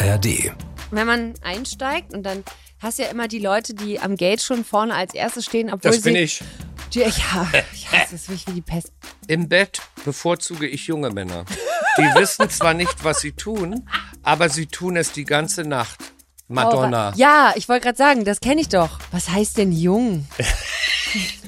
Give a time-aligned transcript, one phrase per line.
[0.00, 0.52] ARD.
[0.90, 2.44] Wenn man einsteigt und dann
[2.80, 5.90] hast du ja immer die Leute, die am Gate schon vorne als erstes stehen, obwohl
[5.92, 6.12] Das sie.
[6.12, 6.42] bin ich.
[6.92, 7.10] Die, ja,
[7.72, 8.92] ich hasse es wirklich wie die Pest.
[9.26, 11.44] Im Bett bevorzuge ich junge Männer.
[11.98, 13.88] Die wissen zwar nicht, was sie tun,
[14.22, 15.98] aber sie tun es die ganze Nacht.
[16.46, 17.12] Madonna.
[17.16, 18.98] Ja, ich wollte gerade sagen, das kenne ich doch.
[19.12, 20.28] Was heißt denn jung?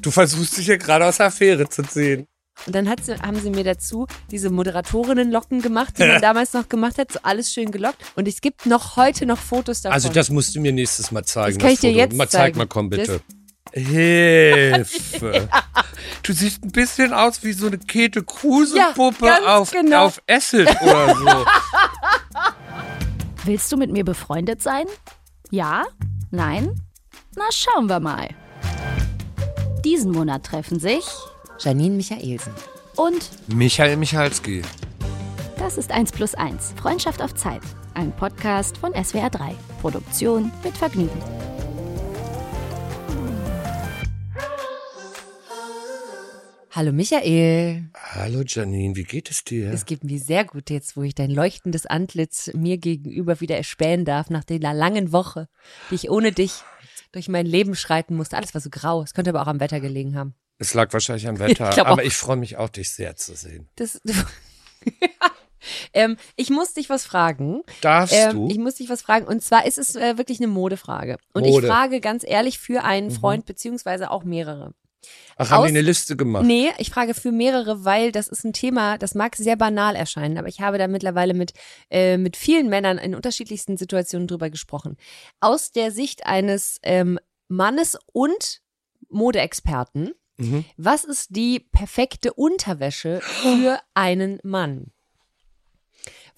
[0.01, 2.27] Du versuchst dich ja gerade aus der Affäre zu ziehen.
[2.65, 6.69] Und dann hat sie, haben sie mir dazu diese Moderatorinnenlocken gemacht, die man damals noch
[6.69, 7.99] gemacht hat, so alles schön gelockt.
[8.17, 9.95] Und es gibt noch heute noch Fotos davon.
[9.95, 11.59] Also das musst du mir nächstes Mal zeigen.
[11.59, 11.99] Das kann ich dir Foto.
[11.99, 12.55] jetzt mal, zeigen.
[12.55, 13.21] Zeig mal, komm bitte.
[13.73, 15.49] Hilfe.
[16.23, 20.07] Du siehst ein bisschen aus wie so eine Käthe Kruse-Puppe Ja, auf, genau.
[20.07, 21.25] auf Acid oder so.
[23.45, 24.87] Willst du mit mir befreundet sein?
[25.51, 25.85] Ja?
[26.31, 26.81] Nein?
[27.37, 28.29] Na, schauen wir mal.
[29.85, 31.05] Diesen Monat treffen sich
[31.59, 32.53] Janine Michaelsen.
[32.97, 34.63] und Michael Michalski.
[35.59, 36.75] das ist 1 plus 1.
[36.81, 37.63] Freundschaft auf Zeit.
[37.95, 39.55] Ein Podcast von SWR 3.
[39.81, 41.21] Produktion mit Vergnügen.
[46.71, 47.89] Hallo Michael.
[47.95, 49.73] Hallo Janine, wie geht es dir?
[49.73, 54.05] Es geht mir sehr gut jetzt, wo ich dein leuchtendes Antlitz mir gegenüber wieder erspähen
[54.05, 55.49] darf, nach der langen Woche,
[55.91, 56.53] die ich ohne dich
[57.13, 58.37] durch mein Leben schreiten musste.
[58.37, 59.03] Alles war so grau.
[59.03, 60.35] Es könnte aber auch am Wetter gelegen haben.
[60.59, 63.69] Es lag wahrscheinlich am Wetter, Ich aber ich freue mich auch, dich sehr zu sehen.
[63.77, 64.01] Das,
[65.93, 67.63] ähm, ich muss dich was fragen.
[67.81, 68.49] Darfst Ähm, du?
[68.51, 69.27] ich muss dich was fragen.
[69.27, 71.17] Und zwar ist es äh, wirklich eine Modefrage.
[71.33, 71.59] Und Mode.
[71.59, 71.65] Mhm.
[71.65, 74.75] ich frage ganz ehrlich für einen Freund, beziehungsweise auch mehrere.
[75.37, 76.45] Ach, haben aus- die eine Liste gemacht?
[76.45, 80.37] Nee, ich frage für mehrere, weil das ist ein Thema, das mag sehr banal erscheinen,
[80.39, 81.53] aber ich habe da mittlerweile mit,
[81.91, 84.97] äh, mit vielen Männern in unterschiedlichsten Situationen drüber gesprochen.
[85.39, 88.63] Aus der Sicht eines ähm, Mannes und
[89.11, 90.65] Modeexperten, Mhm.
[90.77, 94.93] was ist die perfekte Unterwäsche für einen Mann?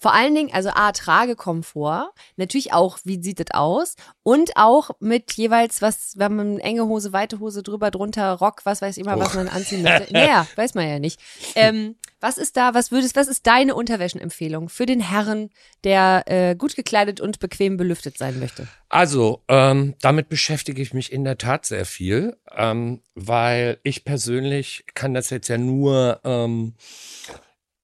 [0.01, 3.95] Vor allen Dingen, also A, Tragekomfort, natürlich auch, wie sieht das aus?
[4.23, 8.81] Und auch mit jeweils, was, wenn man enge Hose, weite Hose drüber, drunter, Rock, was
[8.81, 9.37] weiß ich immer, was Oh.
[9.37, 10.11] man anziehen möchte.
[10.13, 11.19] Naja, weiß man ja nicht.
[11.55, 15.49] Ähm, was ist da, was würdest, was ist deine Unterwäschenempfehlung für den Herren,
[15.83, 18.67] der äh, gut gekleidet und bequem belüftet sein möchte?
[18.89, 24.85] Also, ähm, damit beschäftige ich mich in der Tat sehr viel, ähm, weil ich persönlich
[24.95, 26.75] kann das jetzt ja nur ähm,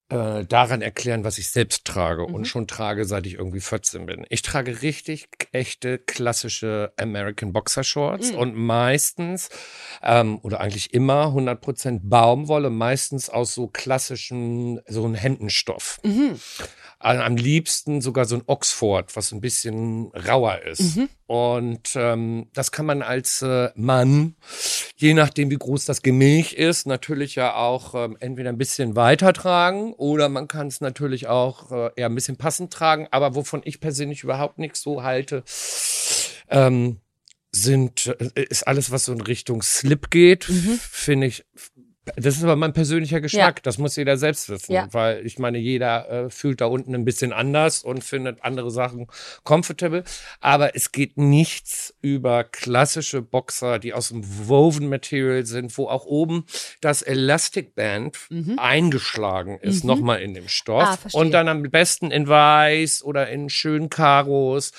[0.10, 2.34] äh, daran erklären, was ich selbst trage Mhm.
[2.36, 4.26] und schon trage, seit ich irgendwie 14 bin.
[4.30, 8.38] Ich trage richtig echte klassische American Boxer Shorts Mhm.
[8.38, 9.50] und meistens
[10.04, 16.00] ähm, oder eigentlich immer 100% Baumwolle, meistens aus so klassischen, so ein Hemdenstoff.
[16.04, 16.40] Mhm.
[17.06, 20.96] Am liebsten sogar so ein Oxford, was ein bisschen rauer ist.
[20.96, 21.10] Mhm.
[21.28, 24.36] Und ähm, das kann man als äh, Mann,
[24.96, 29.34] je nachdem wie groß das Gemäch ist, natürlich ja auch ähm, entweder ein bisschen weiter
[29.34, 33.08] tragen oder man kann es natürlich auch äh, eher ein bisschen passend tragen.
[33.12, 35.44] Aber wovon ich persönlich überhaupt nichts so halte,
[36.50, 36.98] ähm,
[37.52, 40.80] sind, äh, ist alles, was so in Richtung Slip geht, Mhm.
[40.92, 41.46] finde ich.
[42.16, 43.64] Das ist aber mein persönlicher Geschmack.
[43.64, 44.72] Das muss jeder selbst wissen.
[44.74, 44.88] Ja.
[44.92, 49.08] Weil ich meine, jeder äh, fühlt da unten ein bisschen anders und findet andere Sachen
[49.44, 50.04] comfortable.
[50.40, 56.06] Aber es geht nichts über klassische Boxer, die aus dem Woven Material sind, wo auch
[56.06, 56.46] oben
[56.82, 58.18] das Elastic Band
[58.58, 59.88] eingeschlagen ist, Mhm.
[59.90, 60.84] nochmal in dem Stoff.
[60.84, 64.72] Ah, und dann am besten in weiß oder in schönen Karos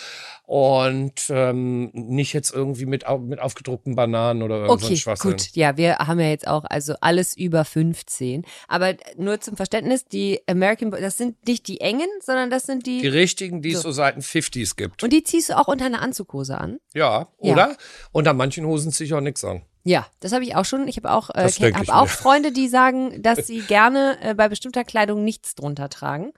[0.46, 5.30] und ähm, nicht jetzt irgendwie mit, mit aufgedruckten Bananen oder irgend so ein Okay, Schwachsinn.
[5.32, 5.50] gut.
[5.54, 8.44] Ja, wir haben ja jetzt auch also alles über 15.
[8.68, 13.00] Aber nur zum Verständnis, die American, das sind nicht die engen, sondern das sind die,
[13.02, 13.88] Die richtigen, die es So.
[13.88, 15.02] so seit den 50s gibt.
[15.02, 16.78] und die ziehst du auch unter einer Anzughose an.
[16.94, 17.52] ja, Ja.
[17.52, 17.76] oder?
[18.12, 19.62] Und an manchen Hosen ziehe ich auch nichts an.
[19.82, 20.88] Ja, das habe ich auch schon.
[20.88, 22.08] Ich habe auch, äh, hab auch mir.
[22.08, 26.32] Freunde, die sagen, dass sie gerne äh, bei bestimmter Kleidung nichts drunter tragen.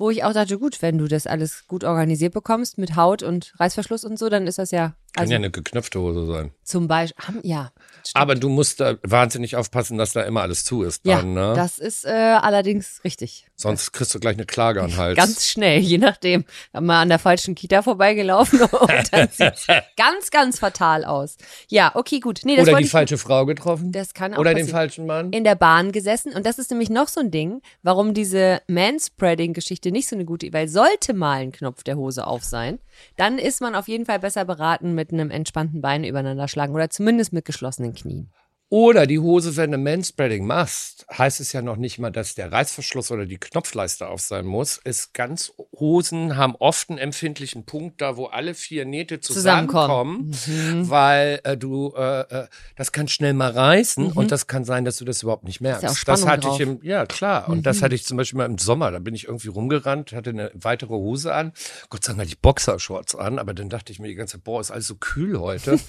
[0.00, 3.52] Wo ich auch dachte, gut, wenn du das alles gut organisiert bekommst mit Haut und
[3.60, 6.52] Reißverschluss und so, dann ist das ja, Kann also ja eine geknöpfte Hose sein.
[6.62, 7.72] zum Beispiel, ja.
[8.04, 8.22] stimmt.
[8.22, 11.52] Aber du musst da wahnsinnig aufpassen, dass da immer alles zu ist ja, dann, ne?
[11.56, 13.46] das ist äh, allerdings richtig.
[13.56, 15.16] Sonst kriegst du gleich eine Klage an den Hals.
[15.16, 16.44] Ganz schnell, je nachdem.
[16.72, 19.66] Haben wir an der falschen Kita vorbeigelaufen und dann sieht's
[19.96, 21.36] ganz, ganz fatal aus.
[21.68, 22.40] Ja, okay, gut.
[22.44, 23.92] Nee, Oder die falsche Frau getroffen.
[23.92, 24.78] Das kann auch Oder den passieren.
[24.78, 25.32] falschen Mann.
[25.32, 29.90] in der Bahn gesessen und das ist nämlich noch so ein Ding, warum diese Manspreading-Geschichte
[29.90, 32.78] nicht so eine gute, weil sollte mal ein Knopf der Hose auf sein,
[33.16, 36.90] dann ist man auf jeden Fall besser beraten mit einem entspannten Bein übereinander schlagen oder
[36.90, 38.30] zumindest mit geschlossenen Knien.
[38.72, 42.52] Oder die Hose, wenn du Manspreading machst, heißt es ja noch nicht mal, dass der
[42.52, 48.00] Reißverschluss oder die Knopfleiste auf sein muss, ist ganz Hosen haben oft einen empfindlichen Punkt,
[48.00, 50.32] da wo alle vier Nähte Zusammenkommen.
[50.32, 52.46] zusammenkommen, weil äh, du, äh, äh,
[52.76, 55.82] das kann schnell mal reißen und das kann sein, dass du das überhaupt nicht merkst.
[55.82, 56.60] ja das hatte drauf.
[56.60, 59.16] ich im, ja klar, und das hatte ich zum Beispiel mal im Sommer, da bin
[59.16, 61.52] ich irgendwie rumgerannt, hatte eine weitere Hose an,
[61.88, 64.44] Gott sei Dank hatte ich Boxershorts an, aber dann dachte ich mir die ganze Zeit,
[64.44, 65.80] boah, ist alles so kühl heute.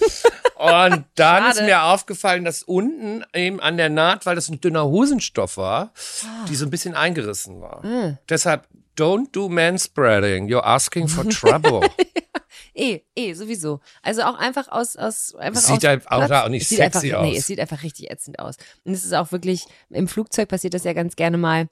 [0.62, 1.66] Und dann ist Schade.
[1.66, 5.92] mir aufgefallen, dass unten eben an der Naht, weil das ein dünner Hosenstoff war,
[6.24, 6.44] Ah.
[6.48, 7.84] die so ein bisschen eingerissen war.
[7.84, 8.18] Mm.
[8.28, 8.66] Deshalb,
[8.96, 10.48] don't do manspreading.
[10.48, 11.80] You're asking for trouble.
[12.74, 13.80] Eh, eh, sowieso.
[14.02, 17.22] Also auch einfach aus, aus einfach Es sieht aus auch da auch nicht sexy einfach,
[17.22, 17.38] Nee, aus.
[17.38, 18.56] es sieht einfach richtig ätzend aus.
[18.84, 21.68] Und es ist auch wirklich, im Flugzeug passiert das ja ganz gerne mal,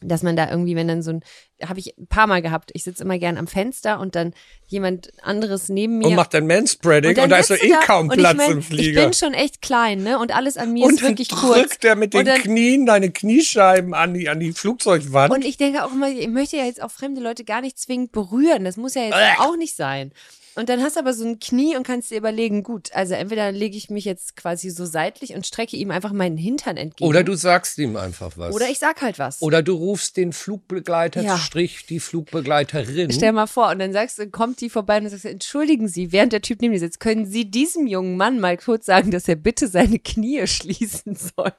[0.00, 1.20] dass man da irgendwie, wenn dann so ein,
[1.66, 4.34] habe ich ein paar Mal gehabt, ich sitze immer gern am Fenster und dann
[4.66, 6.08] jemand anderes neben mir.
[6.08, 8.36] Und macht dann Manspreading und, dann da ist so eh da kaum und Platz ich
[8.38, 9.02] mein, im Ich Flieger.
[9.02, 10.18] bin schon echt klein, ne?
[10.18, 11.58] Und alles an mir und ist wirklich kurz.
[11.58, 15.32] drückt er mit den und dann, Knien deine Kniescheiben an die, an die Flugzeugwand.
[15.32, 18.12] Und ich denke auch immer, ich möchte ja jetzt auch fremde Leute gar nicht zwingend
[18.12, 18.64] berühren.
[18.64, 19.38] Das muss ja jetzt Äh.
[19.40, 20.12] auch nicht sein.
[20.56, 23.50] Und dann hast du aber so ein Knie und kannst dir überlegen, gut, also entweder
[23.50, 27.08] lege ich mich jetzt quasi so seitlich und strecke ihm einfach meinen Hintern entgegen.
[27.08, 28.54] Oder du sagst ihm einfach was.
[28.54, 29.42] Oder ich sag halt was.
[29.42, 31.38] Oder du rufst den Flugbegleiter, Ja.
[31.38, 33.10] Strich, die Flugbegleiterin.
[33.10, 36.32] Stell mal vor, und dann sagst du, kommt die vorbei und sagst, entschuldigen Sie, während
[36.32, 39.36] der Typ neben dir sitzt, können Sie diesem jungen Mann mal kurz sagen, dass er
[39.36, 41.52] bitte seine Knie schließen soll?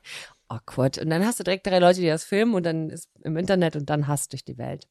[0.47, 0.97] Awkward.
[0.97, 3.75] Und dann hast du direkt drei Leute, die das filmen und dann ist im Internet
[3.75, 4.87] und dann hasst durch die Welt.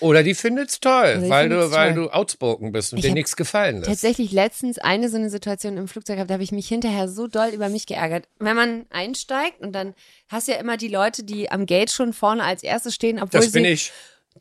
[0.00, 2.04] Oder die findet's toll, die weil, du, findet's weil toll.
[2.04, 3.88] du outspoken bist und Ich dir nichts gefallen lässt.
[3.88, 7.26] Tatsächlich letztens eine so eine Situation im Flugzeug gehabt, da habe ich mich hinterher so
[7.26, 8.28] doll über mich geärgert.
[8.38, 9.94] Wenn man einsteigt und dann
[10.28, 13.40] hast du ja immer die Leute, die am Gate schon vorne als Erste stehen, obwohl
[13.40, 13.92] Das bin sie ich.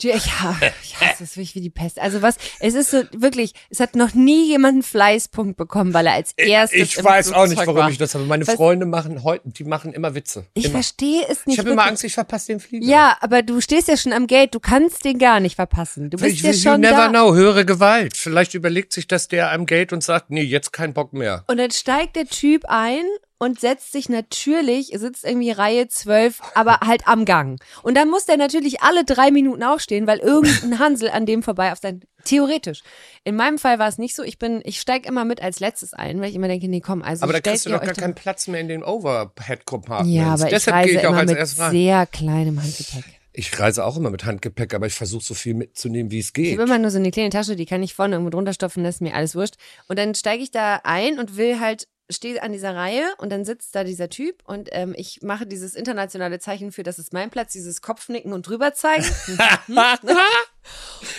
[0.03, 1.99] Ja, ja, ich hasse es wirklich wie die Pest.
[1.99, 6.07] Also was, es ist so wirklich, es hat noch nie jemand einen Fleißpunkt bekommen, weil
[6.07, 7.89] er als erstes Ich weiß auch nicht, warum war.
[7.89, 8.25] ich das habe.
[8.25, 10.45] Meine Was- Freunde machen heute, die machen immer Witze.
[10.53, 10.73] Ich immer.
[10.73, 11.55] verstehe es nicht.
[11.55, 11.85] Ich habe immer.
[11.85, 12.85] Angst, ich verpasse den Flieger.
[12.85, 16.09] Ja, aber du stehst ja schon am Gate, du kannst den gar nicht verpassen.
[16.09, 17.09] Du bist Ich, ja you schon never da.
[17.09, 18.15] know, höhere Gewalt.
[18.17, 21.43] Vielleicht überlegt sich das der am Gate und sagt, nee, jetzt kein Bock mehr.
[21.47, 23.01] Und dann steigt der Typ ein
[23.39, 27.59] und setzt sich natürlich, sitzt irgendwie Reihe 12, aber halt am Gang.
[27.83, 31.71] Und dann muss der natürlich alle drei Minuten aufstehen, weil irgendein Hansel an dem vorbei
[31.71, 32.01] auf sein.
[32.23, 32.81] Theoretisch.
[33.23, 34.23] In meinem Fall war es nicht so.
[34.23, 37.01] Ich bin, ich steig immer mit als letztes ein, weil ich immer denke, nee, komm,
[37.01, 40.13] also Aber da kriegst du doch gar keinen Platz mehr in den Overhead-Compartments.
[40.13, 43.05] Ja, aber Deshalb ich gehe reise ich auch immer als mit sehr kleinem Handgepäck.
[43.33, 46.33] Ich reise auch immer mit Handgepäck, aber ich versuche so viel mitzunehmen, wie es Ich
[46.33, 46.53] geht.
[46.53, 48.95] habe immer nur so eine kleine Tasche, die kann ich vorne irgendwo drunter stopfen, das
[48.95, 49.57] ist mir alles wurscht.
[49.87, 53.43] Und dann steige ich da ein und will halt, stehe an dieser Reihe und dann
[53.43, 57.29] sitzt da dieser Typ und ähm, ich mache dieses internationale Zeichen für, das ist mein
[57.29, 59.05] Platz, dieses Kopfnicken und drüber zeigen.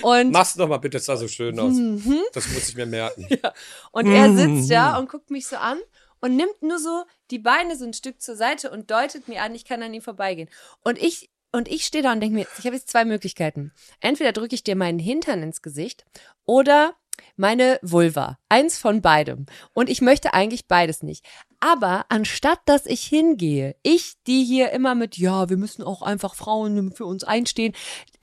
[0.02, 1.75] und Mach's doch mal bitte, es sah so schön aus.
[1.75, 2.20] Mhm.
[2.32, 3.29] Das muss ich mir merken.
[3.93, 5.79] Und er sitzt da und guckt mich so an
[6.20, 9.55] und nimmt nur so die Beine so ein Stück zur Seite und deutet mir an,
[9.55, 10.49] ich kann an ihm vorbeigehen.
[10.84, 13.73] Und ich und ich stehe da und denke mir, ich habe jetzt zwei Möglichkeiten.
[14.00, 16.05] Entweder drücke ich dir meinen Hintern ins Gesicht
[16.44, 16.94] oder
[17.37, 18.38] meine Vulva.
[18.49, 19.47] Eins von beidem.
[19.73, 21.25] Und ich möchte eigentlich beides nicht.
[21.61, 26.35] Aber anstatt dass ich hingehe, ich, die hier immer mit, ja, wir müssen auch einfach
[26.35, 27.75] Frauen für uns einstehen,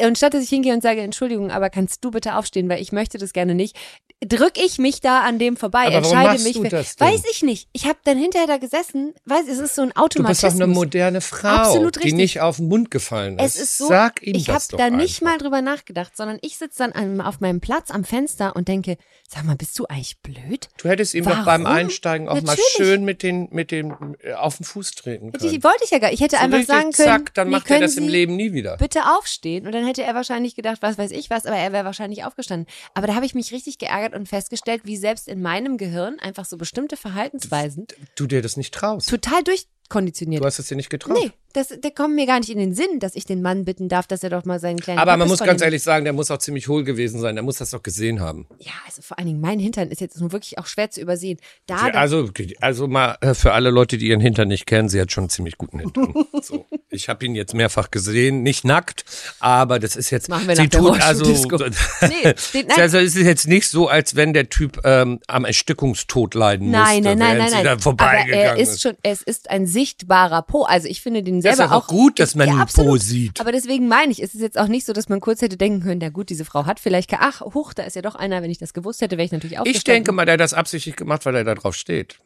[0.02, 2.92] und statt dass ich hingehe und sage, Entschuldigung, aber kannst du bitte aufstehen, weil ich
[2.92, 3.78] möchte das gerne nicht,
[4.27, 6.54] drück ich mich da an dem vorbei, Aber warum entscheide mich.
[6.54, 7.07] du für- das denn?
[7.07, 7.68] Weiß ich nicht.
[7.74, 10.54] Ich habe dann hinterher da gesessen, weiß, es ist so ein Du bist Automatismus.
[10.54, 12.13] doch eine moderne Frau, Absolut die richtig.
[12.16, 13.56] nicht auf den Mund gefallen ist.
[13.56, 15.33] Es ist so, Sag ihm ich habe da nicht einfach.
[15.33, 18.98] mal drüber nachgedacht, sondern ich sitze dann an, auf meinem Platz am Fenster und denke,
[19.30, 20.69] sag mal, bist du eigentlich blöd?
[20.77, 21.77] Du hättest ihm doch beim Warum?
[21.77, 22.66] Einsteigen auch mal Natürlich.
[22.75, 25.51] schön mit den, mit dem äh, auf den Fuß treten können.
[25.51, 27.80] Die wollte ich ja gar Ich hätte So einfach sagen können, zack, dann macht er
[27.80, 28.77] das im Leben nie wieder.
[28.77, 29.66] bitte aufstehen.
[29.66, 32.67] Und dann hätte er wahrscheinlich gedacht, was weiß ich was, aber er wäre wahrscheinlich aufgestanden.
[32.94, 36.45] Aber da habe ich mich richtig geärgert und festgestellt, wie selbst in meinem Gehirn einfach
[36.45, 39.10] so bestimmte Verhaltensweisen Du dir das nicht traust.
[39.10, 40.41] total durchkonditioniert.
[40.41, 41.17] Du hast es dir nicht getraut.
[41.22, 43.88] Nee, das, der kommt mir gar nicht in den Sinn, dass ich den Mann bitten
[43.88, 46.14] darf, dass er doch mal seinen kleinen Aber man Penis muss ganz ehrlich sagen, der
[46.14, 47.36] muss auch ziemlich hohl gewesen sein.
[47.36, 48.46] Der muss das doch gesehen haben.
[48.60, 51.40] Ja, also vor allen Dingen mein Hintern ist jetzt nun wirklich auch schwer zu übersehen.
[51.66, 55.00] Da, da also, also mal äh, für alle Leute, die ihren Hintern nicht kennen, sie
[55.00, 56.14] hat schon einen ziemlich guten Hintern.
[56.42, 56.66] so.
[56.90, 59.06] Ich habe ihn jetzt mehrfach gesehen, nicht nackt,
[59.40, 60.28] aber das ist jetzt.
[60.28, 61.26] Machen wir sie tut also.
[62.02, 66.34] Nee, den- also es ist jetzt nicht so, als wenn der Typ ähm, am Erstickungstod
[66.34, 67.78] leiden Nein, musste, nein, nein, nein, sie nein.
[67.82, 70.64] da Aber er ist schon, es ist ein sichtbarer Po.
[70.64, 72.90] Also ich finde den Das ist selber auch gut, dass man ja, absolut.
[72.92, 73.40] Po sieht.
[73.40, 75.82] Aber deswegen meine ich, es ist jetzt auch nicht so, dass man kurz hätte denken
[75.82, 78.52] können, na gut, diese Frau hat vielleicht, ach, huch, da ist ja doch einer, wenn
[78.52, 80.96] ich das gewusst hätte, wäre ich natürlich auch Ich denke mal, der hat das absichtlich
[80.96, 82.20] gemacht, weil er da drauf steht.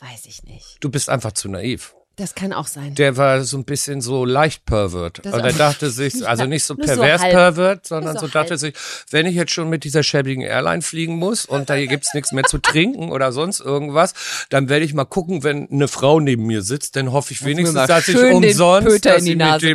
[0.00, 0.78] Weiß ich nicht.
[0.80, 1.94] Du bist einfach zu naiv.
[2.20, 2.94] Das kann auch sein.
[2.96, 5.20] Der war so ein bisschen so leicht pervert.
[5.24, 7.32] Das Und auch- er dachte sich, also nicht so so pervers halb.
[7.32, 8.74] pervert, sondern so so dachte sich,
[9.10, 12.44] wenn ich jetzt schon mit dieser schäbigen Airline fliegen muss und da gibt's nichts mehr
[12.44, 14.12] zu trinken oder sonst irgendwas,
[14.50, 17.86] dann werde ich mal gucken, wenn eine Frau neben mir sitzt, dann hoffe ich wenigstens,
[17.86, 19.74] dass ich umsonst, dass Nase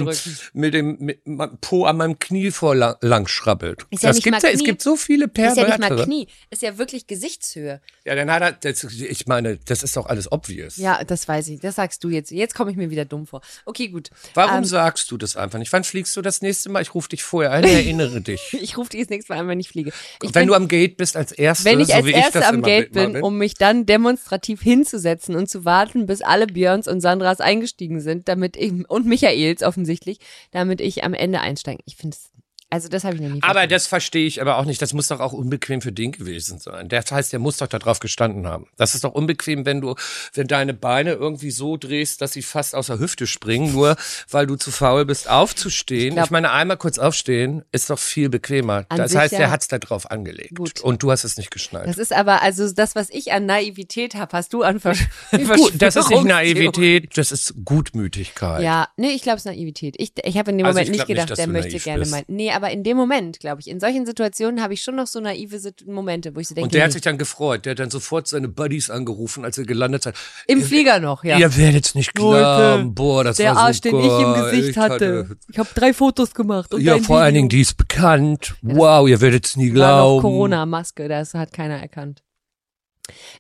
[0.53, 3.87] mit dem, mit dem mit Po an meinem Knie vor lang, lang schrabbelt.
[3.89, 4.65] Ist ja das nicht gibt's mal ja, es Knie.
[4.67, 6.03] gibt so viele ist ja nicht mal Pervertere.
[6.05, 7.81] Knie, ist ja wirklich Gesichtshöhe.
[8.05, 10.77] Ja, dann hat er, das, ich meine, das ist doch alles obvious.
[10.77, 11.59] Ja, das weiß ich.
[11.59, 12.31] Das sagst du jetzt.
[12.35, 13.41] Jetzt komme ich mir wieder dumm vor.
[13.65, 14.09] Okay, gut.
[14.33, 15.71] Warum Ähm, sagst du das einfach nicht?
[15.73, 16.81] Wann fliegst du das nächste Mal?
[16.81, 18.53] Ich rufe dich vorher ein, erinnere dich.
[18.59, 19.91] Ich rufe dich das nächste Mal an, wenn ich fliege.
[20.21, 22.39] Ich Wenn bin- du am Gate bist als Erste, wenn ich so als wie Erste
[22.39, 26.47] ich am Gate immer bin, um mich dann demonstrativ hinzusetzen und zu warten, bis alle
[26.47, 30.19] Björns und Sandras eingestiegen sind, damit ich, und Michaels offensichtlich,
[30.51, 31.81] damit ich am Ende einsteige.
[31.85, 32.29] Ich finde es,
[32.75, 34.81] also das habe ich noch nie Aber das verstehe ich aber auch nicht.
[34.81, 36.89] Das muss doch auch unbequem für den gewesen sein.
[36.89, 38.67] Das heißt, der muss doch da drauf gestanden haben.
[38.75, 39.95] Das ist doch unbequem, wenn du,
[40.33, 43.95] wenn deine Beine irgendwie so drehst, dass sie fast aus der Hüfte springen, nur
[44.29, 46.09] weil du zu faul bist, aufzustehen.
[46.09, 48.83] Ich, glaub- meine, einmal kurz aufstehen ist doch viel bequemer.
[48.89, 49.39] Das heißt, ja.
[49.39, 50.55] er hat's da drauf angelegt.
[50.55, 50.81] Gut.
[50.81, 51.87] Und du hast es nicht geschnallt.
[51.87, 55.81] Das ist aber, also das, was ich an Naivität habe, hast du an Versch Gut,
[55.81, 56.25] das ist nicht.
[56.25, 58.63] Naivität, das ist Gutmütigkeit.
[58.63, 59.95] Ja, nee, ich glaube, es ist Naivität.
[59.97, 61.99] Ich, ich habe in dem Also Moment ich nicht nicht, gedacht, dass der möchte gerne
[61.99, 62.11] bist.
[62.11, 62.23] mein.
[62.27, 65.19] Nee, aber in dem Moment, glaube ich, in solchen Situationen habe ich schon noch so
[65.19, 67.65] naive Momente, wo ich so denke, Und der hat nee, sich dann gefreut.
[67.65, 70.15] Der hat dann sofort seine Buddies angerufen, als er gelandet hat.
[70.47, 71.37] im Flieger noch, ja.
[71.37, 72.95] Ihr werdet's nicht Leute, glauben.
[72.95, 74.33] Boah, das der war so Arsch, den ich im.
[74.35, 75.37] Gesicht Ich hatte.
[75.51, 76.73] Ich habe drei Fotos gemacht.
[76.73, 77.35] Und Ja, vor allen.
[77.35, 78.55] Dingen, die ist bekannt.
[78.61, 80.15] Wow, ihr werdet's nie war glauben.
[80.17, 82.21] noch Corona-Maske, das hat keiner erkannt.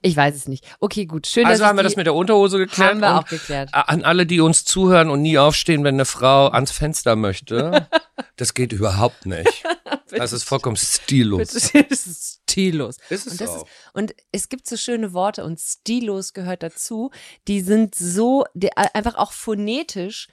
[0.01, 0.65] Ich weiß es nicht.
[0.79, 1.27] Okay, gut.
[1.27, 2.91] Schön, Also dass haben wir das mit der Unterhose geklärt.
[2.91, 3.69] haben wir auch geklärt.
[3.73, 7.87] An alle, die uns zuhören und nie aufstehen, wenn eine Frau ans Fenster möchte,
[8.37, 9.63] das geht überhaupt nicht.
[10.17, 11.47] Das ist vollkommen stillos.
[11.53, 12.97] das ist stillos.
[13.09, 13.55] Ist es und, das auch.
[13.57, 17.11] Ist, und es gibt so schöne Worte und stilos gehört dazu.
[17.47, 20.29] Die sind so, die, einfach auch phonetisch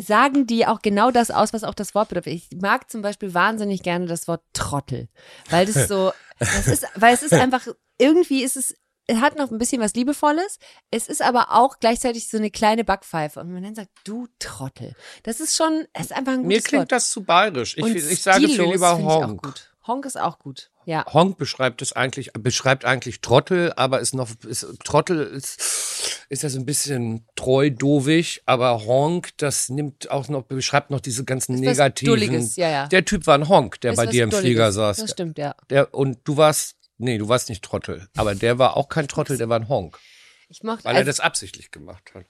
[0.00, 2.32] sagen die auch genau das aus, was auch das Wort bedeutet.
[2.32, 5.08] Ich mag zum Beispiel wahnsinnig gerne das Wort Trottel,
[5.50, 7.66] weil das so, das ist, weil es ist einfach,
[7.98, 8.74] irgendwie ist es,
[9.06, 10.58] es hat noch ein bisschen was Liebevolles.
[10.90, 13.40] Es ist aber auch gleichzeitig so eine kleine Backpfeife.
[13.40, 14.94] Und man dann sagt, du Trottel.
[15.22, 16.92] Das ist schon, es ist einfach ein gutes Mir klingt Wort.
[16.92, 17.76] das zu bayerisch.
[17.76, 19.42] Ich, Und ich sage viel lieber Honk.
[19.42, 19.72] gut.
[19.86, 20.70] Honk ist auch gut.
[20.84, 21.04] Ja.
[21.12, 26.48] Honk beschreibt es eigentlich, beschreibt eigentlich Trottel, aber ist noch, ist, Trottel ist, ist ja
[26.48, 31.56] so ein bisschen treu, dovig, aber Honk, das nimmt auch noch, beschreibt noch diese ganzen
[31.56, 32.50] negativen.
[32.56, 32.86] Ja, ja.
[32.88, 34.44] Der Typ war ein Honk, der Ist bei dir im Dulliges.
[34.46, 34.96] Flieger saß.
[34.98, 35.54] Das stimmt, ja.
[35.70, 39.38] Der, und du warst, nee, du warst nicht Trottel, aber der war auch kein Trottel,
[39.38, 39.98] der war ein Honk,
[40.48, 42.26] Ich mochte, weil er also, das absichtlich gemacht hat.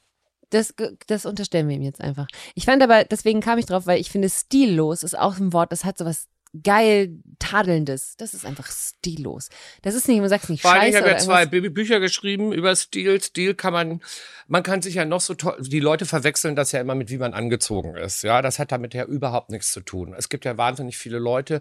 [0.51, 0.75] das,
[1.07, 2.27] das unterstellen wir ihm jetzt einfach.
[2.55, 5.73] Ich fand aber, deswegen kam ich drauf, weil ich finde, stillos ist auch ein Wort,
[5.73, 6.29] das hat sowas
[6.63, 8.17] geil Tadelndes.
[8.17, 9.49] Das ist einfach stillos.
[9.83, 11.71] Das ist nicht, man sagt nicht Vor scheiße ich habe ja zwei irgendwas.
[11.71, 13.21] Bü- Bücher geschrieben über Stil.
[13.23, 14.01] Stil kann man,
[14.49, 17.19] man kann sich ja noch so toll, die Leute verwechseln das ja immer mit, wie
[17.19, 18.23] man angezogen ist.
[18.23, 20.15] Ja, das hat damit ja überhaupt nichts zu tun.
[20.17, 21.61] Es gibt ja wahnsinnig viele Leute,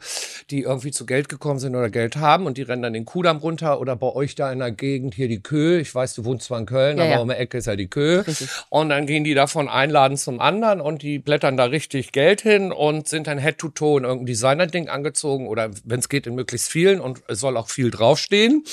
[0.49, 3.37] die irgendwie zu Geld gekommen sind oder Geld haben und die rennen dann den Kudamm
[3.37, 5.77] runter oder bei euch da in der Gegend hier die Kö.
[5.79, 7.19] Ich weiß, du wohnst zwar in Köln, Ja, aber ja.
[7.19, 8.19] um die Ecke ist ja die Kö.
[8.25, 8.49] Richtig.
[8.69, 12.41] Und dann gehen die da von Einladen zum anderen und die blättern da richtig Geld
[12.41, 16.27] hin und sind dann Head to Toe in irgendein Designer-Ding angezogen oder wenn es geht
[16.27, 18.63] in möglichst vielen und es soll auch viel draufstehen.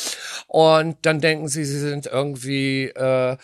[0.47, 3.37] Und dann denken sie, sie sind irgendwie äh,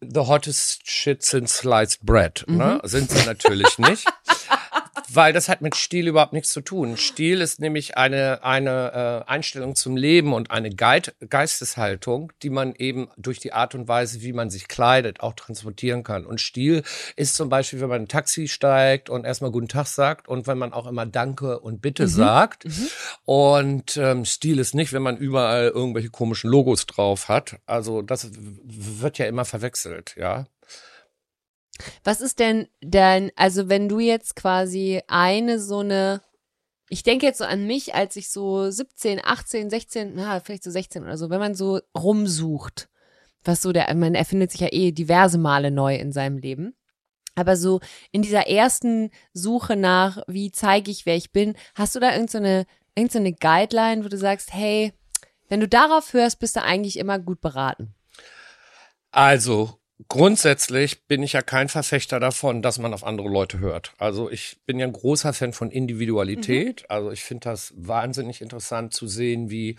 [0.00, 2.44] the hottest shit since sliced bread.
[2.48, 2.80] Ne?
[2.84, 4.06] Sind sie natürlich nicht.
[5.08, 6.96] Weil das hat mit Stil überhaupt nichts zu tun.
[6.98, 12.74] Stil ist nämlich eine, eine äh, Einstellung zum Leben und eine Geid Geisteshaltung, die man
[12.74, 16.26] eben durch die Art und Weise, wie man sich kleidet, auch transportieren kann.
[16.26, 16.82] Und Stil
[17.16, 20.46] ist zum Beispiel, wenn man in ein Taxi steigt und erstmal Guten Tag sagt und
[20.46, 22.66] wenn man auch immer Danke und Bitte sagt.
[23.24, 27.56] Und ähm, Stil ist nicht, wenn man überall irgendwelche komischen Logos drauf hat.
[27.66, 30.46] Also das wird ja immer verwechselt, ja.
[32.04, 36.20] Was ist denn denn, also wenn du jetzt quasi eine so eine,
[36.88, 40.70] ich denke jetzt so an mich, als ich so 17, 18, 16, na, vielleicht so
[40.70, 42.88] 16 oder so, wenn man so rumsucht,
[43.44, 46.74] was so der, man erfindet sich ja eh diverse Male neu in seinem Leben.
[47.34, 52.00] Aber so in dieser ersten Suche nach, wie zeige ich, wer ich bin, hast du
[52.00, 54.92] da irgendeine, irgendeine Guideline, wo du sagst, hey,
[55.48, 57.94] wenn du darauf hörst, bist du eigentlich immer gut beraten.
[59.10, 63.92] Also grundsätzlich bin ich ja kein Verfechter davon, dass man auf andere Leute hört.
[63.98, 66.84] Also ich bin ja ein großer Fan von Individualität.
[66.90, 69.76] Also ich finde das wahnsinnig interessant zu sehen, wie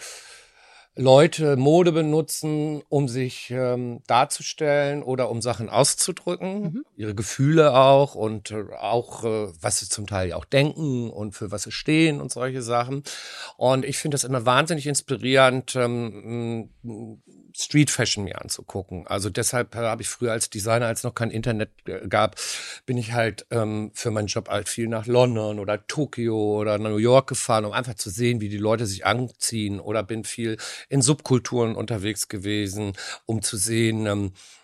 [0.95, 8.51] Leute Mode benutzen, um sich ähm, darzustellen oder um Sachen auszudrücken, ihre Gefühle auch und
[8.51, 12.31] äh, auch, äh, was sie zum Teil auch denken und für was sie stehen und
[12.31, 13.01] solche Sachen.
[13.57, 16.69] Und ich finde das immer wahnsinnig inspirierend, ähm,
[17.55, 19.05] Street Fashion mir anzugucken.
[19.07, 22.35] Also deshalb habe ich früher als Designer, als noch kein Internet äh, gab,
[22.85, 26.97] bin ich halt ähm, für meinen Job halt viel nach London oder Tokio oder New
[26.97, 29.79] York gefahren, um einfach zu sehen, wie die Leute sich anziehen.
[29.79, 30.57] Oder bin viel
[30.89, 32.93] in Subkulturen unterwegs gewesen,
[33.25, 34.62] um zu sehen, ähm, äh,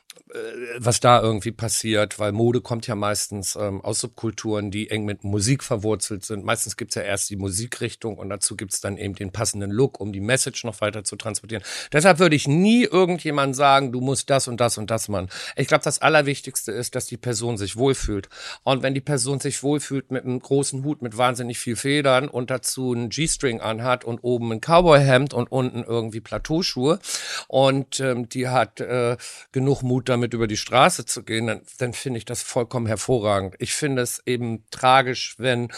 [0.78, 5.24] was da irgendwie passiert, weil Mode kommt ja meistens ähm, aus Subkulturen, die eng mit
[5.24, 6.46] Musik verwurzelt sind.
[6.46, 10.14] Meistens gibt's ja erst die Musikrichtung und dazu gibt's dann eben den passenden Look, um
[10.14, 11.64] die Message noch weiter zu transportieren.
[11.92, 15.30] Deshalb würde ich nie irgendjemand sagen, du musst das und das und das machen.
[15.56, 18.30] Ich glaube, das Allerwichtigste ist, dass die Person sich wohlfühlt.
[18.64, 22.52] Und wenn die Person sich wohlfühlt mit einem großen Hut mit wahnsinnig viel Federn und
[22.52, 27.00] dazu einen G-String anhat und oben ein Cowboy-Hemd und unten irgendwie Plateauschuhe
[27.48, 29.18] und ähm, die hat äh,
[29.52, 32.86] genug Mut damit, damit über die Straße zu gehen, dann, dann finde ich das vollkommen
[32.86, 33.56] hervorragend.
[33.60, 35.72] Ich finde es eben tragisch, wenn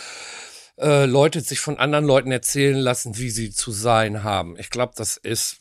[0.78, 4.58] äh, Leute sich von anderen Leuten erzählen lassen, wie sie zu sein haben.
[4.58, 5.58] Ich glaube, das ist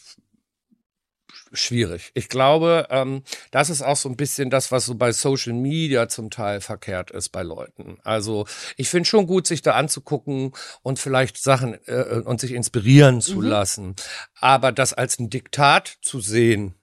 [1.53, 2.13] schwierig.
[2.15, 6.09] Ich glaube, ähm, das ist auch so ein bisschen das, was so bei Social Media
[6.09, 7.99] zum Teil verkehrt ist bei Leuten.
[8.03, 8.47] Also
[8.77, 13.37] ich finde schon gut, sich da anzugucken und vielleicht Sachen äh, und sich inspirieren zu
[13.37, 13.47] mhm.
[13.47, 13.97] lassen.
[14.39, 16.77] Aber das als ein Diktat zu sehen,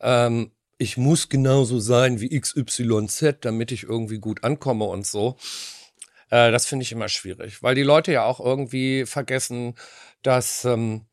[0.00, 0.50] ähm,
[0.82, 5.36] ich muss genauso sein wie XYZ, damit ich irgendwie gut ankomme und so.
[6.28, 9.76] Äh, das finde ich immer schwierig, weil die Leute ja auch irgendwie vergessen,
[10.22, 11.06] dass ähm,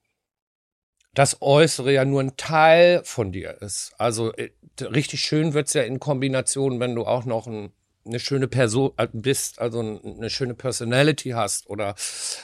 [1.13, 3.93] das Äußere ja nur ein Teil von dir ist.
[3.99, 4.49] Also äh,
[4.81, 7.71] richtig schön wird's ja in Kombination, wenn du auch noch ein
[8.09, 11.95] eine schöne Person äh, bist, also eine schöne Personality hast oder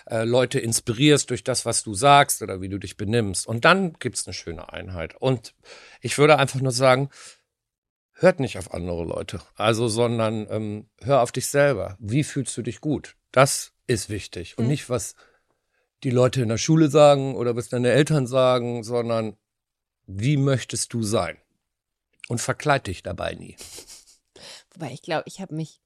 [0.09, 3.47] äh, Leute inspirierst durch das, was du sagst oder wie du dich benimmst.
[3.47, 5.15] Und dann gibt's eine schöne Einheit.
[5.19, 5.53] Und
[6.01, 7.09] ich würde einfach nur sagen,
[8.13, 11.97] hört nicht auf andere Leute, also sondern ähm, hör auf dich selber.
[11.99, 13.15] Wie fühlst du dich gut?
[13.31, 14.71] Das ist wichtig und mhm.
[14.71, 15.15] nicht was
[16.03, 19.37] die Leute in der Schule sagen oder was deine Eltern sagen, sondern
[20.05, 21.37] wie möchtest du sein?
[22.27, 23.55] Und verkleid dich dabei nie.
[24.75, 25.81] Wobei ich glaube, ich habe mich,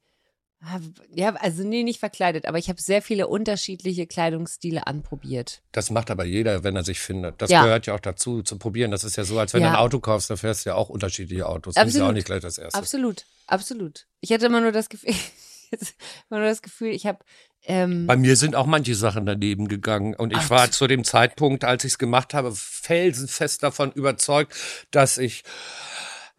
[1.13, 5.62] ja, also nee, nicht verkleidet, aber ich habe sehr viele unterschiedliche Kleidungsstile anprobiert.
[5.72, 7.41] Das macht aber jeder, wenn er sich findet.
[7.41, 7.63] Das ja.
[7.63, 8.91] gehört ja auch dazu, zu probieren.
[8.91, 9.69] Das ist ja so, als wenn ja.
[9.69, 11.77] du ein Auto kaufst, da fährst du ja auch unterschiedliche Autos.
[11.77, 11.88] Absolut.
[11.88, 12.77] Das ist ja auch nicht gleich das erste.
[12.77, 14.08] Absolut, absolut.
[14.19, 15.13] Ich hatte immer nur das Gefühl,
[16.29, 17.19] immer nur das Gefühl, ich habe
[17.65, 20.15] ähm, Bei mir sind auch manche Sachen daneben gegangen.
[20.15, 20.50] Und ich Ach.
[20.50, 24.53] war zu dem Zeitpunkt, als ich es gemacht habe, felsenfest davon überzeugt,
[24.91, 25.43] dass ich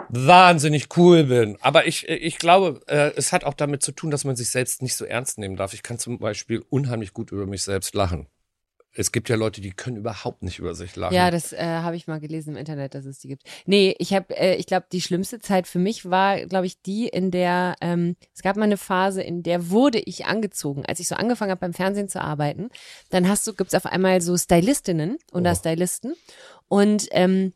[0.09, 1.57] wahnsinnig cool bin.
[1.61, 4.83] Aber ich, ich glaube, äh, es hat auch damit zu tun, dass man sich selbst
[4.83, 5.75] nicht so ernst nehmen darf.
[5.75, 8.26] Ich kann zum Beispiel unheimlich gut über mich selbst lachen.
[8.92, 11.15] Es gibt ja Leute, die können überhaupt nicht über sich lachen.
[11.15, 13.45] Ja, das äh, habe ich mal gelesen im Internet, dass es die gibt.
[13.65, 17.06] Nee, ich habe, äh, ich glaube, die schlimmste Zeit für mich war, glaube ich, die,
[17.06, 21.06] in der ähm, es gab mal eine Phase, in der wurde ich angezogen, als ich
[21.06, 22.71] so angefangen habe beim Fernsehen zu arbeiten.
[23.10, 25.54] Dann hast du, gibt's auf einmal so Stylistinnen oder oh.
[25.54, 26.15] Stylisten
[26.67, 27.52] und ähm,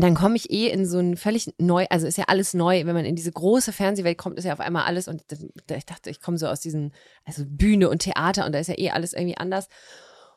[0.00, 2.94] dann komme ich eh in so ein völlig neu, also ist ja alles neu, wenn
[2.94, 6.20] man in diese große Fernsehwelt kommt, ist ja auf einmal alles und ich dachte, ich
[6.20, 6.92] komme so aus diesen,
[7.24, 9.68] also Bühne und Theater und da ist ja eh alles irgendwie anders.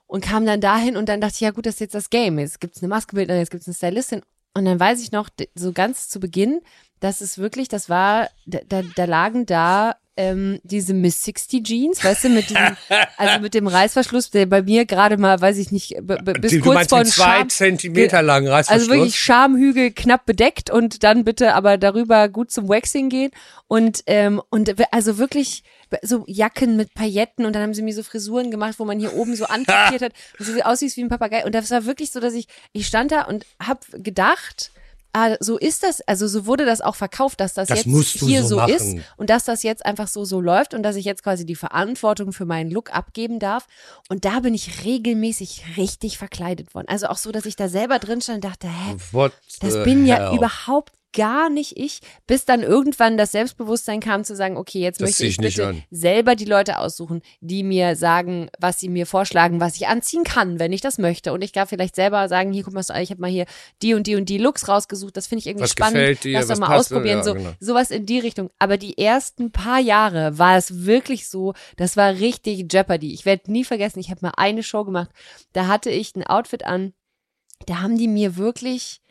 [0.07, 2.37] Und kam dann dahin und dann dachte ich, ja gut, das ist jetzt das Game,
[2.39, 4.21] jetzt gibt's eine Maskebildnerin, jetzt gibt's eine Stylistin.
[4.53, 6.61] Und dann weiß ich noch, so ganz zu Beginn,
[6.99, 12.25] dass es wirklich, das war, da, da lagen da ähm, diese Miss 60 Jeans, weißt
[12.25, 12.77] du, mit diesem,
[13.17, 16.87] also mit dem Reißverschluss, der bei mir gerade mal, weiß ich nicht, bis du kurz
[16.87, 18.89] vor zwei Scham, Zentimeter langen Reißverschluss.
[18.89, 23.31] Also wirklich Schamhügel knapp bedeckt und dann bitte aber darüber gut zum Waxing gehen.
[23.67, 25.63] Und ähm, und also wirklich
[26.03, 29.13] so Jacken mit Pailletten und dann haben sie mir so Frisuren gemacht, wo man hier
[29.15, 31.45] oben so antrapiert hat, und so aussieht wie ein Papagei.
[31.45, 34.71] Und das war wirklich so, dass ich ich stand da und hab gedacht,
[35.13, 38.43] ah, so ist das, also so wurde das auch verkauft, dass das, das jetzt hier
[38.43, 41.23] so, so ist und dass das jetzt einfach so so läuft und dass ich jetzt
[41.23, 43.67] quasi die Verantwortung für meinen Look abgeben darf.
[44.09, 46.87] Und da bin ich regelmäßig richtig verkleidet worden.
[46.89, 49.99] Also auch so, dass ich da selber drin stand und dachte, hä, What das bin
[49.99, 50.07] hell?
[50.07, 54.99] ja überhaupt gar nicht ich, bis dann irgendwann das Selbstbewusstsein kam zu sagen, okay, jetzt
[54.99, 59.05] das möchte ich, ich bitte selber die Leute aussuchen, die mir sagen, was sie mir
[59.05, 61.31] vorschlagen, was ich anziehen kann, wenn ich das möchte.
[61.33, 63.45] Und ich darf vielleicht selber sagen, hier guck mal, ich habe mal hier
[63.81, 66.23] die und die und die Looks rausgesucht, das finde ich irgendwie was spannend.
[66.23, 67.51] Dir, Lass doch mal ausprobieren, ja, so genau.
[67.59, 68.49] sowas in die Richtung.
[68.59, 73.13] Aber die ersten paar Jahre war es wirklich so, das war richtig Jeopardy.
[73.13, 75.11] Ich werde nie vergessen, ich habe mal eine Show gemacht,
[75.53, 76.93] da hatte ich ein Outfit an,
[77.67, 79.02] da haben die mir wirklich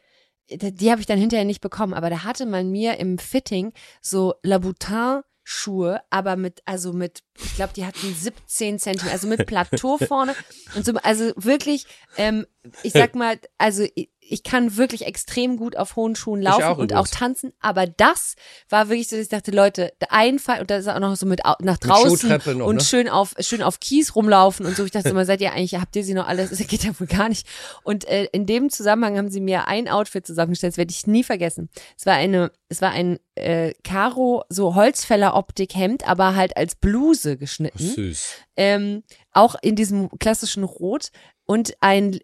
[0.57, 4.35] die habe ich dann hinterher nicht bekommen, aber da hatte man mir im Fitting so
[4.43, 9.99] Laboutin Schuhe, aber mit, also mit, ich glaube, die hatten 17 Zentimeter, also mit Plateau
[10.07, 10.37] vorne
[10.77, 11.87] und so, also wirklich,
[12.17, 12.47] ähm,
[12.85, 13.85] ich sag mal, also
[14.29, 18.35] ich kann wirklich extrem gut auf hohen Schuhen laufen auch und auch tanzen, aber das
[18.69, 21.27] war wirklich so, dass ich dachte, Leute, der Einfall und da ist auch noch so
[21.27, 22.81] mit nach draußen Schuhtreppe noch, und ne?
[22.83, 24.85] schön auf schön auf Kies rumlaufen und so.
[24.85, 26.51] Ich dachte immer, seid ihr eigentlich, habt ihr sie noch alles?
[26.51, 27.47] Das geht ja wohl gar nicht.
[27.83, 31.25] Und äh, in dem Zusammenhang haben sie mir ein Outfit zusammengestellt, das werde ich nie
[31.25, 31.69] vergessen.
[31.99, 36.75] Es war eine, es war ein äh, Karo so Holzfäller Optik Hemd, aber halt als
[36.75, 38.35] Bluse geschnitten Süß.
[38.57, 41.11] ähm, auch in diesem klassischen Rot
[41.45, 42.21] und ein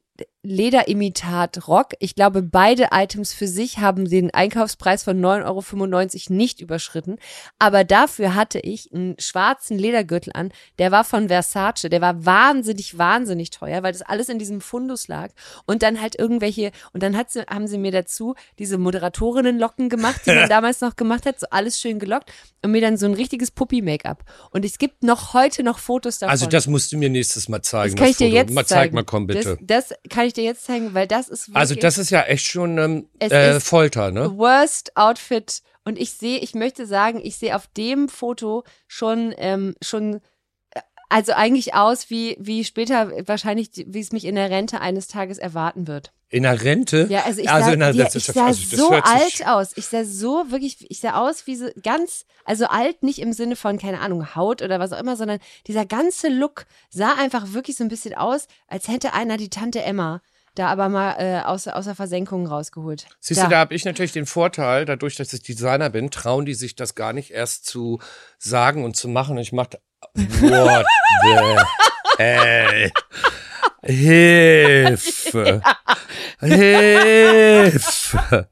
[0.49, 1.95] Lederimitat-Rock.
[1.99, 7.19] Ich glaube, beide Items für sich haben den Einkaufspreis von 9,95 Euro nicht überschritten.
[7.59, 10.51] Aber dafür hatte ich einen schwarzen Ledergürtel an.
[10.79, 11.89] Der war von Versace.
[11.91, 15.31] Der war wahnsinnig, wahnsinnig teuer, weil das alles in diesem Fundus lag.
[15.67, 20.23] Und dann halt irgendwelche, und dann hat sie, haben sie mir dazu diese Moderatorinnenlocken gemacht,
[20.25, 21.39] die man damals noch gemacht hat.
[21.39, 22.33] So alles schön gelockt.
[22.63, 24.25] Und mir dann so ein richtiges Puppy-Make-up.
[24.51, 26.31] Und es gibt noch heute noch Fotos davon.
[26.31, 27.95] Also das musst du mir nächstes Mal zeigen.
[27.95, 28.37] Das kann ich dir Foto.
[28.37, 28.81] jetzt mal, zeigen.
[28.81, 29.59] Zeig mal, komm bitte.
[29.61, 32.23] Das, das kann ich dir jetzt zeigen, weil das ist wirklich also das ist ja
[32.23, 34.37] echt schon ähm, äh, Folter, ne?
[34.37, 35.63] worst Outfit.
[35.85, 40.21] Und ich sehe, ich möchte sagen, ich sehe auf dem Foto schon, ähm, schon,
[40.71, 45.09] äh, also eigentlich aus wie, wie später wahrscheinlich, wie es mich in der Rente eines
[45.09, 46.13] Tages erwarten wird.
[46.31, 47.07] In der Rente?
[47.09, 49.71] Ja, also ich also sah, in der, das ich sah also so alt aus.
[49.77, 53.57] Ich sah so wirklich, ich sah aus wie so ganz, also alt nicht im Sinne
[53.57, 57.77] von, keine Ahnung, Haut oder was auch immer, sondern dieser ganze Look sah einfach wirklich
[57.77, 60.21] so ein bisschen aus, als hätte einer die Tante Emma
[60.55, 63.07] da aber mal äh, aus, aus der Versenkung rausgeholt.
[63.21, 66.55] Siehst du, da habe ich natürlich den Vorteil, dadurch, dass ich Designer bin, trauen die
[66.55, 68.01] sich das gar nicht erst zu
[68.39, 69.39] sagen und zu machen.
[69.39, 69.79] Ich mache
[70.15, 70.87] What
[71.23, 72.91] the hell?
[73.83, 75.63] Hilfe!
[76.41, 78.49] Hilfe!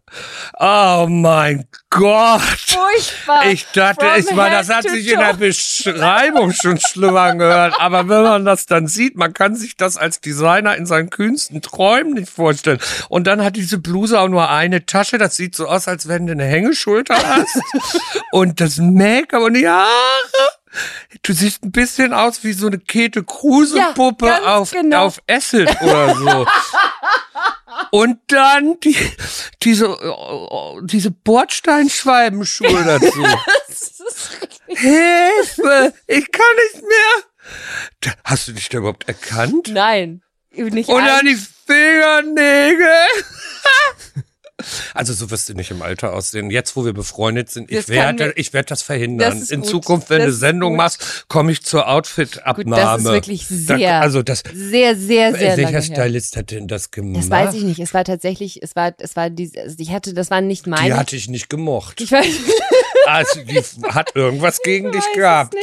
[0.58, 2.40] Oh mein Gott!
[2.40, 3.50] Furchtbar.
[3.50, 5.34] Ich dachte, From ich meine, das hat sich in der.
[5.34, 7.74] Beschreibung schon schlimmer angehört.
[7.78, 11.60] Aber wenn man das dann sieht, man kann sich das als Designer in seinen kühnsten
[11.60, 12.78] Träumen nicht vorstellen.
[13.08, 15.18] Und dann hat diese Bluse auch nur eine Tasche.
[15.18, 17.60] Das sieht so aus, als wenn du eine Hängeschulter hast.
[18.30, 19.86] und das Make-up und die Haare.
[21.22, 25.06] Du siehst ein bisschen aus wie so eine Käthe Kruse Ja, auf, genau.
[25.06, 26.46] auf Acid oder so.
[27.90, 28.96] Und dann die,
[29.62, 33.22] diese, äh, diese Bordsteinschweibenschuhe dazu.
[34.68, 35.94] Hilfe!
[36.06, 38.14] Ich kann nicht mehr!
[38.24, 39.68] Hast du dich da überhaupt erkannt?
[39.68, 40.22] Nein.
[40.50, 41.36] Nicht Und dann die
[41.66, 42.86] Fingernägel!
[44.94, 46.50] Also so wirst du nicht im Alter aussehen.
[46.50, 49.40] Jetzt, wo wir befreundet sind, ich Das kann werde, ich werde das verhindern.
[49.40, 49.70] Das In gut.
[49.70, 50.76] Zukunft, wenn Das du ist Sendung gut.
[50.78, 52.76] machst, komme ich zur Outfit-Abnahme.
[52.76, 55.82] Das ist wirklich sehr, Da, also das, sehr, sehr, sehr welcher her.
[55.82, 57.22] Stylist hat denn das gemacht?
[57.24, 57.78] Das weiß ich nicht.
[57.80, 60.70] Es war tatsächlich, es war, es war diese, also ich hatte, das waren nicht Die
[60.70, 60.96] meine.
[60.96, 62.00] hatte ich nicht gemocht.
[62.00, 62.26] ich weiß,
[63.06, 65.54] Also die hat irgendwas gegen dich gehabt.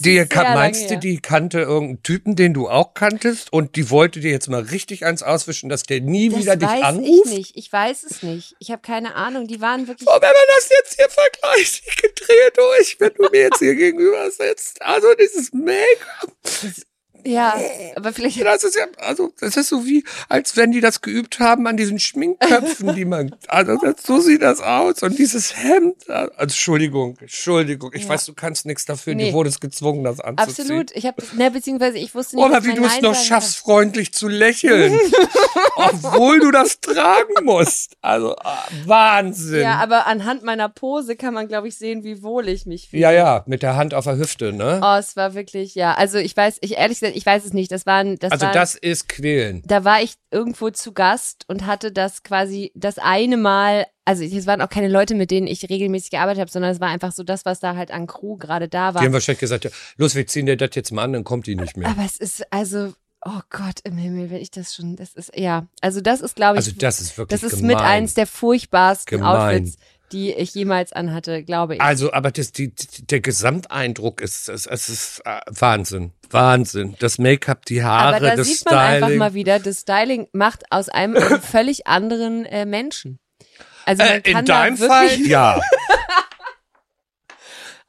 [0.00, 4.30] Die meinst du, die kannte irgendeinen Typen, den du auch kanntest und die wollte dir
[4.30, 7.26] jetzt mal richtig eins auswischen, dass der nie das wieder dich weiß anruft?
[7.26, 7.56] ich nicht.
[7.56, 8.37] Ich weiß es nicht.
[8.58, 9.46] Ich habe keine Ahnung.
[9.46, 10.08] Die waren wirklich.
[10.08, 13.74] Oh, wenn man das jetzt hier vergleicht, ich gedrehe durch, wenn du mir jetzt hier
[13.74, 14.80] gegenüber sitzt.
[14.82, 16.32] Also dieses Make-up,
[17.24, 17.54] Ja,
[17.96, 18.40] aber vielleicht.
[18.44, 21.76] das ist ja, also das ist so wie, als wenn die das geübt haben an
[21.76, 25.02] diesen Schminkköpfen, die man, also das, so sieht das aus.
[25.02, 28.10] Und dieses Hemd, also Entschuldigung, Entschuldigung, ich Ja.
[28.10, 29.26] weiß, du kannst nichts dafür, Nee.
[29.26, 30.64] dir wurdest gezwungen, das anzuziehen.
[30.64, 30.90] Absolut.
[30.94, 32.44] Ich habe, ne, beziehungsweise ich wusste nicht.
[32.44, 34.98] Oder wie du es noch schaffst, freundlich zu lächeln.
[35.76, 37.96] obwohl du das tragen musst.
[38.02, 39.62] Also ah, Wahnsinn.
[39.62, 43.02] Ja, aber anhand meiner Pose kann man, glaube ich, sehen, wie wohl ich mich fühle.
[43.02, 44.80] ja, ja, mit der Hand auf der Hüfte, ne?
[44.82, 45.94] Oh, es war wirklich, ja.
[45.94, 47.70] Also ich weiß, ich ehrlich gesagt, ich weiß es nicht.
[47.72, 49.62] Das waren, das also waren, das ist quälen.
[49.66, 54.46] da war ich irgendwo zu Gast und hatte das quasi das eine Mal, also es
[54.46, 57.22] waren auch keine Leute, mit denen ich regelmäßig gearbeitet habe, sondern es war einfach so
[57.22, 59.02] das, was da halt an Crew gerade da Die war.
[59.02, 61.56] haben wahrscheinlich gesagt, ja, los, wir ziehen dir das jetzt mal an, dann kommt die
[61.56, 61.88] nicht mehr.
[61.88, 62.92] Aber es ist also,
[63.24, 65.66] oh Gott im Himmel, wenn ich das schon, das ist, ja.
[65.80, 67.76] Also das ist, glaube ich, Also das ist wirklich das ist gemein.
[67.76, 69.62] mit eins der furchtbarsten Gemein.
[69.62, 69.78] Outfits,
[70.12, 71.80] die ich jemals anhatte, glaube ich.
[71.80, 76.12] Also, aber das, die, der Gesamteindruck ist, es, es ist äh, Wahnsinn.
[76.30, 76.96] Wahnsinn.
[76.98, 79.02] Das Make-up, die Haare, Aber da das sieht man Styling.
[79.04, 83.18] einfach mal wieder, das Styling macht aus einem einen völlig anderen äh, Menschen.
[83.86, 85.60] Also äh, in deinem da Fall, ja.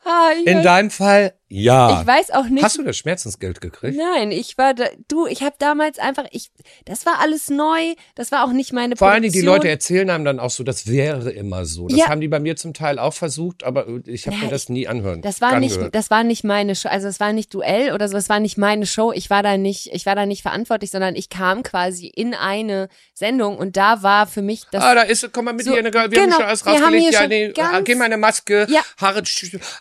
[0.05, 2.01] Ah, In deinem Fall, ja.
[2.01, 2.63] ich weiß auch nicht.
[2.63, 3.97] Hast du das Schmerzensgeld gekriegt?
[3.97, 6.51] Nein, ich war da, du, ich habe damals einfach, ich,
[6.85, 9.41] das war alles neu, das war auch nicht meine Vor allen Dingen die.
[9.41, 11.87] Leute erzählen einem dann auch so, das wäre immer so.
[11.87, 12.07] Das Ja.
[12.07, 14.87] haben die bei mir zum Teil auch versucht, aber ich habe Ja, mir das nie
[14.87, 15.21] anhören.
[15.21, 15.95] Das war nicht, angehört.
[15.95, 18.57] das war nicht meine Show, also es war nicht Duell oder so, es war nicht
[18.57, 19.11] meine Show.
[19.11, 22.89] Ich war da nicht, ich war da nicht verantwortlich, sondern ich kam quasi in eine
[23.13, 24.83] Sendung und da war für mich das.
[24.83, 26.83] Ah, da ist, komm mal mit So, hier, eine, wir haben genau, schon alles haben
[26.83, 27.13] rausgelegt.
[27.13, 28.81] Ja, nee, geh mal eine Maske, Ja.
[28.99, 29.23] Haare,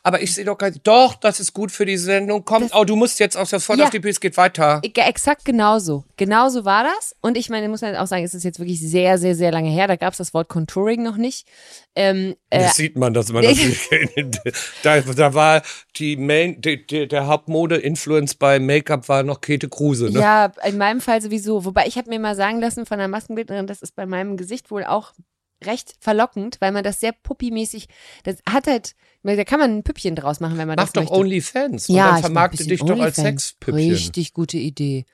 [0.03, 2.45] aber ich sehe doch gar nicht, doch, das ist gut für die Sendung.
[2.45, 3.85] Komm, Das- oh, du musst jetzt aus der Voll Ja.
[3.85, 4.81] auf die Bühne, es geht weiter.
[4.83, 6.05] Ge- Exakt genauso.
[6.17, 7.17] Genauso war das.
[7.21, 9.69] Und ich meine, muss man auch sagen, es ist jetzt wirklich sehr, sehr, sehr lange
[9.71, 9.87] her.
[9.89, 11.47] Da gab es das Wort Contouring noch nicht.
[11.97, 14.41] Ähm, äh, Das sieht man, dass man das nicht kennt.
[14.83, 15.63] Da, da war
[15.97, 20.21] die Main, die, die, der Hauptmode-Influence bei Make-up war noch Käthe Kruse, ne?
[20.21, 21.65] Ja, in meinem Fall sowieso.
[21.65, 24.71] Wobei ich habe mir mal sagen lassen von einer Maskenbildnerin, das ist bei meinem Gesicht
[24.71, 25.13] wohl auch
[25.65, 27.89] recht verlockend, weil man das sehr puppimäßig,
[28.25, 31.03] das hat halt, da kann man ein Püppchen draus machen, wenn man Mach das doch
[31.03, 31.17] möchte.
[31.17, 33.17] OnlyFans und ja, dann mach vermarkte dich doch als OnlyFans.
[33.17, 33.91] Sexpüppchen.
[33.91, 35.05] Richtig gute Idee.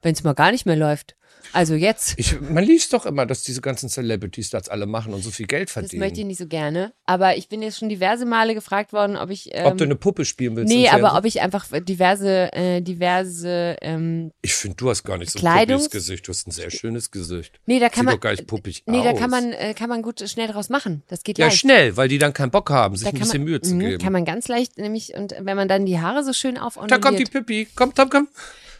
[0.00, 1.16] Wenn es mal gar nicht mehr läuft.
[1.52, 2.14] Also jetzt.
[2.18, 5.46] Ich, man liest doch immer, dass diese ganzen Celebrities das alle machen und so viel
[5.46, 6.00] Geld Das verdienen.
[6.00, 6.92] möchte ich nicht so gerne.
[7.04, 9.50] Aber ich bin jetzt schon diverse Male gefragt worden, ob ich.
[9.52, 10.72] Ähm, ob du eine Puppe spielen willst.
[10.72, 15.30] nee, aber ob ich einfach diverse, äh, diverse, ähm, Ich finde, du hast gar nicht
[15.30, 16.26] so ein Kleidungs- puppiges Gesicht.
[16.28, 17.60] Du hast ein sehr schönes Gesicht.
[17.66, 19.04] nee, da kann Sieht man, doch gar nicht puppig nee, aus.
[19.04, 21.02] da kann man, äh, kann man gut schnell draus machen.
[21.08, 21.58] Das geht Ja, leicht.
[21.58, 23.80] schnell, weil die dann keinen Bock haben, sich Da ein bisschen man, Mühe zu Mhm,
[23.80, 24.02] geben.
[24.02, 27.02] Kann man ganz leicht nämlich, und wenn man dann die Haare so schön da aufordnet,
[27.02, 27.68] kommt die Pippi.
[27.74, 28.28] Komm, komm, komm.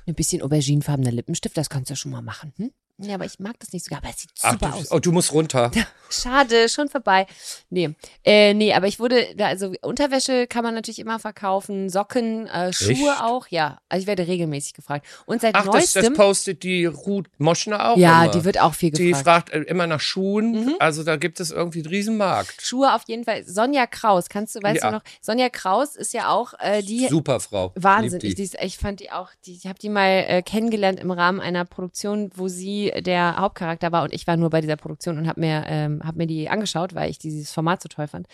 [0.07, 2.53] Ein bisschen auberginefarbener Lippenstift, das kannst du ja schon mal machen.
[2.57, 2.73] Hm?
[2.99, 4.93] Ja, aber ich mag das nicht so, aber es sieht Ach, super du, aus.
[4.93, 5.71] oh, du musst runter.
[6.11, 7.27] Schade, schon vorbei.
[7.71, 12.73] Nee, äh, nee, aber ich wurde, also Unterwäsche kann man natürlich immer verkaufen, Socken, äh,
[12.73, 13.21] Schuhe Echt?
[13.23, 13.79] auch, ja.
[13.89, 15.07] Also ich werde regelmäßig gefragt.
[15.27, 18.33] Und seit Ach, das, das neuestem, postet die Ruth Moschner auch ja, immer.
[18.33, 19.49] die wird auch viel Die gefragt.
[19.49, 20.51] fragt äh, immer nach Schuhen.
[20.53, 20.77] Mhm.
[20.79, 22.61] Also da gibt es irgendwie einen Riesenmarkt.
[22.63, 23.45] Schuhe auf jeden Fall.
[23.45, 24.91] Sonja Kraus, kannst du, weißt Ja.
[24.91, 25.03] du noch?
[25.23, 27.73] Sonja Kraus ist ja auch äh, die Super Frau.
[27.75, 28.21] Wahnsinn.
[28.21, 28.43] Lieb Ich, die.
[28.43, 31.41] die ist, ich fand die auch, die, ich habe die mal äh, kennengelernt im Rahmen
[31.41, 35.29] einer Produktion, wo sie der Hauptcharakter war und ich war nur bei dieser Produktion und
[35.29, 38.27] habe mir, ähm, hab mir die angeschaut, weil ich dieses Format so toll fand.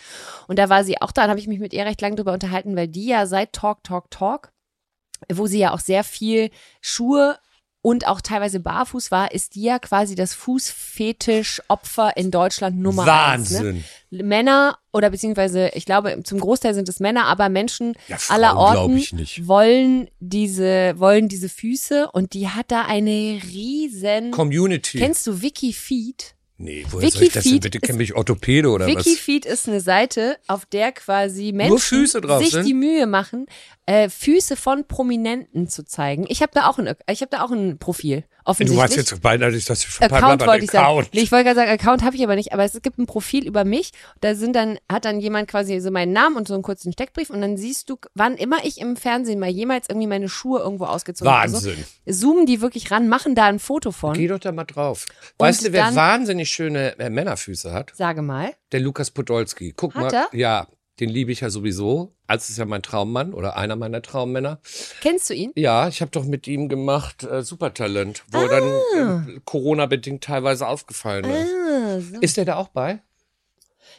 [0.47, 2.33] Und da war sie auch da und habe ich mich mit ihr recht lange drüber
[2.33, 4.53] unterhalten, weil die ja seit Talk, Talk, Talk,
[5.33, 7.39] wo sie ja auch sehr viel Schuhe
[7.83, 13.51] und auch teilweise barfuß war, ist die ja quasi das Fußfetisch-Opfer in Deutschland Nummer eins.
[13.51, 13.59] Ne?
[13.59, 13.85] Wahnsinn.
[14.11, 18.57] Männer oder beziehungsweise, ich glaube, zum Großteil sind es Männer, aber Menschen Ja, Frauen aller
[18.57, 18.99] Orten
[19.47, 24.31] wollen diese, wollen diese Füße und die hat da eine riesen.
[24.31, 24.99] Community.
[24.99, 26.35] Kennst du Wikifeed?
[26.61, 27.79] nee, woher soll ich das denn Wikifeed bitte?
[27.79, 29.07] ist- Kenn mich Orthopäde oder was?
[29.07, 32.67] Wikifeed ist eine Seite, auf der quasi Menschen sich sind?
[32.67, 33.47] die Mühe machen,
[33.89, 36.27] äh, Füße von Prominenten zu zeigen.
[36.29, 38.21] Ich habe da auch ein, ich habe da auch ein Profil.
[38.21, 38.79] Du Offensichtlich.
[38.79, 41.07] warst jetzt beinahe, dass das Account wollte ich sagen.
[41.13, 43.47] Nee, ich wollte gerade sagen, Account habe ich aber nicht, aber es gibt ein Profil
[43.47, 43.93] über mich.
[44.21, 47.29] Da sind dann, hat dann jemand quasi so meinen Namen und so einen kurzen Steckbrief
[47.31, 50.85] und dann siehst du, wann immer ich im Fernsehen mal jemals irgendwie meine Schuhe irgendwo
[50.85, 51.53] ausgezogen habe.
[51.53, 51.85] Wahnsinn.
[52.07, 54.15] So, zoomen die wirklich ran, machen da ein Foto von.
[54.15, 55.05] Geh doch da mal drauf.
[55.39, 57.93] Weißt du, wer dann- wahnsinnig schöne äh, Männerfüße hat?
[57.95, 58.55] Sage mal.
[58.73, 59.75] Der Lukas Podolski.
[59.77, 60.15] Guck Hat mal.
[60.15, 60.29] er?
[60.33, 60.67] Ja,
[61.01, 62.15] den liebe ich ja sowieso.
[62.27, 64.61] Als ist ja mein Traummann oder einer meiner Traummänner.
[65.01, 65.53] Kennst du ihn?
[65.57, 68.49] Ja, ich habe doch mit ihm gemacht äh, Supertalent, wo Ah.
[68.49, 71.51] dann äh, Corona-bedingt teilweise aufgefallen ist.
[71.53, 72.21] Ah, so.
[72.21, 73.01] Ist der da auch bei?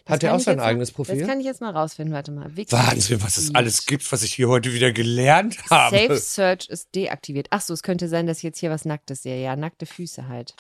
[0.06, 1.20] Das Hat er auch sein eigenes mal, Profil?
[1.20, 2.14] Das kann ich jetzt mal rausfinden.
[2.14, 2.56] Warte mal.
[2.56, 5.98] Wiki- Wahnsinn, was es alles gibt, was ich hier heute wieder gelernt habe.
[5.98, 7.48] Safe Search ist deaktiviert.
[7.52, 9.42] Ach so, es könnte sein, dass ich jetzt hier was Nacktes sehe.
[9.42, 10.56] Ja, nackte Füße halt.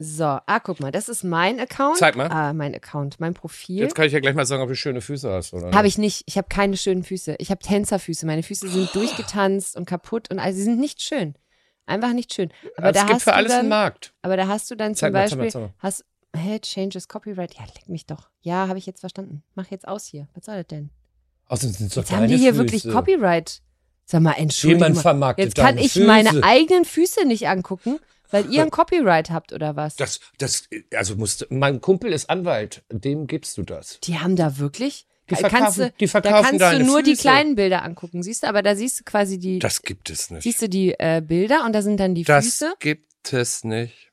[0.00, 1.96] So, ah, guck mal, das ist mein Account.
[1.96, 2.28] Zeig mal.
[2.28, 3.80] Ah, mein Account, mein Profil.
[3.80, 5.72] Jetzt kann ich ja gleich mal sagen, ob du schöne Füße hast, oder?
[5.72, 6.22] Habe ich nicht.
[6.26, 7.34] Ich habe keine schönen Füße.
[7.38, 8.24] Ich habe Tänzerfüße.
[8.24, 11.34] Meine Füße sind durchgetanzt und kaputt und also sie sind nicht schön.
[11.86, 12.52] Einfach nicht schön.
[12.76, 14.12] Aber es da gibt hast für du alles dann, einen Markt.
[14.22, 15.74] Aber da hast du dann zum Zeig mal, zeig mal, Beispiel, zeig mal.
[15.78, 16.04] hast,
[16.36, 17.54] hä, changes copyright.
[17.54, 18.28] Ja, leck mich doch.
[18.42, 19.42] Ja, habe ich jetzt verstanden.
[19.56, 20.28] Mach jetzt aus hier.
[20.34, 20.90] Was soll das denn?
[21.46, 22.62] Außerdem sind es doch Jetzt haben die hier Füße.
[22.62, 23.62] wirklich Copyright.
[24.04, 24.84] Sag mal, Entschuldigung.
[24.86, 26.44] Jemand vermarktet Jetzt kann ich meine Füße.
[26.44, 27.98] eigenen Füße nicht angucken,
[28.30, 29.96] weil ihr ein Copyright habt oder was?
[29.96, 34.00] Das, das, also musste, mein Kumpel ist Anwalt, dem gibst du das.
[34.00, 35.06] Die haben da wirklich.
[35.30, 37.20] Die kannst verkaufen- du, die da verkaufen kannst deine du nur die Füße.
[37.22, 40.42] kleinen Bilder angucken, siehst du, aber da siehst du quasi die, Das gibt es nicht.
[40.42, 42.74] siehst du die äh, Bilder und da sind dann die das Füße.
[42.80, 44.10] gibt es nicht.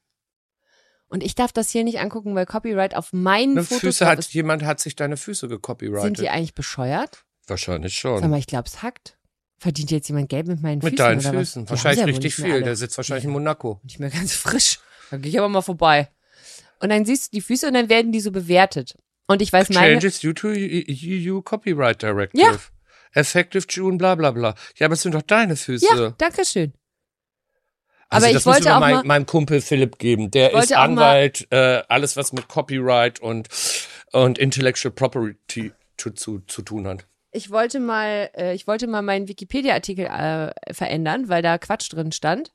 [1.08, 4.20] Und ich darf das hier nicht angucken, weil Copyright auf meinen Ne, Fotos Füße hat,
[4.20, 4.34] ist.
[4.34, 6.28] jemand hat sich deine Füße Sind die gecopyrightet.
[6.28, 7.24] eigentlich bescheuert?
[7.48, 8.30] Wahrscheinlich Sag schon.
[8.30, 9.18] mal, ich glaube, es hackt.
[9.58, 10.98] Verdient jetzt jemand Geld mit meinen Mit Füßen?
[10.98, 11.50] deinen oder was?
[11.50, 11.66] Füßen.
[11.66, 12.62] Die Wahrscheinlich ja richtig viel.
[12.62, 13.80] Der sitzt wahrscheinlich in Monaco.
[13.84, 14.80] Nicht mehr ganz frisch.
[15.12, 16.10] Da gehe ich aber mal vorbei.
[16.82, 18.96] Und dann siehst du die Füße und dann werden die so bewertet.
[19.28, 22.44] Und ich weiß, meine, Changes due to EU Copyright Directive.
[22.44, 22.58] Ja.
[23.14, 24.56] Effective June, bla bla bla.
[24.76, 25.86] Ja, aber es sind doch deine Füße.
[25.88, 26.74] ja, danke schön.
[28.10, 30.30] Also aber das ich wollte auch mein, mal- meinem Kumpel Philipp geben.
[30.32, 33.48] Der ist mal- Anwalt, äh, alles was mit Copyright und,
[34.12, 37.08] und Intellectual Property zu, zu, zu tun hat.
[37.36, 42.14] Ich wollte mal, äh, ich wollte mal meinen Wikipedia-Artikel äh, verändern, weil da Quatsch drin
[42.14, 42.54] stand.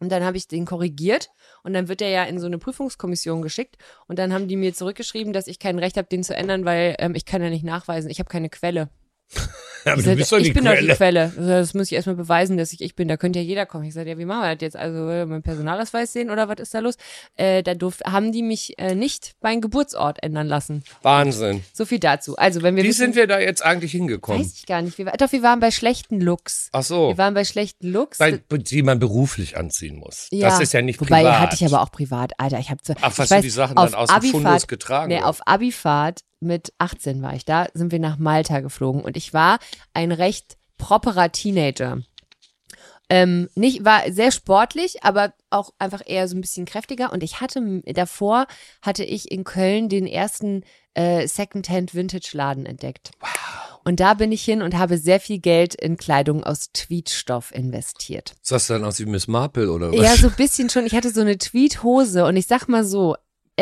[0.00, 1.30] Und dann habe ich den korrigiert
[1.62, 3.76] und dann wird der ja in so eine Prüfungskommission geschickt
[4.08, 6.96] und dann haben die mir zurückgeschrieben, dass ich kein Recht habe, den zu ändern, weil
[6.98, 8.10] ähm, ich kann ja nicht nachweisen.
[8.10, 8.88] Ich habe keine Quelle.
[9.84, 11.32] Aber Ich, du bist doch ich die bin doch die Quelle.
[11.36, 13.08] Das muss ich erstmal beweisen, dass ich ich bin.
[13.08, 13.84] Da könnte ja jeder kommen.
[13.84, 14.76] Ich sage, ja, wie machen wir das jetzt?
[14.76, 16.96] Also mein Personalausweis sehen oder was ist da los?
[17.36, 20.84] Äh, da durf, haben die mich äh, nicht meinen Geburtsort ändern lassen.
[21.02, 21.62] Wahnsinn.
[21.72, 22.36] So viel dazu.
[22.36, 24.40] Also wenn wir Wie wissen, sind wir da jetzt eigentlich hingekommen?
[24.42, 24.98] weiß ich gar nicht.
[24.98, 26.68] Wir, doch, wir waren bei schlechten Looks.
[26.72, 27.08] Ach so.
[27.10, 28.20] Wir waren bei schlechten Looks.
[28.20, 30.28] Weil, die man beruflich anziehen muss.
[30.30, 30.48] Ja.
[30.48, 31.40] Das ist ja nicht Wobei privat.
[31.40, 32.32] hatte ich aber auch privat.
[32.38, 35.22] Alter, ich habe Ach, was ich du die Sachen dann aus dem Fundus getragen Nee,
[35.22, 39.58] auf Abifahrt mit 18 war ich da, sind wir nach Malta geflogen und ich war
[39.94, 42.02] ein recht properer Teenager.
[43.10, 47.12] Ähm, nicht, war sehr sportlich, aber auch einfach eher so ein bisschen kräftiger.
[47.12, 48.46] Und ich hatte davor
[48.82, 50.62] hatte ich in Köln den ersten
[50.94, 53.10] äh, Secondhand Vintage Laden entdeckt.
[53.82, 58.34] Und da bin ich hin und habe sehr viel Geld in Kleidung aus Tweetstoff investiert.
[58.42, 60.00] Sah das dann aus wie Miss Marple oder was?
[60.00, 60.86] Ja, so ein bisschen schon.
[60.86, 63.16] Ich hatte so eine Tweethose und ich sag mal so,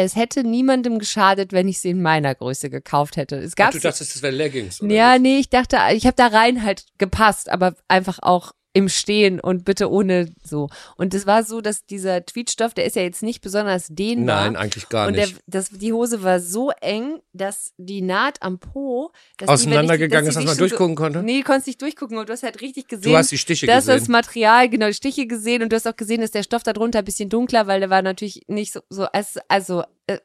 [0.04, 3.36] es hätte niemandem geschadet, wenn ich sie in meiner Größe gekauft hätte.
[3.36, 4.80] Es Ach, gab du dachtest, das wäre Leggings.
[4.80, 5.20] Oder ja, was?
[5.20, 9.64] nee, ich dachte, ich habe da rein halt gepasst, aber einfach auch im Stehen und
[9.64, 10.68] bitte ohne so.
[10.96, 14.44] Und es war so, dass dieser Tweetstoff, der ist ja jetzt nicht besonders dehnbar.
[14.44, 15.32] Nein, eigentlich gar und nicht.
[15.32, 19.10] Der, das, die Hose war so eng, dass die Naht am Po
[19.44, 21.22] Auseinandergegangen ist, dass man durchgucken konnte?
[21.24, 23.10] Nee, du konntest nicht durchgucken und du hast halt richtig gesehen.
[23.10, 23.98] Du hast die Stiche dass gesehen.
[23.98, 27.00] das Material, genau, die Stiche gesehen und du hast auch gesehen, dass der Stoff darunter
[27.00, 30.18] ein bisschen dunkler, weil der war natürlich nicht so, so als, also äh,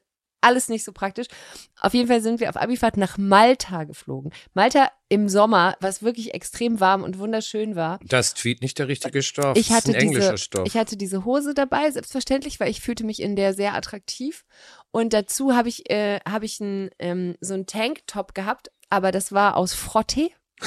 [0.44, 1.28] alles nicht so praktisch.
[1.80, 4.32] Auf jeden Fall sind wir auf Abifahrt nach Malta geflogen.
[4.54, 8.00] Malta im Sommer, was wirklich extrem warm und wunderschön war.
[8.04, 9.58] das Tweet nicht der richtige Stoff.
[9.58, 10.68] Ich das hatte ist ein englischer diese, Stoff.
[10.68, 14.44] ich hatte diese Hose dabei, selbstverständlich, weil ich fühlte mich in der sehr attraktiv.
[14.92, 19.32] Und dazu habe ich, äh, habe ich ein, ähm, so einen Tanktop gehabt, aber das
[19.32, 20.30] war aus Frotte.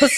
[0.00, 0.10] aus,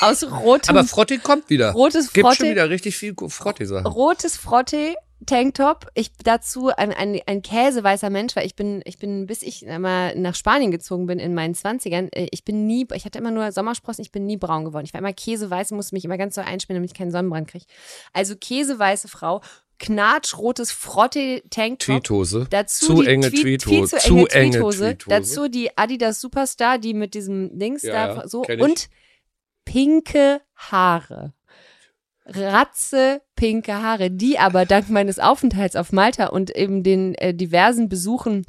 [0.00, 1.72] aus rotem, Aber Frotte kommt wieder.
[1.72, 2.38] rotes Gibt Frotte.
[2.38, 3.86] schon wieder richtig viel Frotte-Sachen.
[3.86, 5.86] rotes Frotte Tanktop.
[5.94, 10.14] Ich dazu ein, ein, ein käseweißer Mensch, weil ich bin, ich bin, bis ich mal
[10.14, 13.50] nach Spanien gezogen bin in meinen Zwanzigern, äh, ich bin nie, ich hatte immer nur
[13.50, 14.84] Sommersprossen, ich bin nie braun geworden.
[14.84, 17.64] Ich war immer käseweiß musste mich immer ganz doll einspielen, damit ich keinen Sonnenbrand kriege.
[18.12, 19.40] Also käseweiße Frau,
[19.78, 21.96] knatschrotes Frotte Tanktop.
[21.96, 22.46] Tweethose.
[22.50, 23.96] Dazu Zu die enge Tweet, Tweethose.
[23.98, 24.96] Zu Zu enge Tweethose.
[25.06, 28.88] Dazu die Adidas Superstar, die mit diesem Dings Ja, da so und
[29.64, 31.32] pinke Haare.
[32.26, 37.88] Ratze pinke Haare, die aber dank meines Aufenthalts auf Malta und eben den äh, diversen
[37.88, 38.44] Besuchen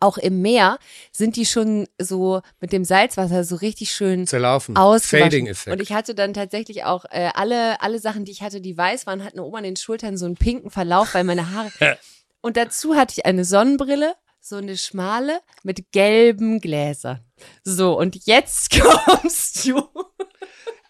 [0.00, 0.78] auch im Meer
[1.12, 4.76] sind die schon so mit dem Salzwasser so richtig schön Zerlaufen.
[4.76, 5.30] ausgewaschen.
[5.30, 5.72] Fading-Effekt.
[5.74, 9.06] Und ich hatte dann tatsächlich auch äh, alle, alle Sachen, die ich hatte, die weiß
[9.06, 11.70] waren, hatten oben an den Schultern so einen pinken Verlauf, weil meine Haare.
[12.40, 17.20] Und dazu hatte ich eine Sonnenbrille, so eine schmale mit gelben Gläsern.
[17.64, 19.82] So, und jetzt kommst du.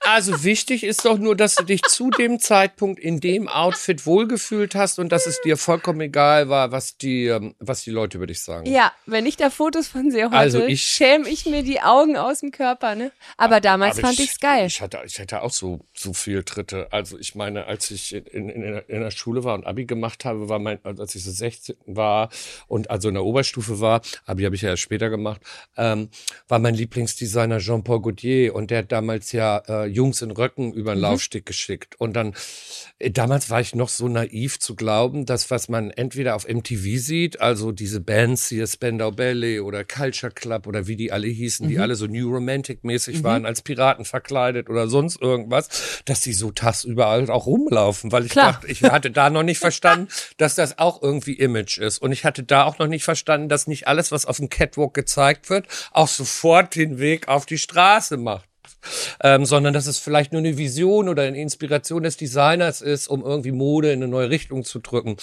[0.07, 4.75] Also wichtig ist doch nur, dass du dich zu dem Zeitpunkt in dem Outfit wohlgefühlt
[4.75, 8.27] hast und dass es dir vollkommen egal war, was die, ähm, was die Leute über
[8.27, 8.67] dich sagen.
[8.71, 12.17] Ja, wenn ich da Fotos von sehe heute, Also ich- schäme ich mir die Augen
[12.17, 13.11] aus dem Körper, ne?
[13.37, 14.67] Aber damals Aber fand ich's geil.
[14.67, 16.89] Ich hatte, ich hatte auch so, so viel Tritte.
[16.93, 18.49] Also ich meine, als ich in, in,
[18.89, 21.77] in, der- Schule war und Abi gemacht habe, war mein, also als ich so 16
[21.87, 22.29] war
[22.69, 25.41] und also in der Oberstufe war, Abi habe ich ja erst später gemacht,
[25.77, 26.09] ähm,
[26.49, 30.93] war mein Lieblingsdesigner Jean-Paul Gaultier und der hat damals ja äh, Jungs in Röcken über
[30.93, 30.97] Mhm.
[30.99, 31.97] den Laufsteg geschickt.
[31.99, 32.35] Und dann,
[32.99, 36.99] äh, damals war ich noch so naiv zu glauben, dass was man entweder auf MTV
[37.01, 41.67] sieht, also diese Bands hier, Spandau Ballet oder Culture Club oder wie die alle hießen,
[41.67, 41.71] Mhm.
[41.71, 46.33] die alle so New Romantic mäßig waren, als Piraten verkleidet oder sonst irgendwas, dass die
[46.35, 48.53] so tagsüber halt auch rumlaufen, weil ich Klar.
[48.53, 51.99] dachte, ich hatte da noch nicht verstanden, dass das auch irgendwie Image ist.
[51.99, 54.93] Und ich hatte da auch noch nicht verstanden, dass nicht alles, was auf dem Catwalk
[54.95, 58.49] gezeigt wird, auch sofort den Weg auf die Straße macht
[59.23, 63.23] ähm, sondern dass es vielleicht nur eine Vision oder eine Inspiration des Designers ist, um
[63.25, 65.17] irgendwie Mode in eine neue Richtung zu drücken.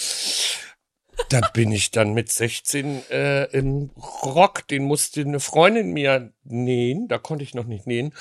[1.34, 3.90] Da bin ich dann mit 16 äh, im
[4.24, 8.14] Rock, den musste eine Freundin mir nähen, da konnte ich noch nicht nähen,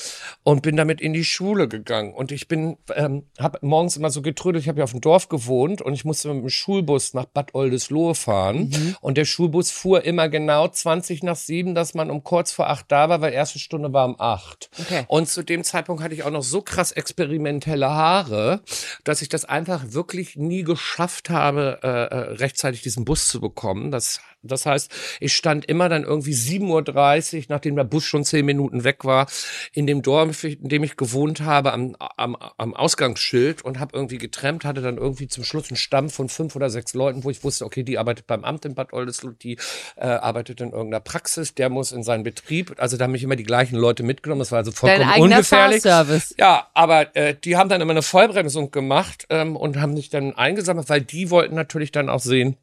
[0.42, 2.14] und bin damit in die Schule gegangen.
[2.14, 5.28] Und ich bin, ähm, habe morgens immer so getrödelt, ich habe ja auf dem Dorf
[5.28, 8.70] gewohnt und ich musste mit dem Schulbus nach Bad Oldesloe fahren.
[9.00, 12.86] Und der Schulbus fuhr immer genau 20 nach 7, dass man um kurz vor 8
[12.88, 14.70] da war, weil erste Stunde war um 8.
[14.80, 15.04] Okay.
[15.08, 18.62] Und zu dem Zeitpunkt hatte ich auch noch so krass experimentelle Haare,
[19.04, 23.90] dass ich das einfach wirklich nie geschafft habe, äh, äh, rechtzeitig diesen Bus zu bekommen.
[23.90, 28.44] Das, das heißt, ich stand immer dann irgendwie 7.30 Uhr, nachdem der Bus schon zehn
[28.44, 29.26] Minuten weg war,
[29.72, 34.18] in dem Dorf, in dem ich gewohnt habe, am, am, am Ausgangsschild und habe irgendwie
[34.18, 37.44] getrennt, hatte dann irgendwie zum Schluss einen Stamm von fünf oder sechs Leuten, wo ich
[37.44, 39.58] wusste, okay, die arbeitet beim Amt in Bad Oldesloe, die
[39.96, 42.74] äh, arbeitet in irgendeiner Praxis, der muss in seinen Betrieb.
[42.78, 44.40] Also da haben mich immer die gleichen Leute mitgenommen.
[44.40, 45.82] Das war also vollkommen Dein ungefährlich.
[45.82, 46.34] Fahrservice.
[46.38, 50.34] Ja, aber äh, die haben dann immer eine Vollbremsung gemacht ähm, und haben sich dann
[50.34, 52.56] eingesammelt, weil die wollten natürlich dann auch sehen,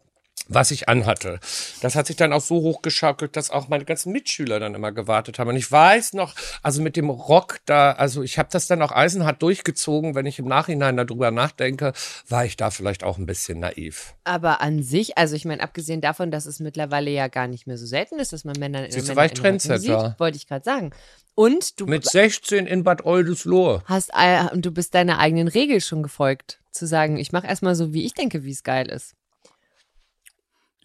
[0.47, 1.39] was ich anhatte.
[1.82, 5.38] Das hat sich dann auch so hochgeschaukelt, dass auch meine ganzen Mitschüler dann immer gewartet
[5.39, 5.49] haben.
[5.49, 8.91] Und ich weiß noch, also mit dem Rock da, also ich habe das dann auch
[8.91, 10.15] eisenhart durchgezogen.
[10.15, 11.93] Wenn ich im Nachhinein darüber nachdenke,
[12.28, 14.13] war ich da vielleicht auch ein bisschen naiv.
[14.23, 17.78] Aber an sich, also ich meine, abgesehen davon, dass es mittlerweile ja gar nicht mehr
[17.78, 19.80] so selten ist, dass man Männer in Siehst du, war ich Trendsetter.
[19.80, 20.91] sieht, wollte ich gerade sagen.
[21.36, 23.82] Und du Mit 16 in Bad Oldesloe.
[23.86, 27.75] hast äh, und du bist deiner eigenen Regel schon gefolgt, zu sagen, ich mache erstmal
[27.75, 29.15] so, wie ich denke, wie es geil ist.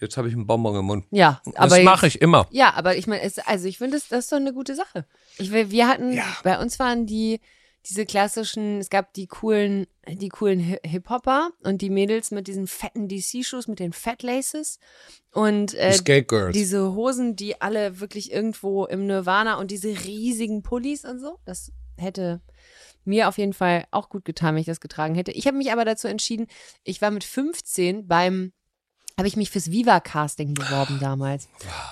[0.05, 1.07] Jetzt habe ich einen Bonbon im Mund.
[1.11, 2.47] Ja, aber das mache ich immer.
[2.51, 5.07] Ja, aber ich meine, also ich finde, das, das ist doch eine gute Sache.
[5.39, 6.25] Ich wir hatten, Ja.
[6.45, 7.41] bei uns waren die
[7.87, 12.67] diese klassischen, es gab die coolen, die coolen Hi- Hip-Hopper und die Mädels mit diesen
[12.67, 14.79] fetten DC-Schuhs mit den Fat Laces
[15.33, 15.77] und Die
[16.13, 16.55] äh, Girls.
[16.55, 21.39] diese Hosen, die alle wirklich irgendwo im Nirvana und diese riesigen Pullis und so.
[21.45, 22.41] Das hätte
[23.05, 25.33] mir auf jeden Fall auch gut getan, wenn ich das getragen hätte.
[25.33, 26.47] Ich habe mich aber dazu entschieden,
[26.85, 28.53] ich war mit 15 beim
[29.17, 31.49] habe ich mich fürs Viva-Casting beworben damals.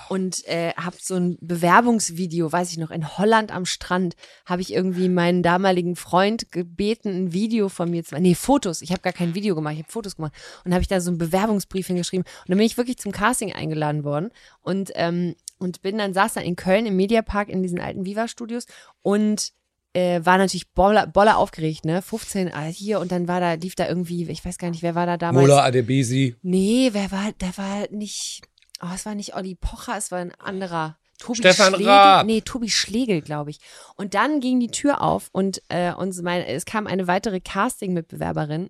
[0.09, 4.15] Und äh, habe so ein Bewerbungsvideo, weiß ich noch, in Holland am Strand,
[4.45, 8.91] habe ich irgendwie meinen damaligen Freund gebeten, ein Video von mir zu nee, Fotos, ich
[8.91, 10.33] habe gar kein Video gemacht, ich habe Fotos gemacht.
[10.65, 12.25] Und habe ich da so einen Bewerbungsbrief hingeschrieben.
[12.25, 14.29] Und dann bin ich wirklich zum Casting eingeladen worden.
[14.61, 18.65] Und ähm, und bin dann saß dann in Köln im Mediapark in diesen alten Viva-Studios.
[19.01, 19.53] Und
[19.93, 22.01] äh, war natürlich boller, boller aufgeregt, ne?
[22.01, 24.95] 15 ah, hier und dann war da, lief da irgendwie, ich weiß gar nicht, wer
[24.95, 25.47] war da damals.
[25.47, 26.35] Mola Adebisi.
[26.41, 28.41] Nee, wer war, der war nicht,
[28.81, 30.97] oh, es war nicht Olli Pocher, es war ein anderer.
[31.19, 32.25] Tobi Stefan Schlegel, Raab.
[32.25, 33.59] Nee, Tobi Schlegel, glaube ich.
[33.95, 38.69] Und dann ging die Tür auf und, äh, und meine, es kam eine weitere Casting-Mitbewerberin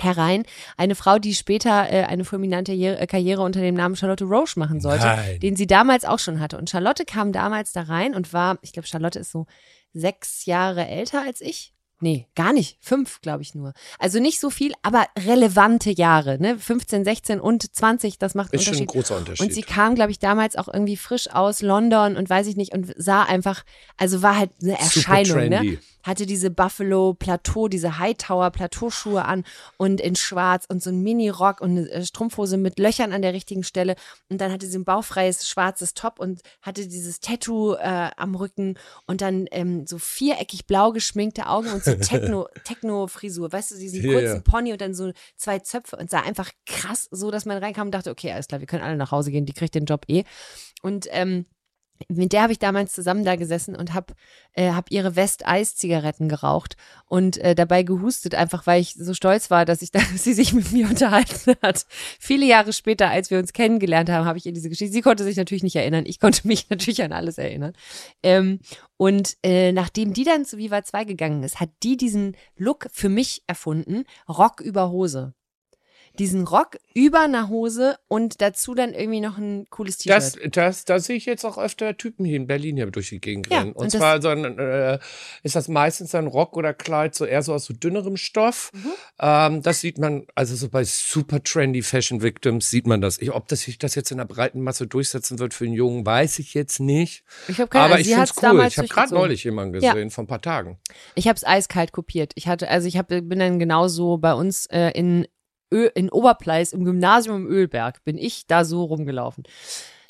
[0.00, 0.44] herein.
[0.76, 4.58] Eine Frau, die später äh, eine fulminante Karriere, äh, Karriere unter dem Namen Charlotte Roche
[4.58, 5.40] machen sollte, Nein.
[5.40, 6.58] den sie damals auch schon hatte.
[6.58, 9.46] Und Charlotte kam damals da rein und war, ich glaube, Charlotte ist so
[9.94, 11.72] sechs Jahre älter als ich.
[12.00, 12.76] Nee, gar nicht.
[12.80, 13.72] Fünf, glaube ich nur.
[13.98, 16.58] Also nicht so viel, aber relevante Jahre, ne?
[16.58, 19.02] 15, 16 und 20, das macht einen Ist schon ein Unterschied.
[19.02, 19.46] großer Unterschied.
[19.46, 22.74] Und sie kam, glaube ich, damals auch irgendwie frisch aus London und weiß ich nicht
[22.74, 23.64] und sah einfach,
[23.96, 25.78] also war halt eine Erscheinung, ne?
[26.04, 29.44] Hatte diese Buffalo Plateau, diese Hightower Plateauschuhe an
[29.78, 33.32] und in schwarz und so ein Mini-Rock und eine äh, Strumpfhose mit Löchern an der
[33.32, 33.96] richtigen Stelle
[34.28, 38.78] und dann hatte sie ein bauchfreies schwarzes Top und hatte dieses Tattoo äh, am Rücken
[39.06, 44.02] und dann ähm, so viereckig blau geschminkte Augen und so Techno, Techno-Frisur, weißt du, diesen
[44.04, 44.44] Ja, kurzen.
[44.44, 47.92] Pony und dann so zwei Zöpfe und sah einfach krass so, dass man reinkam und
[47.92, 50.24] dachte, okay, alles klar, wir können alle nach Hause gehen, die kriegt den Job eh.
[50.82, 51.46] Und ähm,
[52.08, 54.14] mit der habe ich damals zusammen da gesessen und habe
[54.52, 56.76] äh, hab ihre West-Eis-Zigaretten geraucht
[57.06, 60.34] und äh, dabei gehustet, einfach weil ich so stolz war, dass ich da, dass sie
[60.34, 61.86] sich mit mir unterhalten hat.
[62.18, 64.92] Viele Jahre später, als wir uns kennengelernt haben, habe ich ihr diese Geschichte.
[64.92, 66.04] Sie konnte sich natürlich nicht erinnern.
[66.06, 67.72] Ich konnte mich natürlich an alles erinnern.
[68.22, 68.60] Ähm,
[68.96, 73.08] und äh, nachdem die dann zu Viva 2 gegangen ist, hat die diesen Look für
[73.08, 75.34] mich erfunden, Rock über Hose.
[76.18, 80.16] Diesen Rock über einer Hose und dazu dann irgendwie noch ein cooles T-Shirt.
[80.16, 83.20] Das, das, da sehe ich jetzt auch öfter Typen hier in Berlin hier durch die
[83.20, 83.72] Gegend Ja, rennen.
[83.72, 84.98] und, und das- zwar so ein, äh,
[85.42, 88.70] ist das meistens ein Rock oder Kleid so eher so aus so dünnerem Stoff.
[88.74, 88.92] Mhm.
[89.20, 93.18] Ähm, das sieht man, also so bei super trendy Fashion Victims sieht man das.
[93.20, 96.06] Ich, ob das sich das jetzt in der breiten Masse durchsetzen wird für einen Jungen,
[96.06, 97.24] weiß ich jetzt nicht.
[97.48, 98.66] Ich habe keine Aber Ahnung, ich sie finde es cool.
[98.68, 99.92] Ich habe gerade neulich jemanden Ja.
[99.94, 100.78] gesehen, vor ein paar Tagen.
[101.16, 102.32] Ich habe es eiskalt kopiert.
[102.36, 105.26] Ich hatte, also ich hab, bin dann genauso bei uns äh, in,
[105.72, 109.44] Ö, in Oberpleis im Gymnasium im Ölberg, bin ich da so rumgelaufen.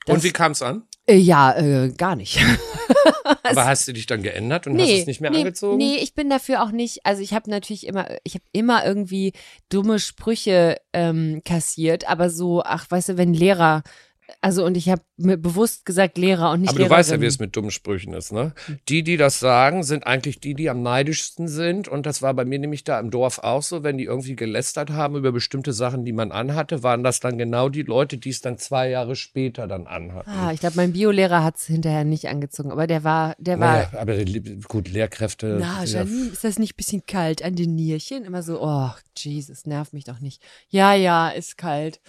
[0.06, 0.84] Das, und wie kam es an?
[1.06, 2.38] Äh, ja, äh, gar nicht.
[3.42, 5.78] Aber hast du dich dann geändert und hast es nicht mehr nee, angezogen?
[5.78, 9.32] Nee, ich bin dafür auch nicht, also ich habe natürlich immer, ich habe immer irgendwie
[9.70, 13.82] dumme Sprüche ähm, kassiert, aber so, ach, weißt du, wenn Lehrer,
[14.40, 17.20] also und ich habe mir bewusst gesagt Lehrer und nicht Aber du weißt ja, wie
[17.20, 17.28] Lehrerin.
[17.34, 18.52] es mit dummen Sprüchen ist, ne?
[18.88, 21.88] Die, die das sagen, sind eigentlich die, die am neidischsten sind.
[21.88, 24.90] Und das war bei mir nämlich da im Dorf auch so, wenn die irgendwie gelästert
[24.90, 28.40] haben über bestimmte Sachen, die man anhatte, waren das dann genau die Leute, die es
[28.40, 30.30] dann zwei Jahre später dann anhatten.
[30.30, 33.72] Ah, ich glaube, mein Biolehrer hat es hinterher nicht angezogen, aber der war, der war,
[33.72, 34.16] Naja, aber
[34.68, 35.58] gut, Lehrkräfte.
[35.60, 38.24] Na, ja, Janine, ist das nicht ein bisschen kalt an den Nierchen?
[38.24, 40.42] Immer so, oh, Jesus, nerv mich doch nicht.
[40.68, 42.00] Ja, ja, ist kalt.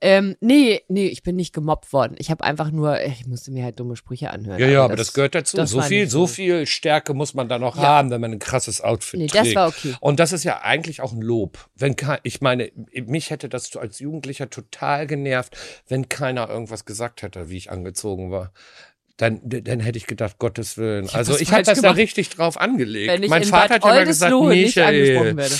[0.00, 2.16] Ähm, nee, nee, ich bin nicht gemobbt worden.
[2.18, 4.58] Ich habe einfach nur, ich musste mir halt dumme Sprüche anhören.
[4.60, 5.56] ja, ja, aber das, gehört dazu.
[5.56, 7.82] das so viel, so viel Stärke muss man da noch Ja.
[7.82, 9.56] haben, wenn man ein krasses Outfit Nee, das trägt.
[9.56, 9.94] war okay.
[10.00, 11.68] Und das ist ja eigentlich auch ein Lob.
[11.74, 15.56] Wenn ich meine, mich hätte das als Jugendlicher total genervt,
[15.88, 18.52] wenn keiner irgendwas gesagt hätte, wie ich angezogen war.
[19.16, 21.06] Dann, dann hätte ich gedacht, Gottes Willen.
[21.06, 21.98] hab also ich habe das da gemacht.
[21.98, 23.22] richtig drauf angelegt.
[23.22, 25.54] Ich mein in Vater Bad hat immer gesagt, Oldesloe nicht angesprochen Michael, werde.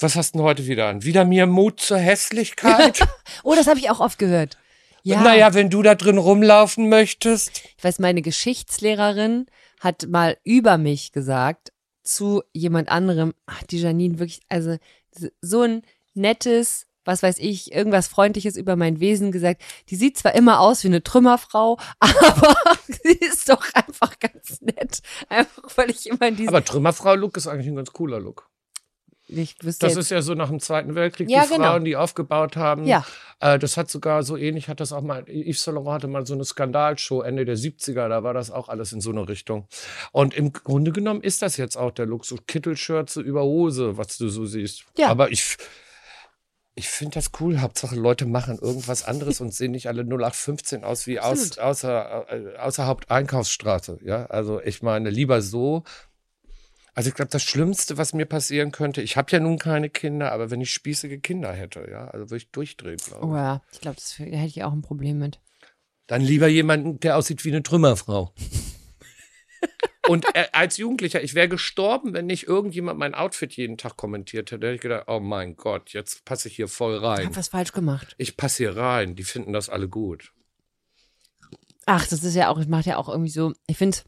[0.00, 1.02] was hast du denn heute wieder an?
[1.02, 3.00] Wieder mir Mut zur Hässlichkeit?
[3.42, 4.58] Oh, das habe ich auch oft gehört.
[5.02, 7.62] Ja, Naja, wenn du da drin rumlaufen möchtest.
[7.78, 9.46] ich weiß, meine Geschichtslehrerin
[9.80, 11.72] hat mal über mich gesagt
[12.02, 14.76] zu jemand anderem, ach, die Janine wirklich, also
[15.40, 15.82] so ein
[16.12, 19.60] nettes, was weiß ich, irgendwas Freundliches über mein Wesen gesagt.
[19.88, 22.54] Die sieht zwar immer aus wie eine Trümmerfrau, aber
[22.86, 25.00] sie ist doch einfach ganz nett.
[25.28, 28.48] Einfach, weil ich immer in diesem, Aber Trümmerfrau-Look ist eigentlich ein ganz cooler Look.
[29.26, 31.64] ich wüsste Das jetzt, ist ja so nach dem Zweiten Weltkrieg, Ja, die genau.
[31.70, 32.84] Frauen, die aufgebaut haben.
[32.84, 33.04] Ja.
[33.40, 36.26] Äh, das hat sogar so ähnlich, hat das auch mal, Yves Saint Laurent hatte mal
[36.26, 39.66] so eine Skandalshow Ende der 70er, da war das auch alles in so eine Richtung.
[40.12, 44.18] Und im Grunde genommen ist das jetzt auch der Look, so Kittelschürze über Hose, was
[44.18, 44.84] du so siehst.
[44.98, 45.08] Ja.
[45.08, 45.56] Aber ich,
[46.80, 47.60] ich finde das cool.
[47.60, 52.56] Hauptsache Leute machen irgendwas anderes und sehen nicht alle 0815 aus wie aus, außer, äh,
[52.56, 53.98] außerhalb Einkaufsstraße.
[54.02, 55.84] Ja, also ich meine, lieber so.
[56.94, 60.32] Also ich glaube, das Schlimmste, was mir passieren könnte, ich habe ja nun keine Kinder,
[60.32, 63.30] aber wenn ich spießige Kinder hätte, ja, also würde ich durchdrehen, glaube ich.
[63.30, 65.38] oh ja, ich glaube, das da hätte ich auch ein Problem mit.
[66.06, 68.32] Dann lieber jemanden, der aussieht wie eine Trümmerfrau.
[70.10, 74.50] Und äh, als Jugendlicher, ich wäre gestorben, wenn nicht irgendjemand mein Outfit jeden Tag kommentiert
[74.50, 74.58] hätte.
[74.60, 77.26] Da hätte ich gedacht, oh mein Gott, jetzt passe ich hier voll Ich rein.
[77.26, 78.14] habe was falsch gemacht.
[78.18, 79.14] Ich passe hier rein.
[79.14, 80.32] Die finden das alle gut.
[81.86, 83.98] Ach, das ist ja auch, ich mache ja auch irgendwie so, ich finde,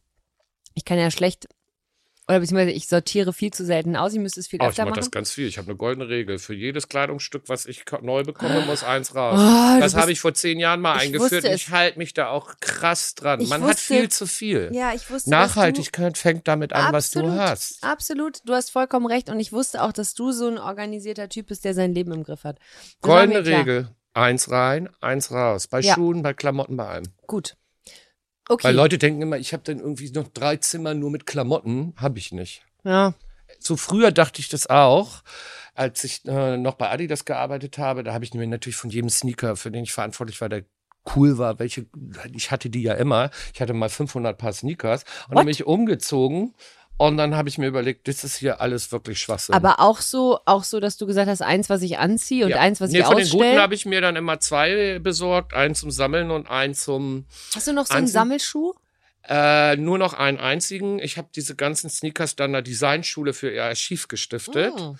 [0.74, 1.48] ich kann ja schlecht,
[2.28, 4.88] oder beziehungsweise ich sortiere viel zu selten aus, ich müsste es viel Oh, ich mache
[4.90, 4.96] machen.
[4.96, 5.46] das ganz viel.
[5.48, 6.38] Ich habe eine goldene Regel.
[6.38, 9.38] Für jedes Kleidungsstück, was ich neu bekomme, muss eins raus.
[9.40, 12.28] Oh, das habe ich vor zehn Jahren mal Ich eingeführt und ich halte mich da
[12.28, 13.40] auch krass dran.
[13.40, 14.70] Ich Man hat wusste- viel zu viel.
[14.72, 17.38] Ja, ich wusste, Nachhaltigkeit fängt damit an, was du Absolut.
[17.40, 17.82] hast.
[17.84, 21.48] Absolut, du hast vollkommen recht und ich wusste auch, dass du so ein organisierter Typ
[21.48, 22.58] bist, der sein Leben im Griff hat.
[22.58, 23.44] Das Goldene.
[23.44, 23.88] Regel.
[24.14, 25.66] Eins rein, eins raus.
[25.68, 25.94] Bei Ja.
[25.94, 27.04] Schuhen, bei Klamotten, bei allem.
[27.26, 27.56] Gut.
[28.48, 28.64] Okay.
[28.64, 31.94] Weil Leute denken immer, ich habe dann irgendwie noch drei Zimmer nur mit Klamotten.
[31.96, 32.64] Habe ich nicht.
[32.84, 33.14] ja.
[33.58, 35.22] So früher dachte ich das auch,
[35.74, 38.02] als ich äh, noch bei Adidas gearbeitet habe.
[38.02, 40.64] Da habe ich mir natürlich von jedem Sneaker, für den ich verantwortlich war, der
[41.14, 41.86] cool war, welche,
[42.32, 43.30] ich hatte die ja immer.
[43.54, 46.54] Ich hatte mal 500 Paar Sneakers und dann bin ich umgezogen
[46.98, 49.54] und dann habe ich mir überlegt, das ist hier alles wirklich Schwachsinn.
[49.54, 52.58] Aber auch so, auch so, dass du gesagt hast, eins, was ich anziehe und Ja.
[52.60, 53.60] eins, was nee, ich von den Guten ausstelle.
[53.62, 57.72] habe ich mir dann immer zwei besorgt, einen zum Sammeln und einen zum Hast du
[57.72, 58.74] noch so einen Sammelschuh?
[59.28, 60.98] Äh, nur noch einen einzigen.
[60.98, 64.98] Ich habe diese ganzen Sneakers dann der Designschule für ihr Archiv gestiftet, Hm.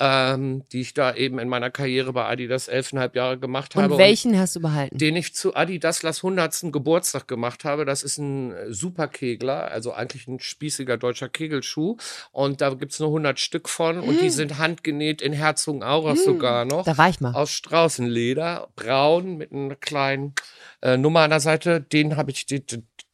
[0.00, 3.92] Ähm, die ich da eben in meiner Karriere bei Adidas elfeinhalb Jahre gemacht habe.
[3.92, 4.96] Und welchen hast du behalten?
[4.98, 6.72] den ich zu Adidas Las 100.
[6.72, 7.84] Geburtstag gemacht habe.
[7.84, 11.96] Das ist ein äh, Superkegler, also eigentlich ein spießiger deutscher Kegelschuh.
[12.32, 16.84] Und da gibt's nur 100 Stück von und die sind handgenäht in Herzogenaurach sogar noch.
[16.84, 17.34] Da war ich mal.
[17.34, 20.34] Aus Straußenleder, braun mit einer kleinen
[20.82, 21.80] äh, Nummer an der Seite.
[21.80, 22.64] Den habe ich, die,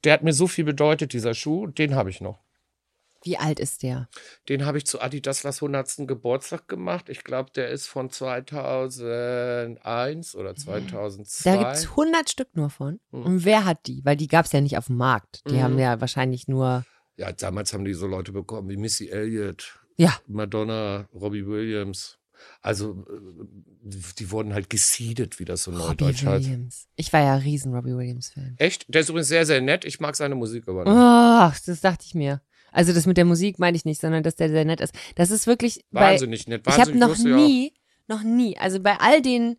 [0.05, 1.67] der hat mir so viel bedeutet, dieser Schuh.
[1.67, 2.39] Den habe ich noch.
[3.23, 4.09] Wie alt ist der?
[4.49, 6.07] Den habe ich zu Adidas Las 100.
[6.09, 7.09] Geburtstag gemacht.
[7.09, 11.51] Ich glaube, der ist von 2001 oder 2002.
[11.51, 13.01] Da gibt's 100 Stück nur von.
[13.11, 13.23] Hm.
[13.25, 14.05] Und wer hat die?
[14.05, 15.43] Weil die gab's ja nicht auf dem Markt.
[15.49, 15.63] Die Mhm.
[15.63, 16.85] haben ja wahrscheinlich nur.
[17.17, 20.17] Ja, damals haben die so Leute bekommen wie Missy Elliott, Ja.
[20.27, 22.17] Madonna, Robbie Williams.
[22.63, 23.45] Also, äh,
[24.19, 26.47] die wurden halt gesiedet, wie das so neudeutsch heißt.
[26.47, 26.89] Williams.
[26.97, 28.55] Ich war ja riesen Robbie Williams-Fan.
[28.57, 28.87] Echt?
[28.89, 29.85] Der ist übrigens sehr, sehr nett.
[29.85, 30.93] Ich mag seine Musik aber nicht.
[30.95, 32.41] Oh, das dachte ich mir.
[32.73, 34.95] Also das mit der Musik meine ich nicht, sondern dass der sehr nett ist.
[35.17, 36.63] Das ist wirklich bei, Wahnsinnig nett.
[36.67, 37.37] ich habe Wahnsinnig noch lustig auch.
[37.37, 37.75] nie,
[38.09, 39.57] noch nie, also bei all den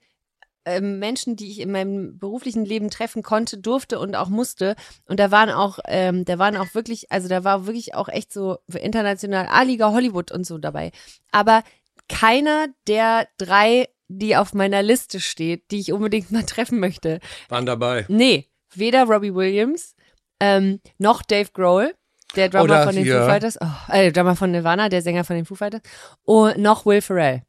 [0.66, 5.20] ähm, Menschen, die ich in meinem beruflichen Leben treffen konnte, durfte und auch musste, und
[5.20, 8.60] da waren auch, ähm, da waren auch wirklich, also da war wirklich auch echt so
[8.68, 10.92] international A-Liga Hollywood und so dabei.
[11.32, 11.64] Aber
[12.10, 17.66] keiner der drei, die auf meiner Liste steht, die ich unbedingt mal treffen möchte, Waren
[17.66, 18.06] dabei.
[18.08, 19.96] Nee, weder Robbie Williams
[20.40, 21.94] ähm, noch Dave Grohl,
[22.36, 25.24] der Drummer Oder von den hier- Foo Fighters, oh, äh, Drummer von Nirvana, der Sänger
[25.24, 25.82] von den Foo Fighters,
[26.24, 27.44] und noch Will Ferrell.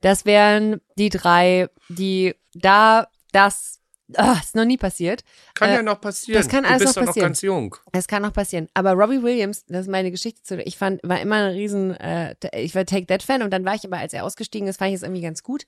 [0.00, 3.80] Das wären die drei, die da das
[4.16, 5.22] ah, ist noch nie passiert.
[5.54, 6.40] Kann Äh, ja noch passieren.
[6.40, 7.24] das kann du alles bist noch doch passieren.
[7.24, 7.76] noch ganz jung.
[7.92, 8.68] Es kann noch passieren.
[8.74, 10.62] Aber Robbie Williams, das ist meine Geschichte zu.
[10.62, 13.74] Ich fand, war immer ein riesen, äh, ich war Take That Fan und dann war
[13.74, 15.64] ich aber, als er ausgestiegen ist, fand ich es irgendwie ganz gut.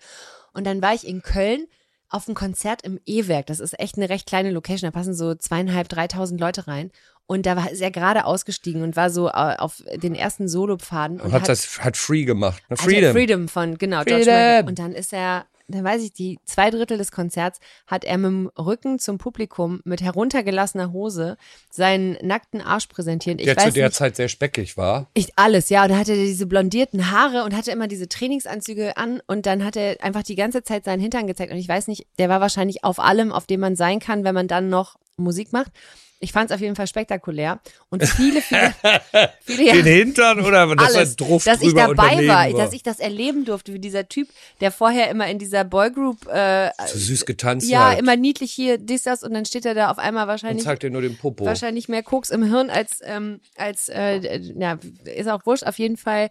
[0.52, 1.66] Und dann war ich in Köln
[2.10, 3.46] auf einem Konzert im E-Werk.
[3.46, 4.90] Das ist echt eine recht kleine Location.
[4.90, 6.90] Da passen so zweieinhalb, dreitausend Leute rein.
[7.26, 11.20] Und da war ist er gerade ausgestiegen und war so äh, auf den ersten Solopfaden
[11.20, 12.62] und Hat, hat, das, hat Free gemacht.
[12.70, 12.76] Ne?
[12.76, 13.12] hat Freedom.
[13.12, 14.34] Freedom von, genau, George Freedom.
[14.34, 14.68] Michael.
[14.68, 18.26] Und dann ist er, dann weiß ich, die zwei Drittel des Konzerts hat er mit
[18.26, 21.36] dem Rücken zum Publikum mit heruntergelassener Hose
[21.70, 23.40] seinen nackten Arsch präsentiert.
[23.40, 25.10] Ich Der weiß zu der nicht, Zeit sehr speckig war.
[25.14, 25.82] ich, alles, ja.
[25.82, 29.64] Und dann hatte er diese blondierten Haare und hatte immer diese Trainingsanzüge an und dann
[29.64, 31.52] hat er einfach die ganze Zeit seinen Hintern gezeigt.
[31.52, 34.34] Und ich weiß nicht, der war wahrscheinlich auf allem, auf dem man sein kann, wenn
[34.34, 35.72] man dann noch Musik macht.
[36.20, 37.60] Ich fand es auf jeden Fall spektakulär.
[37.90, 38.74] Und viele, viele,
[39.40, 42.52] viele Den Hintern oder dass alles, Druff dass ich dabei war, war?
[42.52, 44.28] dass ich das erleben durfte, wie dieser Typ,
[44.60, 48.00] der vorher immer in dieser Boygroup, äh, so süß getanzt ja, halt.
[48.00, 50.82] immer niedlich hier, dies, das, und dann steht er da auf einmal und wahrscheinlich zeigt
[50.82, 51.44] dir nur den Popo.
[51.44, 55.64] wahrscheinlich mehr Koks im Hirn als, ähm, als äh, ja, ist auch wurscht.
[55.64, 56.30] Auf jeden Fall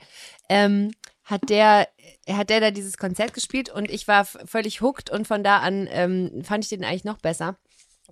[0.50, 0.92] ähm,
[1.24, 1.88] hat der
[2.30, 5.88] hat der da dieses Konzert gespielt und ich war völlig hooked und von da an
[5.92, 7.58] ähm, fand ich den eigentlich noch besser.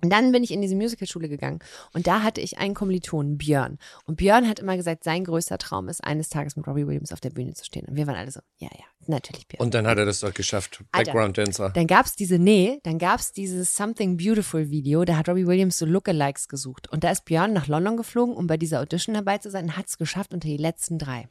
[0.02, 1.60] Und dann bin ich in diese Musicalschule gegangen
[1.94, 3.78] und da hatte ich einen Kommilitonen, Björn.
[4.04, 7.20] Und Björn hat immer gesagt, sein größter Traum ist, eines Tages mit Robbie Williams auf
[7.20, 7.86] der Bühne zu stehen.
[7.86, 9.64] Und wir waren alle so, ja, ja, natürlich Björn.
[9.64, 10.84] Und dann hat er das doch geschafft.
[10.92, 11.70] Background Dancer.
[11.70, 15.86] Dann gab's diese, nee, dann gab's dieses Something Beautiful Video, da hat Robbie Williams so
[15.86, 16.88] Lookalikes gesucht.
[16.92, 19.76] Und da ist Björn nach London geflogen, um bei dieser Audition dabei zu sein, und
[19.78, 21.28] hat's geschafft unter die letzten drei.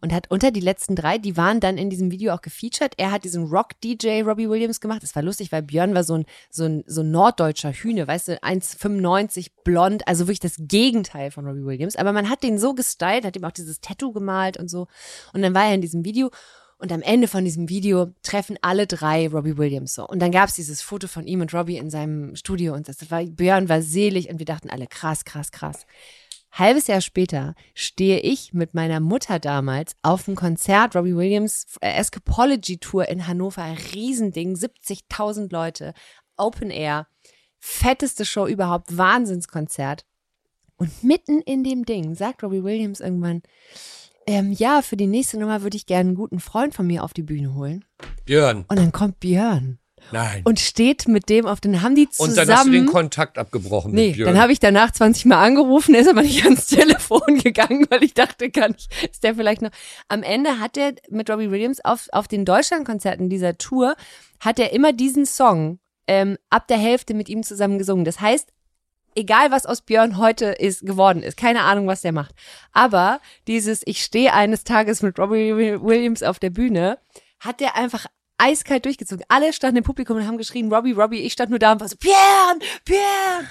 [0.00, 2.94] Und hat unter die letzten drei, die waren dann in diesem Video auch gefeatured.
[2.96, 5.02] Er hat diesen Rock-DJ Robbie Williams gemacht.
[5.02, 8.28] Das war lustig, weil Björn war so ein, so ein, so ein norddeutscher Hühne, weißt
[8.28, 11.96] du, 1,95 blond, also wirklich das Gegenteil von Robbie Williams.
[11.96, 14.86] Aber man hat den so gestylt, hat ihm auch dieses Tattoo gemalt und so.
[15.32, 16.30] Und dann war er in diesem Video.
[16.80, 20.06] Und am Ende von diesem Video treffen alle drei Robbie Williams so.
[20.06, 23.24] Und dann gab's dieses Foto von ihm und Robbie in seinem Studio und das war,
[23.24, 25.86] Björn war selig und wir dachten alle, krass, krass, krass.
[26.52, 31.92] Halbes Jahr später stehe ich mit meiner Mutter damals auf dem Konzert Robbie Williams äh,
[31.94, 35.94] Escapology Tour in Hannover, Riesending, 70.000 Leute,
[36.36, 37.08] Open Air,
[37.58, 40.04] fetteste Show überhaupt, Wahnsinnskonzert.
[40.76, 43.42] Und mitten in dem Ding sagt Robbie Williams irgendwann,
[44.26, 47.14] ähm, ja, für die nächste Nummer würde ich gerne einen guten Freund von mir auf
[47.14, 47.84] die Bühne holen.
[48.26, 48.64] Björn.
[48.68, 49.78] Und dann kommt Björn
[50.12, 50.42] Nein.
[50.44, 52.36] und steht mit dem auf den, haben die Und zusammen.
[52.48, 54.34] dann hast du den Kontakt abgebrochen Nee, mit Björn.
[54.34, 58.04] dann habe ich danach 20 Mal angerufen, er ist aber nicht ans Telefon gegangen, weil
[58.04, 59.70] ich dachte, kann ich, ist der vielleicht noch.
[60.08, 63.96] Am Ende hat er mit Robbie Williams auf, auf den Deutschlandkonzerten dieser Tour,
[64.40, 65.78] hat er immer diesen Song
[66.08, 68.04] ähm, ab der Hälfte mit ihm zusammen gesungen.
[68.04, 68.52] Das heißt,
[69.14, 72.34] egal was aus Björn heute ist, geworden ist, keine Ahnung, was der macht.
[72.72, 76.98] Aber dieses, ich stehe eines Tages mit Robbie Williams auf der Bühne,
[77.40, 78.06] hat der einfach
[78.38, 79.24] eiskalt durchgezogen.
[79.28, 81.88] Alle standen im Publikum und haben geschrien, Robbie, Robbie, ich stand nur da und war
[81.88, 83.46] so, Björn, Björn.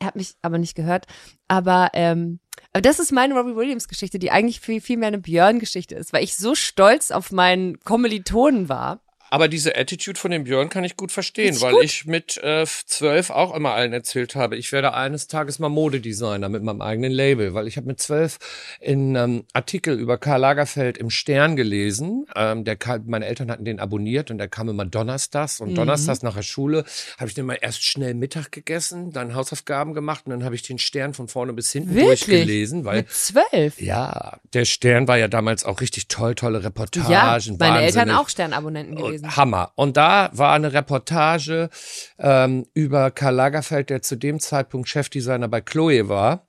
[0.00, 1.06] Er hat mich aber nicht gehört.
[1.46, 2.40] Aber, ähm,
[2.72, 6.12] aber das ist meine Robbie Williams Geschichte, die eigentlich viel, viel mehr eine Björn-Geschichte ist,
[6.12, 9.00] weil ich so stolz auf meinen Kommilitonen war.
[9.30, 11.84] Aber diese Attitude von dem Björn kann ich gut verstehen, weil gut.
[11.84, 16.48] ich mit äh, zwölf auch immer allen erzählt habe, ich werde eines Tages mal Modedesigner
[16.48, 18.38] mit meinem eigenen Label, weil ich habe mit zwölf
[18.80, 22.26] in ähm, Artikel über Karl Lagerfeld im Stern gelesen.
[22.36, 25.68] Ähm, der Karl, meine Eltern hatten den abonniert und der kam immer donnerstags Mhm.
[25.68, 26.84] und donnerstags nach der Schule
[27.18, 30.62] habe ich den mal erst schnell Mittag gegessen, dann Hausaufgaben gemacht und dann habe ich
[30.62, 32.20] den Stern von vorne bis hinten Wirklich?
[32.26, 33.80] durchgelesen, weil Mit zwölf.
[33.80, 37.10] ja, der Stern war ja damals auch richtig toll, tolle Reportagen.
[37.10, 38.14] Ja, meine Eltern wahnsinnig.
[38.16, 39.13] auch Sternabonnenten gewesen.
[39.22, 39.72] Und Hammer.
[39.76, 41.70] Und da war eine Reportage
[42.18, 46.46] ähm, über Karl Lagerfeld, der zu dem Zeitpunkt Chefdesigner bei Chloe war.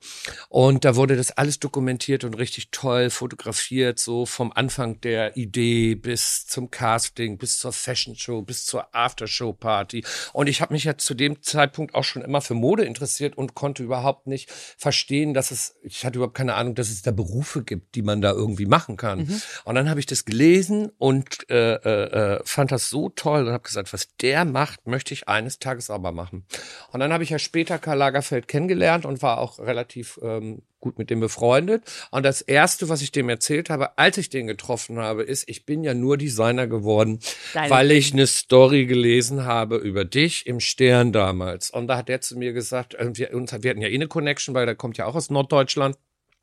[0.48, 5.94] Und da wurde das alles dokumentiert und richtig toll fotografiert, so vom Anfang der Idee
[5.94, 10.04] bis zum Casting, bis zur Fashion Show, bis zur Aftershow Party.
[10.32, 13.54] Und ich habe mich ja zu dem Zeitpunkt auch schon immer für Mode interessiert und
[13.54, 17.62] konnte überhaupt nicht verstehen, dass es, ich hatte überhaupt keine Ahnung, dass es da Berufe
[17.62, 19.20] gibt, die man da irgendwie machen kann.
[19.64, 23.52] Und dann habe ich das gelesen und äh, äh, äh, fand das so toll und
[23.52, 26.46] habe gesagt, was der macht, möchte ich eines Tages aber machen.
[26.90, 30.98] Und dann habe ich ja später Karl Lagerfeld kennengelernt und war auch relativ ähm, gut
[30.98, 31.84] mit dem befreundet.
[32.10, 35.66] Und das erste, was ich dem erzählt habe, als ich den getroffen habe, ist, ich
[35.66, 37.20] bin ja nur Designer geworden,
[37.52, 41.70] Deine weil ich eine Story gelesen habe über dich im Stern damals.
[41.70, 44.08] Und da hat er zu mir gesagt, äh, wir, uns, wir hatten ja eh eine
[44.08, 45.96] Connection, weil der kommt ja auch aus Norddeutschland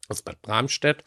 [0.10, 1.04] aus Bad Bramstedt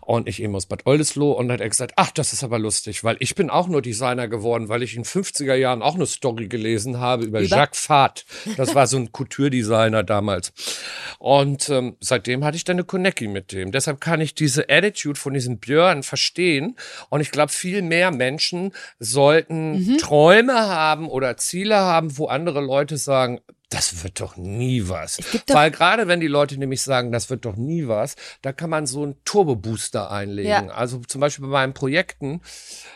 [0.00, 2.58] und ich eben aus Bad Oldesloe und dann hat er gesagt, ach, das ist aber
[2.58, 6.06] lustig, weil ich bin auch nur Designer geworden, weil ich in 50er Jahren auch eine
[6.06, 7.56] Story gelesen habe über, Über?
[7.56, 8.24] Jacques Fat.
[8.56, 10.52] Das war so ein Couture-Designer damals.
[11.18, 13.70] Und ähm, seitdem hatte ich dann eine Connectie mit dem.
[13.70, 16.76] Deshalb kann ich diese Attitude von diesem Björn verstehen
[17.10, 22.96] und ich glaube, viel mehr Menschen sollten Träume haben oder Ziele haben, wo andere Leute
[22.96, 23.40] sagen,
[23.72, 25.18] das wird doch nie was.
[25.48, 28.86] Weil gerade wenn die Leute nämlich sagen, das wird doch nie was, da kann man
[28.86, 30.50] so einen Turbo-Booster einlegen.
[30.50, 30.66] Ja.
[30.68, 32.42] Also zum Beispiel bei meinen Projekten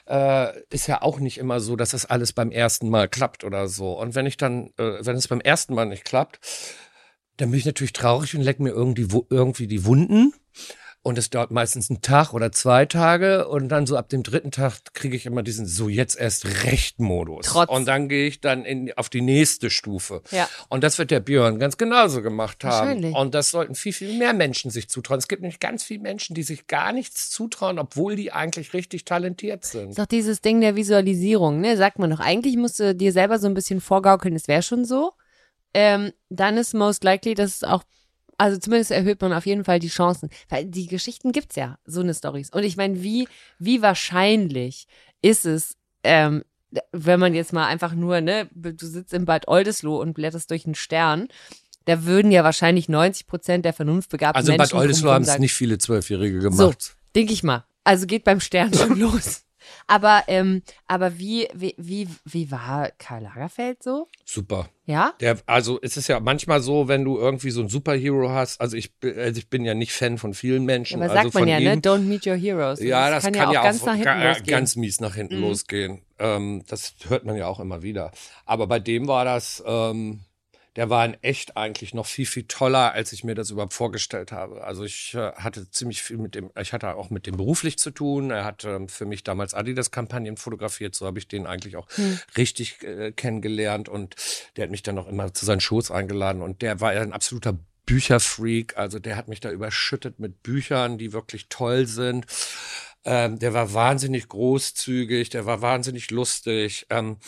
[0.06, 3.68] äh, ist ja auch nicht immer so, dass das alles beim ersten Mal klappt oder
[3.68, 3.98] so.
[3.98, 6.40] Und wenn ich dann, äh, wenn es beim ersten Mal nicht klappt,
[7.36, 10.32] dann bin ich natürlich traurig und leck mir irgendwie, irgendwie die Wunden.
[11.06, 13.46] Und es dauert meistens einen Tag oder zwei Tage.
[13.46, 16.98] Und dann so ab dem dritten Tag kriege ich immer diesen so jetzt erst recht
[16.98, 17.46] Modus.
[17.46, 17.70] Trotz.
[17.70, 20.22] Und dann gehe ich dann in, auf die nächste Stufe.
[20.32, 20.48] Ja.
[20.68, 23.14] Und das wird der Björn ganz genauso gemacht haben.
[23.14, 25.18] Und das sollten viel, viel mehr Menschen sich zutrauen.
[25.18, 29.04] Es gibt nämlich ganz viele Menschen, die sich gar nichts zutrauen, obwohl die eigentlich richtig
[29.04, 29.90] talentiert sind.
[29.90, 31.76] ist doch dieses Ding der Visualisierung, ne?
[31.76, 32.18] Sagt man doch.
[32.18, 35.12] Eigentlich musst du dir selber so ein bisschen vorgaukeln, es wäre schon so.
[35.72, 37.84] Ähm, dann ist most likely, dass es auch,
[38.38, 40.28] also zumindest erhöht man auf jeden Fall die Chancen.
[40.48, 42.50] Weil die Geschichten gibt's ja, so eine Stories.
[42.50, 43.28] Und ich meine, wie,
[43.58, 44.86] wie wahrscheinlich
[45.22, 46.44] ist es, ähm,
[46.92, 50.66] wenn man jetzt mal einfach nur, ne, du sitzt in Bad Oldesloe und blätterst durch
[50.66, 51.28] einen Stern,
[51.86, 55.38] da würden ja wahrscheinlich 90 Prozent der vernunftbegabten Also in Menschen Bad Oldesloe haben es
[55.38, 56.96] nicht viele Zwölfjährige So, gemacht.
[57.14, 57.64] denke ich mal.
[57.84, 59.44] Also geht beim Stern schon los.
[59.86, 64.08] Aber, ähm, aber wie, wie, wie, wie war Karl Lagerfeld so?
[64.24, 64.68] Super.
[64.84, 65.14] Ja?
[65.20, 68.76] Der, also es ist ja manchmal so, wenn du irgendwie so einen Superhero hast, also
[68.76, 70.96] ich, bin- also ich bin ja nicht Fan von vielen Menschen.
[71.02, 71.74] aber also sagt man von ja, ihm, ne?
[71.76, 72.80] Don't meet your heroes.
[72.80, 75.42] Ja, das kann, ja auch, ganz hinten ga- ganz mies nach hinten Mhm.
[75.42, 76.02] losgehen.
[76.18, 78.12] Ähm, das hört man ja auch immer wieder.
[78.44, 80.20] Aber bei dem war das, ähm,
[80.76, 84.30] der war in echt eigentlich noch viel, viel toller, als ich mir das überhaupt vorgestellt
[84.30, 84.62] habe.
[84.62, 87.90] Also ich äh, hatte ziemlich viel mit dem, ich hatte auch mit dem beruflich zu
[87.90, 88.30] tun.
[88.30, 92.18] Er hat ähm, für mich damals Adidas-Kampagnen fotografiert, so habe ich den eigentlich auch Hm.
[92.36, 94.16] richtig äh, kennengelernt und
[94.56, 97.12] der hat mich dann auch immer zu seinen Shows eingeladen und der war ja ein
[97.12, 102.26] absoluter Bücherfreak, also der hat mich da überschüttet mit Büchern, die wirklich toll sind.
[103.04, 106.86] Ähm, der war wahnsinnig großzügig, der war wahnsinnig lustig.
[106.90, 107.18] Ähm,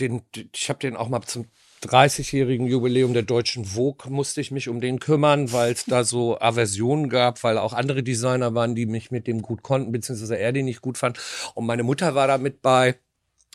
[0.00, 0.22] den,
[0.54, 1.46] ich habe den auch mal zum
[1.82, 6.38] 30-jährigen Jubiläum der deutschen Vogue musste ich mich um den kümmern, weil es da so
[6.40, 10.52] Aversionen gab, weil auch andere Designer waren, die mich mit dem gut konnten, beziehungsweise er
[10.52, 11.18] den nicht gut fand.
[11.54, 12.98] Und meine Mutter war da mit bei.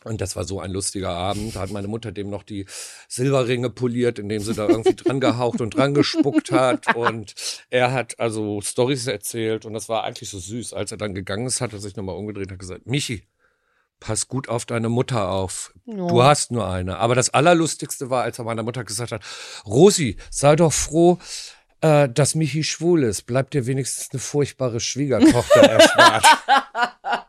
[0.04, 1.56] Und das war so ein lustiger Abend.
[1.56, 2.66] Da hat meine Mutter dem noch die
[3.08, 6.96] Silberringe poliert, indem sie da irgendwie dran gehaucht und dran gespuckt hat.
[6.96, 7.34] Und
[7.70, 9.66] er hat also Stories erzählt.
[9.66, 10.74] Und das war eigentlich so süß.
[10.74, 13.24] Als er dann gegangen ist, hat er sich nochmal umgedreht und hat gesagt, Michi,
[14.00, 15.74] pass gut auf deine Mutter auf.
[15.86, 16.08] Oh.
[16.08, 16.98] Du hast nur eine.
[16.98, 19.24] Aber das Allerlustigste war, als er meiner Mutter gesagt hat,
[19.66, 21.20] Rosi, sei doch froh,
[21.82, 23.24] äh, dass Michi schwul ist.
[23.24, 26.26] Bleibt dir wenigstens eine furchtbare Schwiegertochter erspart.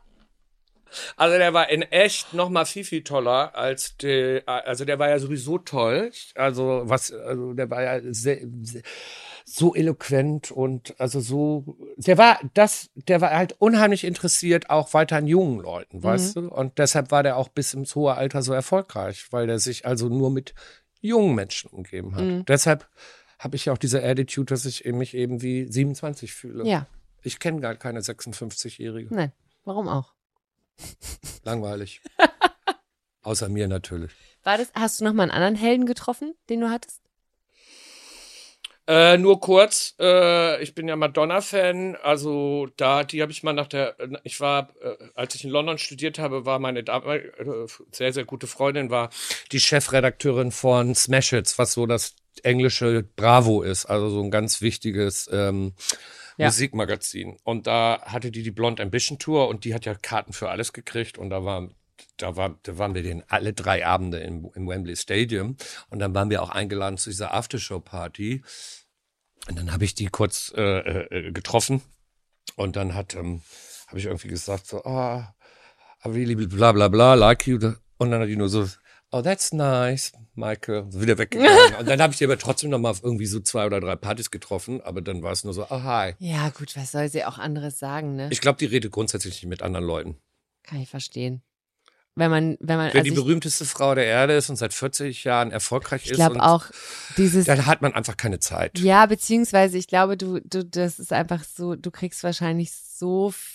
[1.17, 5.09] Also der war in echt noch mal viel viel toller als der, also der war
[5.09, 6.11] ja sowieso toll.
[6.35, 8.81] Also was, also der war ja sehr, sehr,
[9.47, 15.17] so eloquent und also so, der war das, der war halt unheimlich interessiert auch weiter
[15.17, 16.49] an jungen Leuten, weißt du?
[16.49, 20.09] Und deshalb war der auch bis ins hohe Alter so erfolgreich, weil der sich also
[20.09, 20.55] nur mit
[20.99, 22.23] jungen Menschen umgeben hat.
[22.23, 22.45] Mhm.
[22.45, 22.89] Deshalb
[23.37, 26.65] habe ich ja auch diese Attitude, dass ich mich eben wie 27 fühle.
[26.67, 26.87] Ja,
[27.21, 29.13] Ich kenne gar keine 56-Jährige.
[29.13, 29.31] nein.
[29.63, 30.13] Warum auch?
[31.43, 32.01] Langweilig.
[33.23, 34.11] Außer mir natürlich.
[34.43, 37.01] War das, hast du noch mal einen anderen Helden getroffen, den du hattest?
[38.87, 43.67] Äh, nur kurz, äh, ich bin ja Madonna-Fan, also da, die habe ich mal nach
[43.67, 48.13] der, ich war, äh, als ich in London studiert habe, war meine damalige, äh, sehr,
[48.13, 49.09] sehr gute Freundin, war
[49.51, 54.61] die Chefredakteurin von Smash Hits, was so das englische Bravo ist, also so ein ganz
[54.61, 55.73] wichtiges ähm,
[56.37, 56.47] Ja.
[56.47, 57.37] Musikmagazin.
[57.43, 60.73] Und da hatte die die Blonde Ambition Tour und die hat ja Karten für alles
[60.73, 61.69] gekriegt und da war
[62.17, 65.57] da, war, da waren wir den alle drei Abende im, im Wembley Stadium
[65.89, 68.43] und dann waren wir auch eingeladen zu dieser Aftershow-Party.
[69.47, 71.81] Und dann habe ich die kurz äh, äh, getroffen
[72.55, 73.41] und dann hat ähm,
[73.87, 75.35] habe ich irgendwie gesagt so, ah,
[76.03, 77.59] I really bla bla bla, like you.
[77.97, 78.67] Und dann hat die nur so,
[79.11, 81.75] oh, that's nice, Michael, so wieder weggegangen.
[81.79, 83.95] und dann habe ich die aber trotzdem noch mal auf irgendwie so zwei oder drei
[83.95, 86.13] Partys getroffen, aber dann war es nur so, oh, hi.
[86.19, 88.29] Ja, gut, was soll sie auch anderes sagen, ne?
[88.31, 90.17] Ich glaube, die redet grundsätzlich nicht mit anderen Leuten.
[90.63, 91.43] Kann ich verstehen.
[92.17, 95.25] Wenn man, wenn man, Wer also die berühmteste Frau der Erde ist und seit 40
[95.25, 96.65] Jahren erfolgreich ich ist, glaube auch
[97.17, 98.79] dieses, dann hat man einfach keine Zeit.
[98.79, 103.54] ja, beziehungsweise ich glaube, du, du, das ist einfach so, du kriegst wahrscheinlich so viel,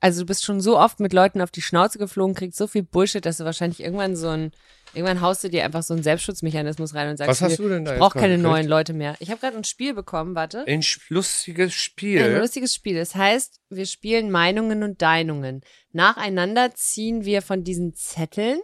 [0.00, 2.82] also du bist schon so oft mit Leuten auf die Schnauze geflogen, kriegst so viel
[2.82, 4.52] Bullshit, dass du wahrscheinlich irgendwann so ein,
[4.94, 7.84] irgendwann haust du dir einfach so einen Selbstschutzmechanismus rein und sagst, Was hast du denn
[7.84, 8.42] da ich brauche keine gekriegt?
[8.50, 9.14] neuen Leute mehr.
[9.20, 10.64] Ich habe gerade ein Spiel bekommen, warte.
[10.66, 12.22] Ein lustiges Spiel.
[12.22, 12.96] Ein lustiges Spiel.
[12.96, 15.62] Das heißt, wir spielen Meinungen und Deinungen.
[15.92, 18.60] Nacheinander ziehen wir von diesen Zetteln,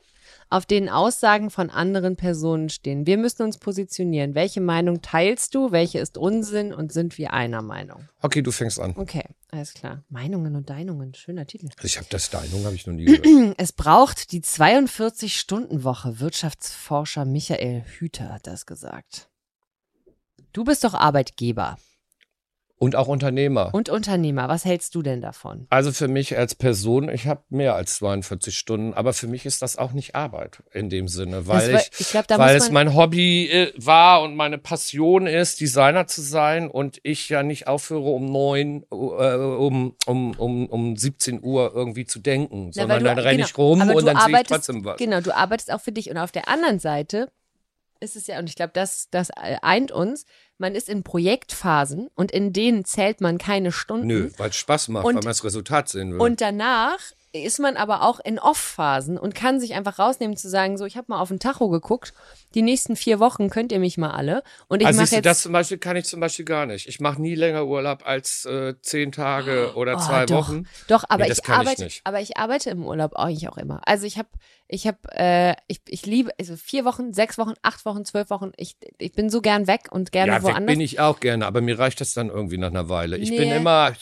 [0.48, 3.06] auf denen Aussagen von anderen Personen stehen.
[3.06, 4.34] Wir müssen uns positionieren.
[4.34, 5.72] Welche Meinung teilst du?
[5.72, 6.72] Welche ist Unsinn?
[6.72, 8.08] Und sind wir einer Meinung?
[8.22, 8.94] Okay, du fängst an.
[8.96, 10.04] Okay, alles klar.
[10.08, 11.14] Meinungen und Deinungen.
[11.14, 11.68] Schöner Titel.
[11.82, 13.26] Ich habe das Deinung habe ich noch nie gehört.
[13.58, 16.20] Es braucht die 42-Stunden-Woche.
[16.20, 19.28] Wirtschaftsforscher Michael Hüter hat das gesagt.
[20.52, 21.76] Du bist doch Arbeitgeber
[22.78, 23.70] Und auch Unternehmer.
[23.72, 24.48] und Unternehmer.
[24.48, 25.66] Was hältst du denn davon?
[25.70, 29.62] Also für mich als Person, ich habe mehr als 42 Stunden, aber für mich ist
[29.62, 32.94] das auch nicht Arbeit in dem Sinne, weil war- ich, ich glaub, weil es mein
[32.94, 38.10] Hobby äh, war und meine Passion ist, Designer zu sein und ich ja nicht aufhöre
[38.10, 43.04] um neun, äh, um, um, um, um 17 Uhr irgendwie zu denken, Na, sondern du-
[43.06, 44.98] dann renne genau, ich rum und dann sehe ich trotzdem was.
[44.98, 46.10] Genau, du arbeitest auch für dich.
[46.10, 47.32] Und auf der anderen Seite
[48.00, 50.26] ist es ja, und ich glaube, das, das eint uns,
[50.58, 54.06] man ist in Projektphasen und in denen zählt man keine Stunden.
[54.06, 56.20] Nö, weil es Spaß macht, Und- weil man das Resultat sehen will.
[56.20, 56.98] Und danach
[57.32, 60.96] ist man aber auch in Off-Phasen und kann sich einfach rausnehmen zu sagen, so, ich
[60.96, 62.14] habe mal auf den Tacho geguckt,
[62.56, 64.42] die nächsten vier Wochen könnt ihr mich mal alle.
[64.66, 66.66] Und ich also mache siehst du, jetzt das zum Beispiel kann ich zum Beispiel gar
[66.66, 66.88] nicht.
[66.88, 70.66] Ich mache nie länger Urlaub als äh, zehn Tage oder Oh, zwei doch, Wochen.
[70.88, 72.00] Doch, aber Nee, ich ich arbeite, nicht.
[72.02, 73.80] aber ich arbeite im Urlaub eigentlich auch immer.
[73.86, 74.28] Also ich habe,
[74.66, 78.50] ich habe, äh, ich, ich liebe, also vier Wochen, sechs Wochen, acht Wochen, zwölf Wochen.
[78.56, 80.72] Ich, ich bin so gern weg und gerne Ja, weg woanders.
[80.72, 83.16] bin ich auch gerne, aber mir reicht das dann irgendwie nach einer Weile.
[83.18, 83.56] Ich bin Nee.
[83.56, 83.92] immer,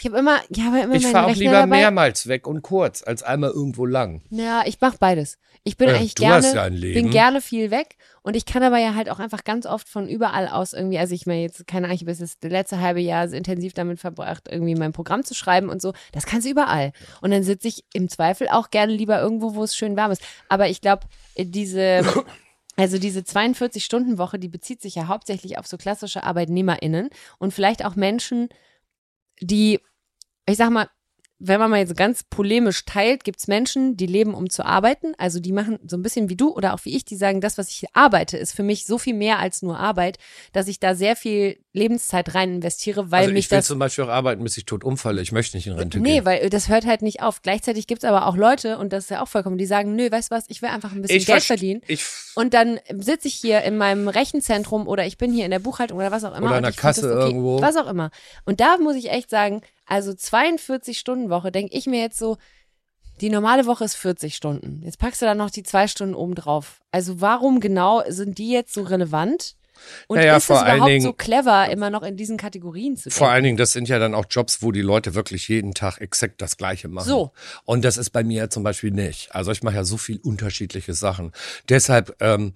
[0.00, 1.66] Ich habe immer, ich habe immer ich fahre auch Rechner lieber dabei.
[1.78, 4.22] mehrmals weg und kurz als einmal irgendwo lang.
[4.30, 5.38] Ja, ich mach beides.
[5.62, 7.02] Ich bin Äh, eigentlich du gerne, hast ja ein Leben.
[7.02, 10.08] bin gerne viel weg und ich kann aber ja halt auch einfach ganz oft von
[10.08, 13.28] überall aus irgendwie, also ich meine jetzt, keine Ahnung, ich habe das letzte halbe Jahr
[13.28, 15.92] so intensiv damit verbracht, irgendwie mein Programm zu schreiben und so.
[16.12, 16.92] Das kannst du überall.
[17.20, 20.22] Und dann sitze ich im Zweifel auch gerne lieber irgendwo, wo es schön warm ist.
[20.48, 22.02] Aber ich glaube, diese,
[22.76, 27.96] also diese 42-Stunden-Woche, die bezieht sich ja hauptsächlich auf so klassische ArbeitnehmerInnen und vielleicht auch
[27.96, 28.48] Menschen,
[29.40, 29.80] die,
[30.46, 30.88] ich sag mal,
[31.42, 35.14] wenn man mal jetzt ganz polemisch teilt, gibt's Menschen, die leben, um zu arbeiten.
[35.16, 37.56] Also die machen so ein bisschen wie du oder auch wie ich, die sagen, das,
[37.56, 40.18] was ich hier arbeite, ist für mich so viel mehr als nur Arbeit,
[40.52, 43.78] dass ich da sehr viel Lebenszeit rein investiere, weil also mich ich will das zum
[43.78, 45.22] Beispiel auch arbeiten, bis ich tot umfalle.
[45.22, 46.24] Ich möchte nicht in Rente Nee, gehen.
[46.26, 47.42] weil das hört halt nicht auf.
[47.42, 50.30] Gleichzeitig gibt's aber auch Leute, und das ist ja auch vollkommen, die sagen, nö, weißt
[50.30, 51.80] du was, ich will einfach ein bisschen ich Geld verdienen.
[51.86, 55.58] Ich, Und dann sitze ich hier in meinem Rechenzentrum oder ich bin hier in der
[55.60, 56.48] Buchhaltung oder was auch immer.
[56.48, 57.62] Oder in der Kasse das okay, irgendwo.
[57.62, 58.10] Was auch immer.
[58.44, 62.38] Und da muss ich echt sagen, also 42-Stunden-Woche, denke ich mir jetzt so,
[63.20, 64.80] die normale Woche ist 40 Stunden.
[64.82, 66.80] Jetzt packst du da noch die zwei Stunden oben drauf.
[66.90, 69.56] Also warum genau sind die jetzt so relevant?
[70.08, 73.18] Und Naja, ist es überhaupt Dingen- so clever, immer noch in diesen Kategorien zu denken?
[73.18, 75.98] Vor allen Dingen, das sind ja dann auch Jobs, wo die Leute wirklich jeden Tag
[76.00, 77.08] exakt das Gleiche machen.
[77.08, 77.32] So.
[77.64, 79.34] Und das ist bei mir zum Beispiel nicht.
[79.34, 81.32] Also ich mache ja so viel unterschiedliche Sachen.
[81.68, 82.52] Deshalb ähm,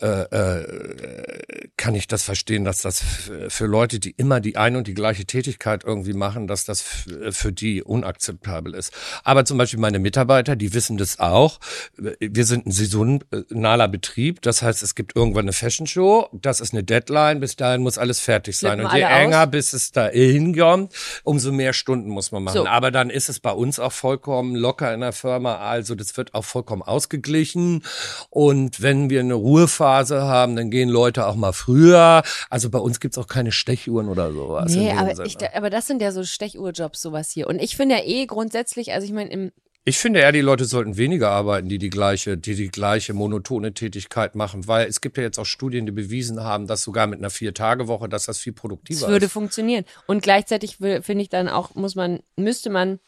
[0.00, 3.02] äh, äh, kann ich das verstehen, dass das
[3.48, 7.52] für Leute, die immer die eine und die gleiche Tätigkeit irgendwie machen, dass das für
[7.52, 8.92] die unakzeptabel ist.
[9.24, 11.58] Aber zum Beispiel meine Mitarbeiter, die wissen das auch.
[11.96, 14.42] Wir sind ein saisonaler Betrieb.
[14.42, 16.28] Das heißt, es gibt irgendwann eine Fashion Show.
[16.32, 17.40] Das ist eine Deadline.
[17.40, 18.80] Bis dahin muss alles fertig sein.
[18.80, 19.22] Und je alle aus.
[19.22, 20.94] enger bis es da hinkommt,
[21.24, 22.54] umso mehr Stunden muss man machen.
[22.54, 22.66] So.
[22.66, 25.56] Aber dann ist es bei uns auch vollkommen locker in der Firma.
[25.56, 27.84] Also das wird auch vollkommen ausgeglichen.
[28.30, 32.22] Und wenn wir eine Ruhephase haben, dann gehen Leute auch mal früher.
[32.48, 34.74] Also bei uns gibt's auch keine Stechuhren oder sowas.
[34.74, 37.46] Nee, aber, ich, aber das sind ja so Stechuhrjobs, sowas hier.
[37.46, 39.52] Und ich finde ja eh grundsätzlich, also ich meine, im
[39.84, 43.72] Ich finde eher, die Leute sollten weniger arbeiten, die die gleiche, die die gleiche monotone
[43.72, 47.18] Tätigkeit machen, weil es gibt ja jetzt auch Studien, die bewiesen haben, dass sogar mit
[47.18, 49.32] einer Vier-Tage-Woche, dass das viel produktiver Es würde ist.
[49.32, 49.84] funktionieren.
[50.06, 53.00] Und gleichzeitig finde ich dann auch, muss man, müsste man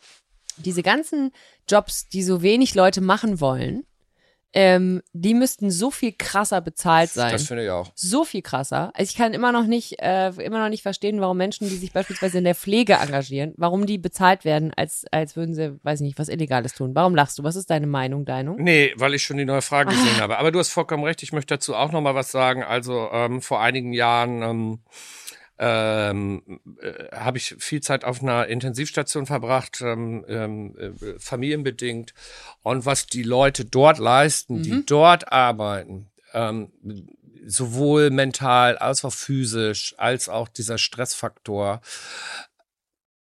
[0.57, 1.33] diese ganzen
[1.69, 3.85] Jobs, die so wenig Leute machen wollen,
[4.55, 7.33] ähm, die müssten so viel krasser bezahlt sein.
[7.33, 7.91] Das finde ich auch.
[7.95, 8.91] so viel krasser.
[8.95, 11.93] Also ich kann immer noch nicht, äh, immer noch nicht verstehen, warum Menschen, die sich
[11.93, 16.05] beispielsweise in der Pflege engagieren, warum die bezahlt werden, als, als würden sie, weiß ich
[16.05, 16.95] nicht, was Illegales tun.
[16.95, 17.45] Warum lachst du?
[17.45, 18.57] Was ist deine Meinung, Deinung?
[18.63, 19.93] Nee, weil ich schon die neue Frage Ah.
[19.93, 20.39] gesehen habe.
[20.39, 21.23] Aber du hast vollkommen recht.
[21.23, 22.63] Ich möchte dazu auch noch mal was sagen.
[22.63, 24.79] Also ähm, vor einigen Jahren ähm,
[25.59, 26.43] ähm,
[26.81, 32.15] äh, habe ich viel Zeit auf einer Intensivstation verbracht, ähm, ähm, äh, familienbedingt.
[32.63, 34.63] Und was die Leute dort leisten, Mhm.
[34.63, 36.73] die dort arbeiten, ähm,
[37.47, 41.81] sowohl mental als auch physisch, als auch dieser Stressfaktor.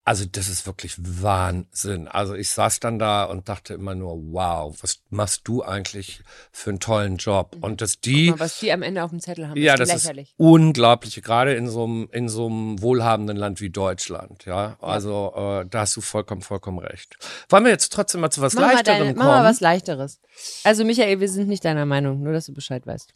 [0.03, 2.07] Also das ist wirklich Wahnsinn.
[2.07, 6.71] Also ich saß dann da und dachte immer nur, wow, was machst du eigentlich für
[6.71, 7.55] einen tollen Job?
[7.61, 10.03] Und dass die, mal, was die am Ende auf dem Zettel haben, ja, ist das
[10.05, 10.29] lächerlich.
[10.29, 14.45] ist unglaublich, gerade in so einem in so einem wohlhabenden Land wie Deutschland.
[14.45, 17.17] Ja, also äh, da hast du vollkommen, vollkommen recht.
[17.49, 19.37] Wollen wir jetzt trotzdem mal zu was Mach mal, Leichterem deine, mach kommen?
[19.37, 20.19] mal was Leichteres.
[20.63, 23.13] Also Michael, wir sind nicht deiner Meinung, nur dass du Bescheid weißt.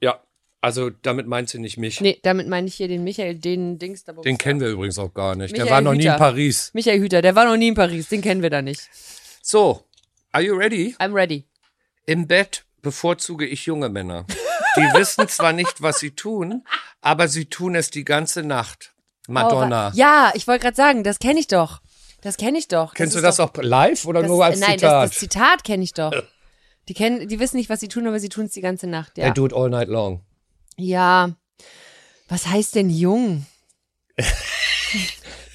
[0.00, 0.18] ja,
[0.64, 2.00] also damit meinst du nicht mich.
[2.00, 4.14] Nee, damit meine ich hier den Michael, den Dings da.
[4.14, 5.54] Den kennen wir übrigens auch gar nicht.
[5.54, 6.16] Der Michael war noch nie in Hüter.
[6.16, 6.70] Paris.
[6.72, 8.88] Michael Hüter, der war noch nie in Paris, den kennen wir da nicht.
[9.42, 9.84] So,
[10.32, 10.96] are you ready?
[10.98, 11.44] I'm ready.
[12.06, 14.24] Im Bett bevorzuge ich junge Männer.
[14.74, 16.64] Die wissen zwar nicht, was sie tun,
[17.02, 18.94] aber sie tun es die ganze Nacht.
[19.28, 19.90] Madonna.
[19.92, 21.82] Oh, ja, ich wollte gerade sagen, das kenne ich doch.
[22.22, 22.94] Das kenne ich doch.
[22.94, 25.04] Kennst du ist das doch, auch live oder das, nur als Nein, Zitat?
[25.04, 26.12] Das, das Zitat kenne ich doch.
[26.88, 29.16] Die kennen, die wissen nicht, was sie tun, aber sie tun es die ganze Nacht.
[29.16, 29.24] Ja.
[29.24, 30.20] They do it all night long.
[30.76, 31.34] Ja.
[32.28, 33.46] Was heißt denn jung?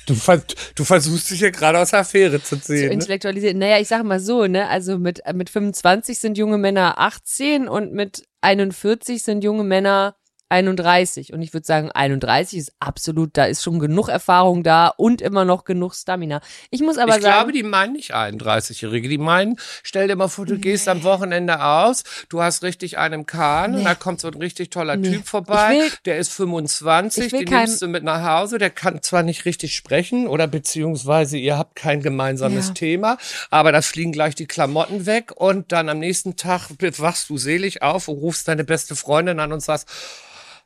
[0.06, 0.42] Du, vers
[0.74, 2.88] du versuchst dich hier gerade aus der Affäre zu Zu ziehen.
[2.88, 2.94] Ne?
[2.94, 3.60] intellektualisieren.
[3.60, 4.68] Naja, ich sag mal so, ne?
[4.68, 10.16] Also mit, mit 25 sind junge Männer 18 und mit 41 sind junge Männer
[10.50, 11.34] 31.
[11.34, 15.46] Und ich würde sagen, 31 ist absolut, da ist schon genug Erfahrung da und immer
[15.46, 16.42] noch genug Stamina.
[16.72, 17.34] Ich muss aber ich sagen.
[17.36, 19.08] glaube, die meinen nicht 31-Jährige.
[19.10, 23.26] Die meinen, stell dir mal vor, du gehst am Wochenende aus, du hast richtig einen
[23.26, 23.84] Kahn und Nee.
[23.86, 25.12] da kommt so ein richtig toller Nee.
[25.12, 28.24] Typ vorbei, Ich will- der ist 25, Ich will den kein- nimmst du mit nach
[28.24, 32.74] Hause, der kann zwar nicht richtig sprechen oder beziehungsweise ihr habt kein gemeinsames Ja.
[32.74, 33.18] Thema,
[33.50, 37.82] aber da fliegen gleich die Klamotten weg und dann am nächsten Tag wachst du selig
[37.82, 39.88] auf und rufst deine beste Freundin an und sagst,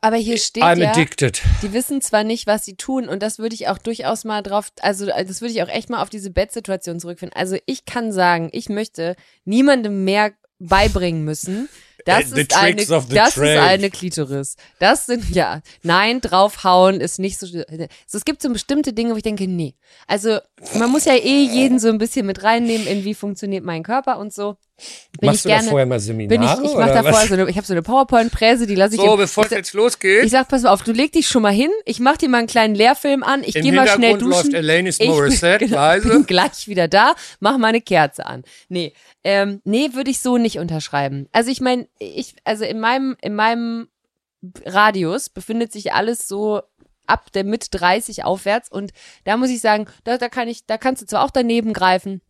[0.04, 1.40] aber hier steht I'm ja, addicted.
[1.62, 4.70] die wissen zwar nicht, was sie tun und das würde ich auch durchaus mal drauf,
[4.82, 7.34] also das würde ich auch echt mal auf diese Bettsituation zurückfinden.
[7.34, 11.70] Also ich kann sagen, ich möchte niemandem mehr beibringen müssen,
[12.04, 14.56] Das, The ist, eine, das ist eine Klitoris.
[14.78, 17.62] Das sind, ja, nein, draufhauen ist nicht so, so.
[18.12, 19.74] Es gibt so bestimmte Dinge, wo ich denke, nee.
[20.06, 20.38] Also,
[20.74, 24.18] man muss ja eh jeden so ein bisschen mit reinnehmen, in wie funktioniert mein Körper
[24.18, 24.56] und so.
[25.20, 26.62] Bin Machst ich du gerne, da vorher mal bin Seminare?
[26.64, 29.00] ich, ich mache da vorher so eine, ich habe so eine PowerPoint-Präse, die lasse ich
[29.00, 31.52] So, bevor es jetzt losgeht, ich sag, pass mal auf, du leg dich schon mal
[31.52, 34.30] hin, ich mach dir mal einen kleinen Lehrfilm an, ich gehe mal schnell duschen.
[34.30, 36.08] läuft Alanis Ich bin, Morissette, genau, leise.
[36.08, 38.42] bin gleich wieder da, mach mal eine Kerze an.
[38.68, 38.92] Nee,
[39.22, 41.28] ähm, nee, würde ich so nicht unterschreiben.
[41.30, 43.88] Also ich meine, ich, also in meinem, in meinem
[44.64, 46.62] Radius befindet sich alles so
[47.06, 48.92] ab der Mitte 30 aufwärts und
[49.24, 52.20] da muss ich sagen, da, da kann ich, da kannst du zwar auch daneben greifen,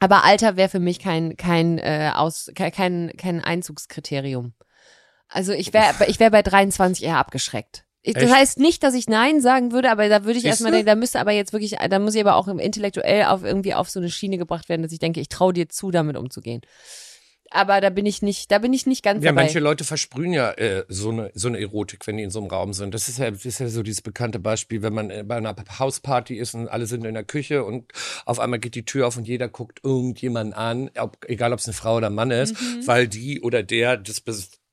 [0.00, 4.54] aber Alter wäre für mich kein, kein, äh, aus, kein, kein, Einzugskriterium.
[5.28, 7.84] Also ich wäre ich wär bei 23 eher abgeschreckt.
[8.00, 10.72] Ich, das heißt nicht, dass ich Nein sagen würde, aber da würde ich Siehst erstmal
[10.72, 13.90] denken, da müsste aber jetzt wirklich, da muss ich aber auch intellektuell auf irgendwie auf
[13.90, 16.62] so eine Schiene gebracht werden, dass ich denke, ich traue dir zu, damit umzugehen.
[17.50, 19.42] Aber da bin ich nicht, da bin ich nicht ganz Ja, dabei.
[19.44, 22.48] manche Leute versprühen ja äh, so, eine, so eine Erotik, wenn die in so einem
[22.48, 22.92] Raum sind.
[22.92, 25.54] Das ist ja, das ist ja so dieses bekannte Beispiel, wenn man äh, bei einer
[25.78, 27.90] Hausparty ist und alle sind in der Küche und
[28.26, 31.66] auf einmal geht die Tür auf und jeder guckt irgendjemanden an, ob, egal ob es
[31.66, 32.54] eine Frau oder ein Mann ist,
[32.86, 34.20] weil die oder der das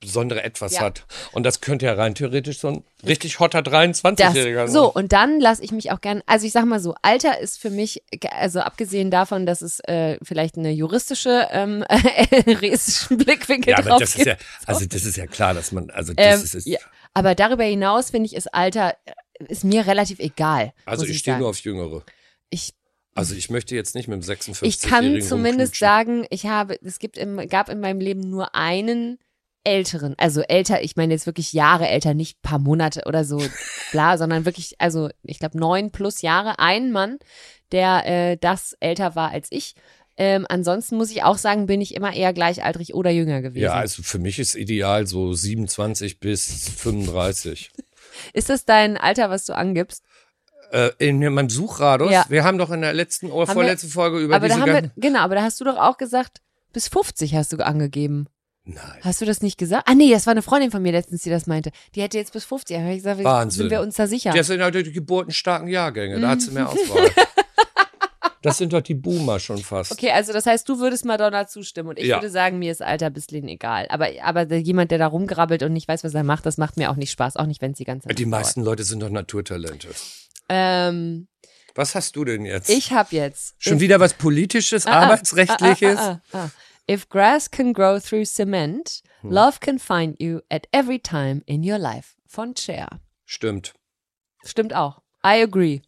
[0.06, 0.74] besondere Etwas.
[0.74, 0.82] Ja.
[0.82, 1.06] hat.
[1.34, 4.70] Und das könnte ja rein theoretisch so ein richtig hotter das, 23-Jähriger sein.
[4.70, 7.60] so, und dann lasse ich mich auch gern, also ich sag mal so, Alter ist
[7.60, 11.84] für mich, also abgesehen davon, dass es äh, vielleicht eine juristische, ähm,
[12.46, 14.28] juristischen Blickwinkel Ja, drauf aber das ist gibt.
[14.28, 14.36] ja,
[14.66, 16.80] also das ist ja klar, dass man, also das Ähm, ist, ist ja,
[17.14, 19.12] aber darüber hinaus finde ich, ist Alter, äh,
[19.48, 20.74] ist mir relativ egal.
[20.86, 22.04] also ich stehe nur auf Jüngere.
[22.50, 22.74] Ich,
[23.16, 27.00] Also ich möchte jetzt nicht mit dem 56 ich kann zumindest sagen, ich habe, es
[27.00, 29.18] gibt im, gab in meinem Leben nur einen
[29.66, 33.42] älteren, also älter, ich meine jetzt wirklich Jahre älter, nicht paar Monate oder so,
[33.92, 37.18] bla, sondern wirklich, also ich glaube neun plus Jahre, ein Mann,
[37.72, 39.76] der äh, das älter war als ich.
[40.18, 43.64] Ähm, ansonsten muss ich auch sagen, bin ich immer eher gleichaltrig oder jünger gewesen.
[43.64, 47.72] Ja, also für mich ist ideal so 27 bis 35.
[48.34, 50.06] Ist das dein Alter, was du angibst?
[50.72, 52.26] äh, in meinem Suchradius, Ja.
[52.30, 54.92] wir haben doch in der letzten oder vorletzten Folge über aber da diese haben wir,
[54.96, 56.42] genau, aber da hast du doch auch gesagt,
[56.74, 58.28] bis 50 hast du angegeben.
[58.68, 58.82] Nein.
[59.02, 59.88] Hast du das nicht gesagt?
[59.88, 61.72] Ah nee, das war eine Freundin von mir letztens, die das meinte.
[61.94, 62.76] Die hätte jetzt bis 50.
[62.78, 63.64] Da habe ich gesagt, Wahnsinn.
[63.64, 64.32] sind wir uns da sicher?
[64.34, 66.54] Das sind halt die geburtenstarken Jahrgänge, da hat sie Mhm.
[66.56, 67.12] mehr Auswahl.
[68.42, 69.92] das sind doch die Boomer schon fast.
[69.92, 72.18] Okay, also das heißt, du würdest Madonna zustimmen und ich Ja.
[72.18, 73.88] würde sagen, mir ist Alter bisschen egal.
[73.90, 76.90] Aber, aber jemand, der da rumgrabbelt und nicht weiß, was er macht, das macht mir
[76.92, 78.32] auch nicht Spaß, auch nicht, wenn es die ganze Zeit Die dauert.
[78.32, 79.90] meisten Leute sind doch Naturtalente.
[80.50, 81.28] Ähm,
[81.76, 82.70] Was hast du denn jetzt?
[82.70, 83.56] ich habe jetzt.
[83.60, 85.98] schon wieder was Politisches, Ah, ah, Arbeitsrechtliches?
[85.98, 86.52] Ah, ah, ah, ah.
[86.90, 89.32] If grass can grow through cement, Hm.
[89.32, 92.16] love can find you at every time in your life.
[92.28, 93.00] Von Cher.
[93.26, 93.74] Stimmt.
[94.44, 95.02] Stimmt auch.
[95.26, 95.82] I agree.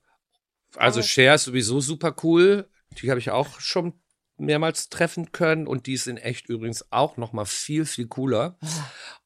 [0.76, 2.68] Also Cher ist sowieso super cool.
[3.02, 3.94] Die habe ich auch schon
[4.38, 8.58] mehrmals treffen können und die ist in echt übrigens auch noch mal viel viel cooler.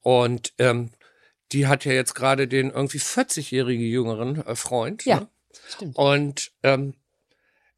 [0.01, 0.91] Und ähm,
[1.51, 5.05] die hat ja jetzt gerade den irgendwie 40-jährigen jüngeren äh, Freund.
[5.05, 5.29] Ja, Ne?
[5.67, 5.97] stimmt.
[5.97, 6.95] Und ähm,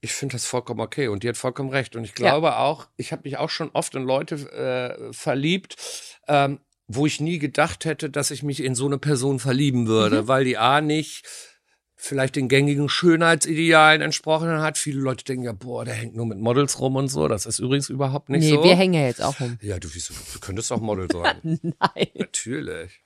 [0.03, 1.95] ich finde das vollkommen okay und die hat vollkommen recht.
[1.95, 2.15] Und ich Ja.
[2.31, 5.77] glaube auch, ich habe mich auch schon oft in Leute äh, verliebt,
[6.27, 10.23] ähm, wo ich nie gedacht hätte, dass ich mich in so eine Person verlieben würde,
[10.23, 10.27] Mhm.
[10.27, 11.25] weil die A nicht
[11.95, 14.77] vielleicht den gängigen Schönheitsidealen entsprochen hat.
[14.77, 17.29] Viele Leute denken ja, boah, der hängt nur mit Models rum und so.
[17.29, 18.61] Das ist übrigens überhaupt nicht nee, so.
[18.63, 19.57] wir hängen ja jetzt auch rum.
[19.61, 21.37] ja, du, wieso, du könntest auch Model sein.
[21.61, 22.07] Nein.
[22.15, 23.02] Natürlich.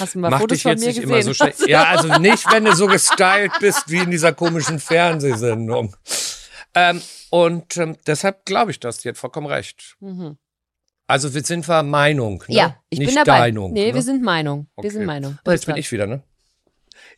[0.00, 1.10] Hast du mal Mach Fotos dich von jetzt mir nicht gesehen?
[1.10, 1.60] immer so schlecht.
[1.68, 5.94] Ja, also nicht, wenn du so gestylt bist wie in dieser komischen Fernsehsendung.
[6.74, 8.98] Ähm, und ähm, deshalb glaube ich das.
[8.98, 9.96] Die hat vollkommen recht.
[10.00, 10.36] Mhm.
[11.06, 12.42] Also wir sind wir Meinung.
[12.48, 12.54] Ne?
[12.56, 13.38] Ja, ich nicht bin dabei.
[13.40, 13.94] Deinung, nee, ne?
[13.94, 14.68] wir sind Meinung.
[14.76, 14.90] Wir Okay.
[14.90, 15.38] sind Meinung.
[15.44, 16.22] Oh, jetzt bin ich wieder, ne?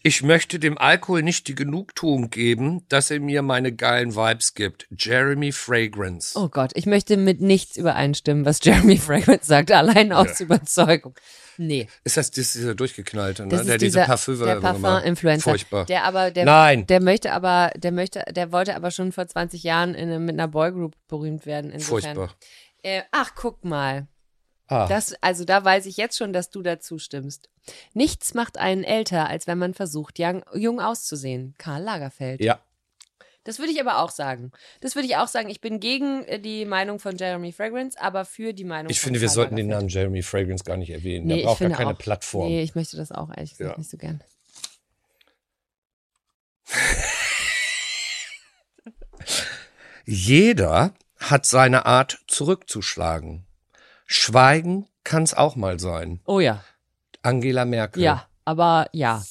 [0.03, 4.87] Ich möchte dem Alkohol nicht die Genugtuung geben, dass er mir meine geilen Vibes gibt.
[4.91, 6.39] Jeremy Fragrance.
[6.39, 11.14] Oh Gott, ich möchte mit nichts übereinstimmen, was Jeremy Fragrance sagt, allein aus Überzeugung.
[11.59, 13.49] Nee, Ist das, das ist dieser durchgeknallte, ne?
[13.49, 15.51] das ist der diese dieser, Parfüm der Parfum-Influencer.
[15.51, 15.87] Furchtbar.
[15.87, 16.87] Der aber, der, Nein.
[16.87, 20.49] der möchte aber, der möchte, der wollte aber schon vor 20 Jahren in, mit einer
[20.49, 21.71] Boygroup berühmt werden.
[21.71, 22.17] Insofern.
[22.17, 22.37] Furchtbar.
[22.83, 24.07] Äh, ach, guck mal.
[24.69, 24.87] Ah.
[24.89, 27.49] Das, also da weiß ich jetzt schon, dass du dazu stimmst.
[27.95, 31.55] Nichts macht einen älter, als wenn man versucht, jung, jung auszusehen.
[31.59, 32.41] Karl Lagerfeld.
[32.41, 32.61] ja.
[33.47, 34.51] Das würde ich aber auch sagen.
[34.81, 35.49] Das würde ich auch sagen.
[35.49, 39.21] Ich bin gegen äh, die Meinung von Jeremy Fragrance, aber für die Meinung Ich finde,
[39.21, 39.69] wir sollten den.
[39.69, 41.27] Namen Jeremy Fragrance gar nicht erwähnen.
[41.27, 41.99] Nee, der ich braucht gar keine auch.
[41.99, 42.49] Plattform.
[42.49, 43.79] Nee, ich möchte das auch ehrlich gesagt Ja.
[43.79, 44.21] nicht so gern.
[50.05, 53.47] Jeder hat seine Art zurückzuschlagen.
[54.07, 56.21] Schweigen kann es auch mal sein.
[56.27, 56.63] Oh ja.
[57.23, 58.03] Angela Merkel.
[58.03, 59.25] Ja, aber ja.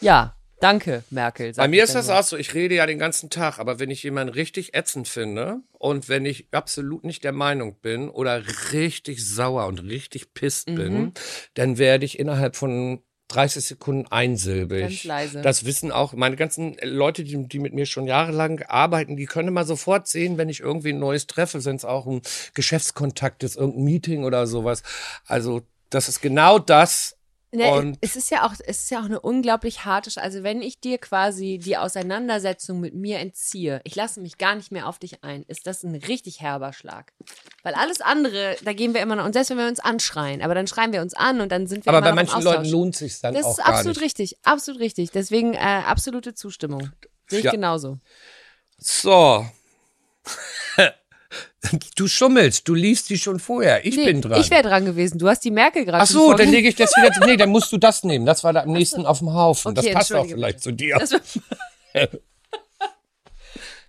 [0.00, 0.34] Ja.
[0.60, 1.52] Danke, Merkel.
[1.54, 4.02] Bei mir ist das auch so, ich rede ja den ganzen Tag, aber wenn ich
[4.02, 8.42] jemanden richtig ätzend finde und wenn ich absolut nicht der Meinung bin oder
[8.72, 10.74] richtig sauer und richtig pisst Mhm.
[10.74, 11.12] bin,
[11.54, 14.80] dann werde ich innerhalb von 30 Sekunden einsilbig.
[14.80, 15.40] Ganz leise.
[15.40, 19.48] Das wissen auch meine ganzen Leute, die, die mit mir schon jahrelang arbeiten, die können
[19.48, 22.22] immer sofort sehen, wenn ich irgendwie ein neues treffe, wenn es auch ein
[22.54, 24.82] Geschäftskontakt ist, irgendein Meeting oder sowas.
[25.26, 27.16] Also das ist genau das.
[27.52, 30.78] Ne, es ist ja auch, es ist ja auch eine unglaublich harte, also wenn ich
[30.78, 35.24] dir quasi die Auseinandersetzung mit mir entziehe, ich lasse mich gar nicht mehr auf dich
[35.24, 37.12] ein, ist das ein richtig herber Schlag.
[37.64, 40.54] Weil alles andere, da gehen wir immer noch, und selbst wenn wir uns anschreien, aber
[40.54, 42.40] dann schreien wir uns an und dann sind wir Aber bei manchen.
[42.42, 44.04] Leuten lohnt sich dann Das auch ist gar absolut nicht.
[44.04, 45.10] richtig, absolut richtig.
[45.10, 46.90] Deswegen äh, absolute Zustimmung.
[47.26, 47.50] Sehe ich Ja.
[47.50, 47.98] genauso.
[48.78, 49.44] So.
[51.96, 53.84] Du schummelst, du liest die schon vorher.
[53.84, 54.40] Ich Nee, bin dran.
[54.40, 55.18] Ich wäre dran gewesen.
[55.18, 57.10] Du hast die Merkel gerade Ach so, dann lege ich das wieder.
[57.26, 58.26] Nee, dann musst du das nehmen.
[58.26, 59.72] Das war da am nächsten auf dem Haufen.
[59.78, 60.98] Okay, das passt auch vielleicht zu dir.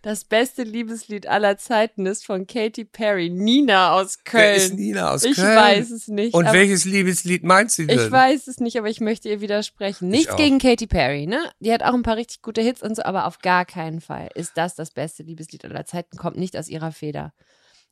[0.02, 4.44] Das, das beste Liebeslied aller Zeiten ist von Katy Perry, Nina aus Köln.
[4.44, 5.56] Wer ist Nina aus ich Köln?
[5.56, 6.34] weiß es nicht.
[6.34, 8.00] Und welches Liebeslied meinst du denn?
[8.00, 10.10] ich weiß es nicht, aber ich möchte ihr widersprechen.
[10.10, 11.40] Nichts gegen Katy Perry, ne?
[11.60, 14.30] Die hat auch ein paar richtig gute Hits und so, aber auf gar keinen Fall
[14.36, 16.18] ist das das beste Liebeslied aller Zeiten.
[16.18, 17.34] Kommt nicht aus ihrer Feder.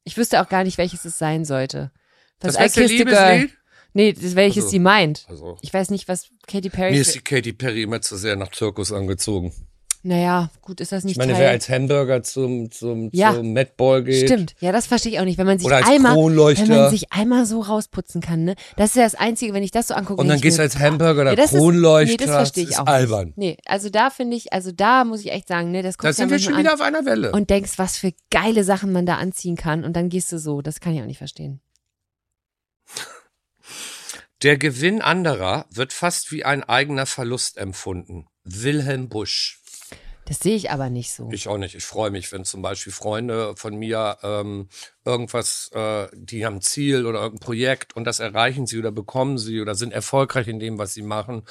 [0.04, 1.92] Ich wüsste auch gar nicht, welches es sein sollte.
[2.40, 2.96] das Was I beste.
[2.96, 3.58] Liebeslied?
[3.94, 4.72] Nee, das, welches Ach so.
[4.72, 5.26] sie meint.
[5.30, 6.92] Also, Ich weiß nicht, was Katy Perry.
[6.92, 9.52] mir ist die Katy Perry immer zu sehr nach Zirkus angezogen.
[10.02, 11.42] Naja, gut, ist das nicht Ich meine, Teil.
[11.42, 13.34] wer als Hamburger zum, zum, Ja.
[13.34, 14.28] zum Madball geht.
[14.30, 15.38] Stimmt, ja, das verstehe ich auch nicht.
[15.38, 16.68] Wenn man sich Oder als einmal, Kronleuchter.
[16.70, 18.56] wenn man sich einmal so rausputzen kann, ne?
[18.78, 20.22] Das ist ja das Einzige, wenn ich das so angucke.
[20.22, 22.14] Und dann ich gehst du als Hamburger oder ja, das Kronleuchter.
[22.14, 22.86] Ist, nee, das verstehe ich ist auch.
[22.88, 23.28] albern.
[23.36, 23.38] Nicht.
[23.38, 26.16] Nee, also da finde ich, also da muss ich echt sagen, ne, das Da kommt
[26.16, 27.32] sind wir schon wieder auf einer Welle.
[27.34, 30.62] und denkst, was für geile Sachen man da anziehen kann und dann gehst du so.
[30.62, 31.60] Das kann ich auch nicht verstehen.
[34.42, 38.28] Der Gewinn anderer wird fast wie ein eigener Verlust empfunden.
[38.46, 39.59] Wilhelm Busch.
[40.30, 41.28] Das sehe ich aber nicht so.
[41.32, 41.74] Ich auch nicht.
[41.74, 44.70] Ich freue mich, wenn zum Beispiel Freunde von mir ähm,
[45.04, 49.60] irgendwas, äh, die haben Ziel oder irgendein Projekt und das erreichen sie oder bekommen sie
[49.60, 51.42] oder sind erfolgreich in dem, was sie machen.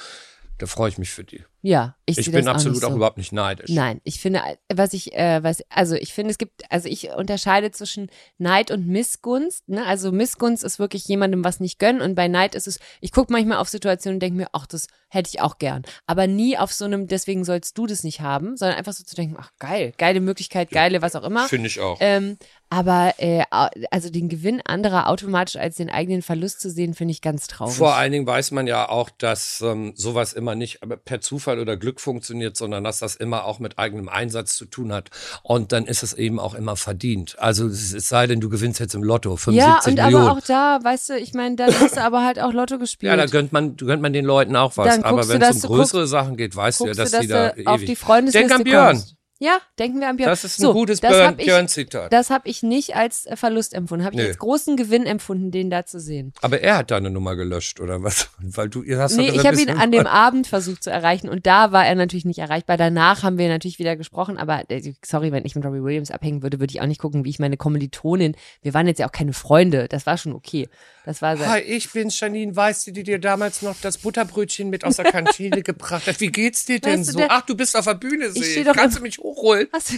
[0.59, 1.43] Da freue ich mich für die.
[1.61, 2.95] Ja, ich, Ich bin absolut auch, nicht auch so.
[2.95, 3.69] überhaupt nicht neidisch.
[3.69, 4.41] Nein, ich finde,
[4.73, 8.87] was ich, äh, was, also ich finde, es gibt, also ich unterscheide zwischen Neid und
[8.87, 9.67] Missgunst.
[9.67, 9.85] Ne?
[9.85, 13.33] Also Missgunst ist wirklich jemandem was nicht gönnen und bei Neid ist es, ich gucke
[13.33, 15.83] manchmal auf Situationen und denke mir, ach, das hätte ich auch gern.
[16.05, 19.15] Aber nie auf so einem, deswegen sollst du das nicht haben, sondern einfach so zu
[19.15, 21.47] denken, ach geil, geile Möglichkeit, geile, was auch immer.
[21.47, 21.97] Finde ich auch.
[21.99, 22.37] Ähm,
[22.69, 23.43] aber äh,
[23.89, 27.73] also den Gewinn anderer automatisch als den eigenen Verlust zu sehen, finde ich ganz traurig.
[27.73, 31.77] Vor allen Dingen weiß man ja auch, dass ähm, sowas immer nicht per Zufall oder
[31.77, 35.09] Glück funktioniert, sondern dass das immer auch mit eigenem Einsatz zu tun hat.
[35.41, 37.35] Und dann ist es eben auch immer verdient.
[37.39, 40.27] Also es es sei denn, du gewinnst jetzt im Lotto 75 ja, und Millionen.
[40.27, 43.09] aber auch da, weißt du, ich meine, dann hast du aber halt auch Lotto gespielt.
[43.09, 44.87] ja, da gönnt man, gönnt man den Leuten auch was.
[44.87, 47.11] Dann Aber guckst wenn es dass um größere Sachen geht, weißt du ja, guckst dass
[47.11, 47.87] du, die dass da auf ewig.
[47.87, 48.95] die Denk an Björn.
[48.97, 49.18] kommst.
[49.41, 50.29] Ja, denken wir an Björn.
[50.31, 52.11] Das ist ein so, gutes hab ich- Björn-Zitat.
[52.11, 54.03] Das habe ich nicht als äh, Verlust empfunden.
[54.03, 54.27] Habe ich Nee.
[54.27, 56.33] als großen Gewinn empfunden, den da zu sehen.
[56.41, 58.29] Aber er hat deine Nummer gelöscht, oder was?
[58.39, 61.45] Weil du, ihr hast Nee, ich habe ihn an dem Abend versucht zu erreichen und
[61.47, 62.75] da war er natürlich nicht erreichbar.
[62.75, 66.43] Danach haben wir natürlich wieder gesprochen, aber äh, sorry, wenn ich mit Robbie Williams abhängen
[66.43, 69.11] würde, würde ich auch nicht gucken, wie ich meine Kommilitonin, wir waren jetzt ja auch
[69.13, 70.67] keine Freunde, das war schon okay.
[71.05, 74.97] Das war Hi, ich bin Janine Weiß, die dir damals noch das Butterbrötchen mit aus
[74.97, 76.19] der Kantine gebracht hat.
[76.19, 77.17] Wie geht's dir denn Weißt du, so?
[77.19, 78.67] der- Ach, du bist auf der Bühne, Ich sehe ich.
[78.67, 79.67] doch Kannst du mich hochholen?
[79.71, 79.93] Was?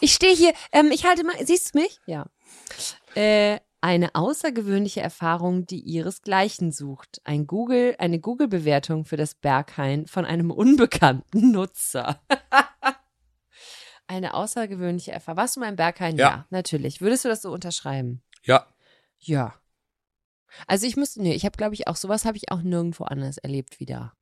[0.00, 1.98] Ich stehe hier, ähm, ich halte mal, siehst du mich?
[2.06, 2.26] Ja.
[3.14, 7.20] Äh, eine außergewöhnliche Erfahrung, die ihresgleichen sucht.
[7.24, 12.20] Ein Google, eine Google-Bewertung für das Berghain von einem unbekannten Nutzer.
[14.06, 15.38] eine außergewöhnliche Erfahrung.
[15.38, 16.16] Warst du mal im Berghain?
[16.16, 16.46] Ja.
[16.50, 17.00] natürlich.
[17.00, 18.22] Würdest du das so unterschreiben?
[18.42, 18.66] Ja.
[19.18, 19.54] Ja.
[20.66, 23.38] Also ich müsste, nee, ich habe, glaube ich, auch sowas habe ich auch nirgendwo anders
[23.38, 24.14] erlebt wie da.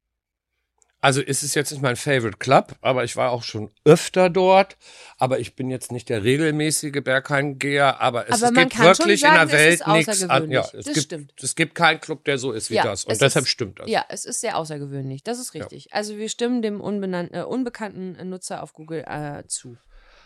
[1.05, 4.79] Also ist es jetzt nicht mein Favorite Club, aber ich war auch schon öfter dort.
[5.19, 9.43] Aber ich bin jetzt nicht der regelmäßige Berghain-Geher, aber es, Aber es gibt wirklich sagen,
[9.43, 10.51] in der ist Welt nichts an.
[10.51, 11.33] Ja, es Das gibt, stimmt.
[11.43, 13.05] es gibt keinen Club, der so ist wie Ja, das.
[13.05, 13.89] Und es deshalb ist- stimmt das.
[13.91, 15.23] Ja, es ist sehr außergewöhnlich.
[15.23, 15.93] Das ist richtig.
[15.93, 19.77] Also wir stimmen dem äh, unbekannten Nutzer auf Google äh, zu.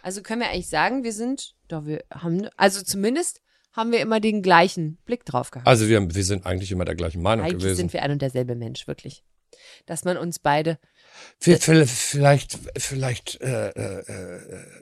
[0.02, 3.40] Also können wir eigentlich sagen, wir sind, doch wir haben, also zumindest
[3.72, 5.66] haben wir immer den gleichen Blick drauf gehabt.
[5.66, 7.76] Also wir, wir sind eigentlich immer der gleichen Meinung eigentlich gewesen.
[7.76, 9.24] sind wir ein und derselbe Mensch, wirklich.
[9.86, 10.78] Dass man uns beide,
[11.40, 14.04] Wir, vielleicht, vielleicht äh, äh,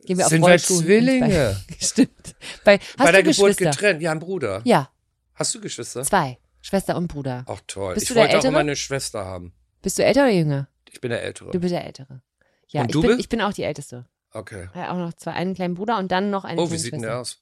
[0.05, 0.59] gehen wir auf sind wir.
[0.59, 1.61] Zwillinge.
[1.81, 2.35] Stimmt.
[2.65, 4.03] Bei, hast Bei du der Geburt getrennt.
[4.03, 4.61] Ja, ein Bruder.
[4.65, 4.91] Ja,
[5.35, 6.03] Hast du Geschwister?
[6.03, 6.39] zwei.
[6.63, 7.45] Schwester und Bruder.
[7.47, 7.95] Ach toll.
[7.95, 8.49] Bist ich wollte auch Ältere?
[8.51, 9.53] immer eine Schwester haben.
[9.83, 10.69] Bist du älter oder jünger?
[10.91, 11.51] Ich bin der Ältere.
[11.53, 12.23] Du bist der Ältere.
[12.69, 13.21] Ja, Und ich, du bin, bist?
[13.21, 14.07] ich bin auch die Älteste.
[14.33, 14.69] okay.
[14.75, 17.03] Ja, auch noch zwei, einen kleinen Bruder und dann noch eine Oh, wie sieht denn
[17.03, 17.41] der aus?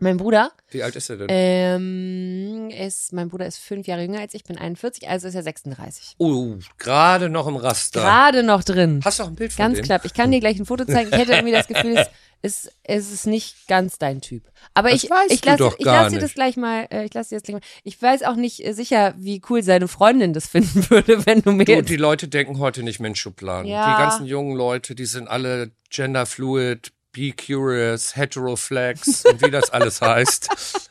[0.00, 1.26] Mein Bruder, Wie alt ist er denn?
[1.30, 5.42] ähm, ist, mein Bruder ist fünf Jahre jünger als ich, bin 41, also ist er
[5.42, 6.14] 36.
[6.18, 8.00] oh, gerade noch im Raster.
[8.00, 9.00] Gerade noch drin.
[9.04, 9.84] Hast du auch ein Bild von Ganz dem?
[9.84, 10.04] knapp.
[10.04, 11.10] Ich kann dir gleich ein Foto zeigen.
[11.12, 12.08] Ich hätte irgendwie das Gefühl, es
[12.64, 14.44] ist, es ist nicht ganz dein Typ.
[14.74, 17.36] Aber Das ich, ich lasse ich lass dir das gleich mal, äh, ich lasse dir
[17.36, 17.66] das gleich mal.
[17.84, 21.52] Ich weiß auch nicht äh, sicher, wie cool seine Freundin das finden würde, wenn du
[21.52, 23.68] mir Du, die Leute denken heute nicht mehr in Schubladen.
[23.70, 23.92] Ja.
[23.94, 30.00] Die ganzen jungen Leute, die sind alle genderfluid, be curious, heteroflex und wie das alles
[30.00, 30.88] heißt.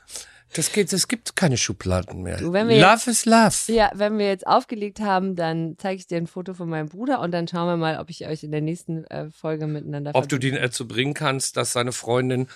[0.53, 2.38] Das geht, es gibt keine Schubladen mehr.
[2.38, 3.72] Du, wenn wir love is love.
[3.72, 7.22] Ja, wenn wir jetzt aufgelegt haben, dann zeige ich dir ein Foto von meinem Bruder
[7.22, 10.27] und dann schauen wir mal, ob ich euch in der nächsten äh, Folge miteinander Ob
[10.27, 12.48] du den dazu bringen kannst, dass seine Freundin,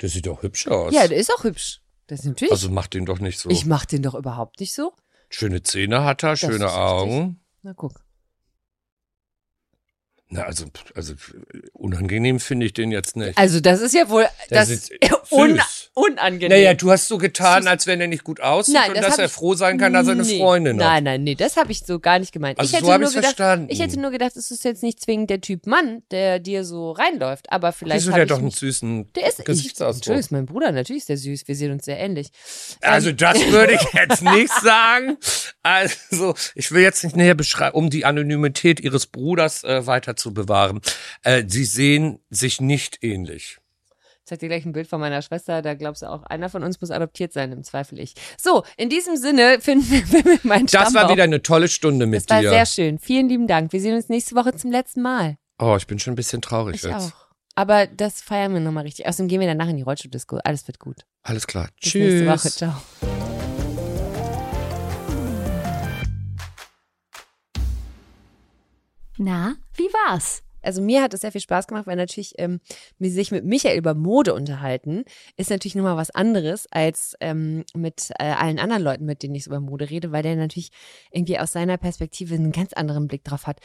[0.00, 0.92] der sieht doch hübsch aus.
[0.92, 1.80] Ja, der ist auch hübsch.
[2.08, 2.52] Das ist natürlich.
[2.52, 3.50] also mach den doch nicht so.
[3.50, 4.92] ich mach den doch überhaupt nicht so.
[5.28, 6.72] Schöne Zähne hat er, ist schöne.
[6.72, 7.40] Augen.
[7.62, 8.00] Na guck.
[10.30, 11.14] Na, also, also
[11.72, 13.38] unangenehm finde ich den jetzt nicht.
[13.38, 14.92] Also das ist ja wohl Der das sitzt
[15.30, 15.58] un
[15.94, 16.50] unangenehm.
[16.50, 19.18] Naja, du hast so getan, als wenn er nicht gut aussieht Nein, und das dass
[19.18, 20.38] er ich- froh sein kann, dass er eine Nee.
[20.38, 20.86] Freundin hat.
[20.86, 22.58] Nein, nein, nee, das habe ich so gar nicht gemeint.
[22.58, 23.68] Also ich hätte so hab nur ich's gedacht, verstanden.
[23.70, 26.92] ich hätte nur gedacht, es ist jetzt nicht zwingend der Typ Mann, der dir so
[26.92, 29.96] reinläuft, aber vielleicht Wieso der ich doch einen süßen der ist ich, Gesichtsausdruck?
[29.96, 32.28] Entschuldigung, ist mein Bruder, natürlich ist der süß, wir sehen uns sehr ähnlich.
[32.82, 35.16] Also Ähm, das würde ich jetzt nicht sagen.
[35.62, 40.34] Also ich will jetzt nicht näher beschreiben, um die Anonymität ihres Bruders äh, weiter zu
[40.34, 40.80] bewahren.
[41.22, 43.58] Äh, sie sehen sich nicht ähnlich.
[43.90, 46.62] Ich zeig dir gleich ein Bild von meiner Schwester, da glaubst du auch, einer von
[46.62, 48.12] uns muss adoptiert sein, im Zweifel ich.
[48.38, 52.36] So, in diesem Sinne finden wir, meinen Das war wieder eine tolle Stunde mit Das
[52.36, 52.50] war dir.
[52.50, 52.98] sehr schön.
[52.98, 53.72] Vielen lieben Dank.
[53.72, 55.38] Wir sehen uns nächste Woche zum letzten Mal.
[55.58, 56.94] oh, ich bin schon ein bisschen traurig Ich jetzt.
[56.94, 57.12] auch.
[57.54, 59.06] Aber das feiern wir nochmal richtig.
[59.08, 60.38] Außerdem gehen wir danach in die Rollstuhl-Disco.
[60.44, 61.06] Alles wird gut.
[61.22, 61.68] Alles klar.
[61.80, 62.22] Bis Tschüss.
[62.22, 62.50] nächste Woche.
[62.50, 63.27] Ciao.
[69.18, 70.42] Na, wie war's?
[70.62, 72.60] Also mir hat es sehr viel Spaß gemacht, weil natürlich ähm,
[72.98, 75.04] sich mit Michael über Mode unterhalten,
[75.36, 79.44] ist natürlich nochmal was anderes als ähm, mit äh, allen anderen Leuten, mit denen ich
[79.44, 80.70] so über Mode rede, weil der natürlich
[81.10, 83.60] irgendwie aus seiner Perspektive einen ganz anderen Blick drauf hat.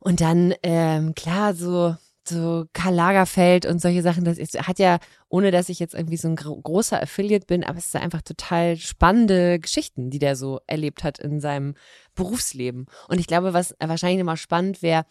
[0.00, 1.96] Und dann, ähm, klar, so,
[2.28, 4.98] so Karl Lagerfeld und solche Sachen, das ist, hat ja,
[5.28, 8.22] ohne dass ich jetzt irgendwie so ein gro großer Affiliate bin, aber es ist einfach
[8.22, 11.74] total spannende Geschichten, die der so erlebt hat in seinem
[12.14, 12.86] Berufsleben.
[13.08, 15.04] Und ich glaube, was wahrscheinlich immer spannend wäre,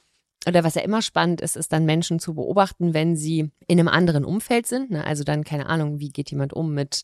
[0.47, 3.87] oder was ja immer spannend ist, ist dann Menschen zu beobachten, wenn sie in einem
[3.87, 4.91] anderen Umfeld sind.
[4.91, 5.05] Ne?
[5.05, 7.03] Also dann, keine Ahnung, wie geht jemand um mit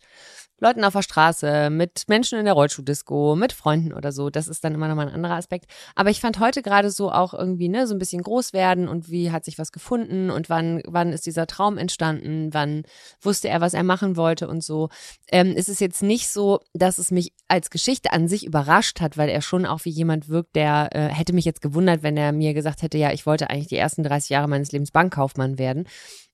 [0.62, 4.30] Leuten auf der Straße, mit Menschen in der Rollschuhdisco, mit Freunden oder so.
[4.30, 5.66] Das ist dann immer nochmal ein anderer Aspekt.
[5.96, 9.10] Aber ich fand heute gerade so auch irgendwie, ne, so ein bisschen groß werden und
[9.10, 12.84] wie hat sich was gefunden und wann, wann ist dieser Traum entstanden, wann
[13.22, 14.90] wusste er, was er machen wollte und so.
[15.32, 19.18] Ähm, es ist jetzt nicht so, dass es mich als Geschichte an sich überrascht hat,
[19.18, 22.32] weil er schon auch wie jemand wirkt, der äh, hätte mich jetzt gewundert, wenn er
[22.32, 25.88] mir gesagt hätte, ja, ich wollte eigentlich die ersten 30 Jahre meines Lebens Bankkaufmann werden.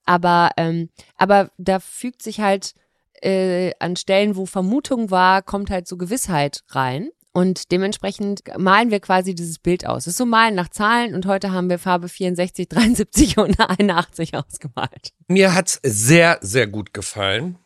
[0.05, 2.73] Aber, ähm, aber da fügt sich halt
[3.21, 7.09] äh, an Stellen, wo Vermutung war, kommt halt so Gewissheit rein.
[7.33, 10.03] Und dementsprechend malen wir quasi dieses Bild aus.
[10.03, 14.35] Es ist so malen nach Zahlen und heute haben wir Farbe 64, 73 und 81
[14.35, 15.09] ausgemalt.
[15.27, 17.59] Mir hat's sehr, sehr gut gefallen.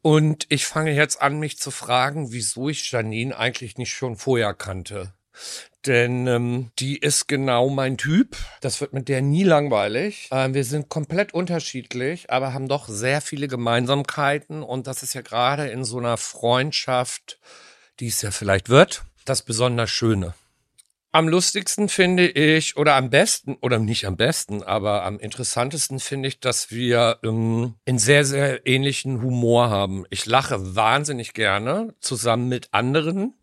[0.00, 4.54] Und ich fange jetzt an, mich zu fragen, wieso ich Janine eigentlich nicht schon vorher
[4.54, 5.12] kannte.
[5.86, 8.36] Denn ähm, die ist genau mein Typ.
[8.60, 10.28] Das wird mit der nie langweilig.
[10.32, 14.62] Ähm, wir sind komplett unterschiedlich, aber haben doch sehr viele Gemeinsamkeiten.
[14.62, 17.38] Und das ist ja gerade in so einer Freundschaft,
[18.00, 20.34] die es ja vielleicht wird, das besonders Schöne.
[21.14, 26.26] Am lustigsten finde ich, oder am besten, oder nicht am besten, aber am interessantesten finde
[26.26, 30.06] ich, dass wir ähm, einen sehr, sehr ähnlichen Humor haben.
[30.10, 33.34] Ich lache wahnsinnig gerne zusammen mit anderen,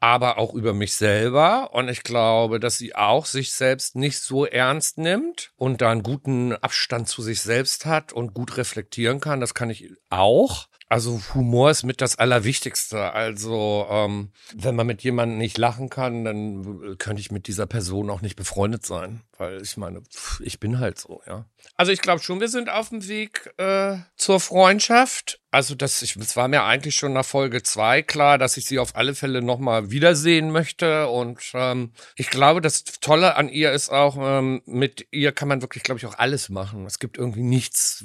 [0.00, 1.70] aber auch über mich selber.
[1.72, 6.02] Und ich glaube, dass sie auch sich selbst nicht so ernst nimmt und da einen
[6.02, 9.40] guten Abstand zu sich selbst hat und gut reflektieren kann.
[9.40, 10.68] Das kann ich auch.
[10.88, 13.12] Also Humor ist mit das Allerwichtigste.
[13.12, 18.08] Also ähm, wenn man mit jemandem nicht lachen kann, dann könnte ich mit dieser Person
[18.08, 21.44] auch nicht befreundet sein, weil ich meine, pff, ich bin halt so, ja.
[21.76, 25.40] Also ich glaube schon, wir sind auf dem Weg äh, zur Freundschaft.
[25.50, 28.78] Also das, ich, es war mir eigentlich schon nach Folge zwei klar, dass ich sie
[28.78, 31.08] auf alle Fälle nochmal wiedersehen möchte.
[31.08, 35.62] Und ähm, ich glaube, das Tolle an ihr ist auch, ähm, mit ihr kann man
[35.62, 36.86] wirklich, glaube ich, auch alles machen.
[36.86, 38.04] Es gibt irgendwie nichts,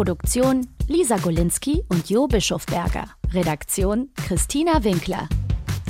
[0.00, 3.04] Produktion Lisa Golinski und Jo Bischofberger.
[3.34, 5.28] Redaktion Christina Winkler.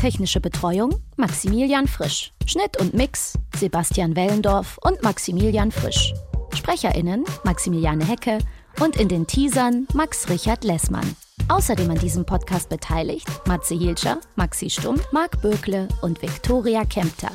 [0.01, 2.33] Technische Betreuung Maximilian Frisch.
[2.45, 6.13] Schnitt und Mix Sebastian Wellendorf und Maximilian Frisch.
[6.53, 8.39] SprecherInnen Maximiliane Hecke
[8.81, 11.15] und in den Teasern Max Richard Lessmann.
[11.49, 17.31] Außerdem an diesem Podcast beteiligt Matze Hilscher, Maxi Stumm, Marc Bökle und Viktoria Kempter.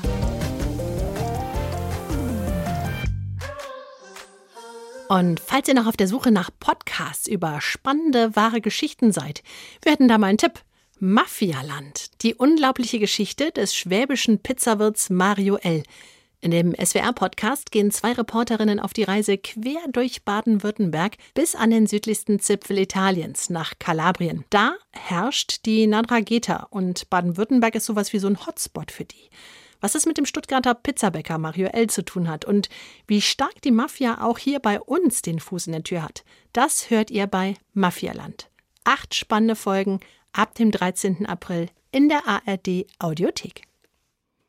[5.08, 9.44] Und falls ihr noch auf der Suche nach Podcasts über spannende, wahre Geschichten seid,
[9.84, 10.62] wir hätten da mal einen Tipp.
[11.00, 15.84] Mafialand, die unglaubliche Geschichte des schwäbischen Pizzawirts Mario L.
[16.42, 21.86] In dem SWR-Podcast gehen zwei Reporterinnen auf die Reise quer durch Baden-Württemberg bis an den
[21.86, 24.46] südlichsten Zipfel Italiens, nach Kalabrien.
[24.50, 29.30] Da herrscht die Nadrageta und Baden-Württemberg ist sowas wie so ein Hotspot für die
[29.82, 31.88] was es mit dem Stuttgarter Pizzabäcker Mario L.
[31.88, 32.70] zu tun hat und
[33.08, 36.24] wie stark die Mafia auch hier bei uns den Fuß in der Tür hat.
[36.54, 38.50] Das hört ihr bei Mafialand.
[38.84, 40.00] Acht spannende Folgen
[40.32, 41.26] ab dem 13.
[41.26, 43.64] April in der ARD Audiothek.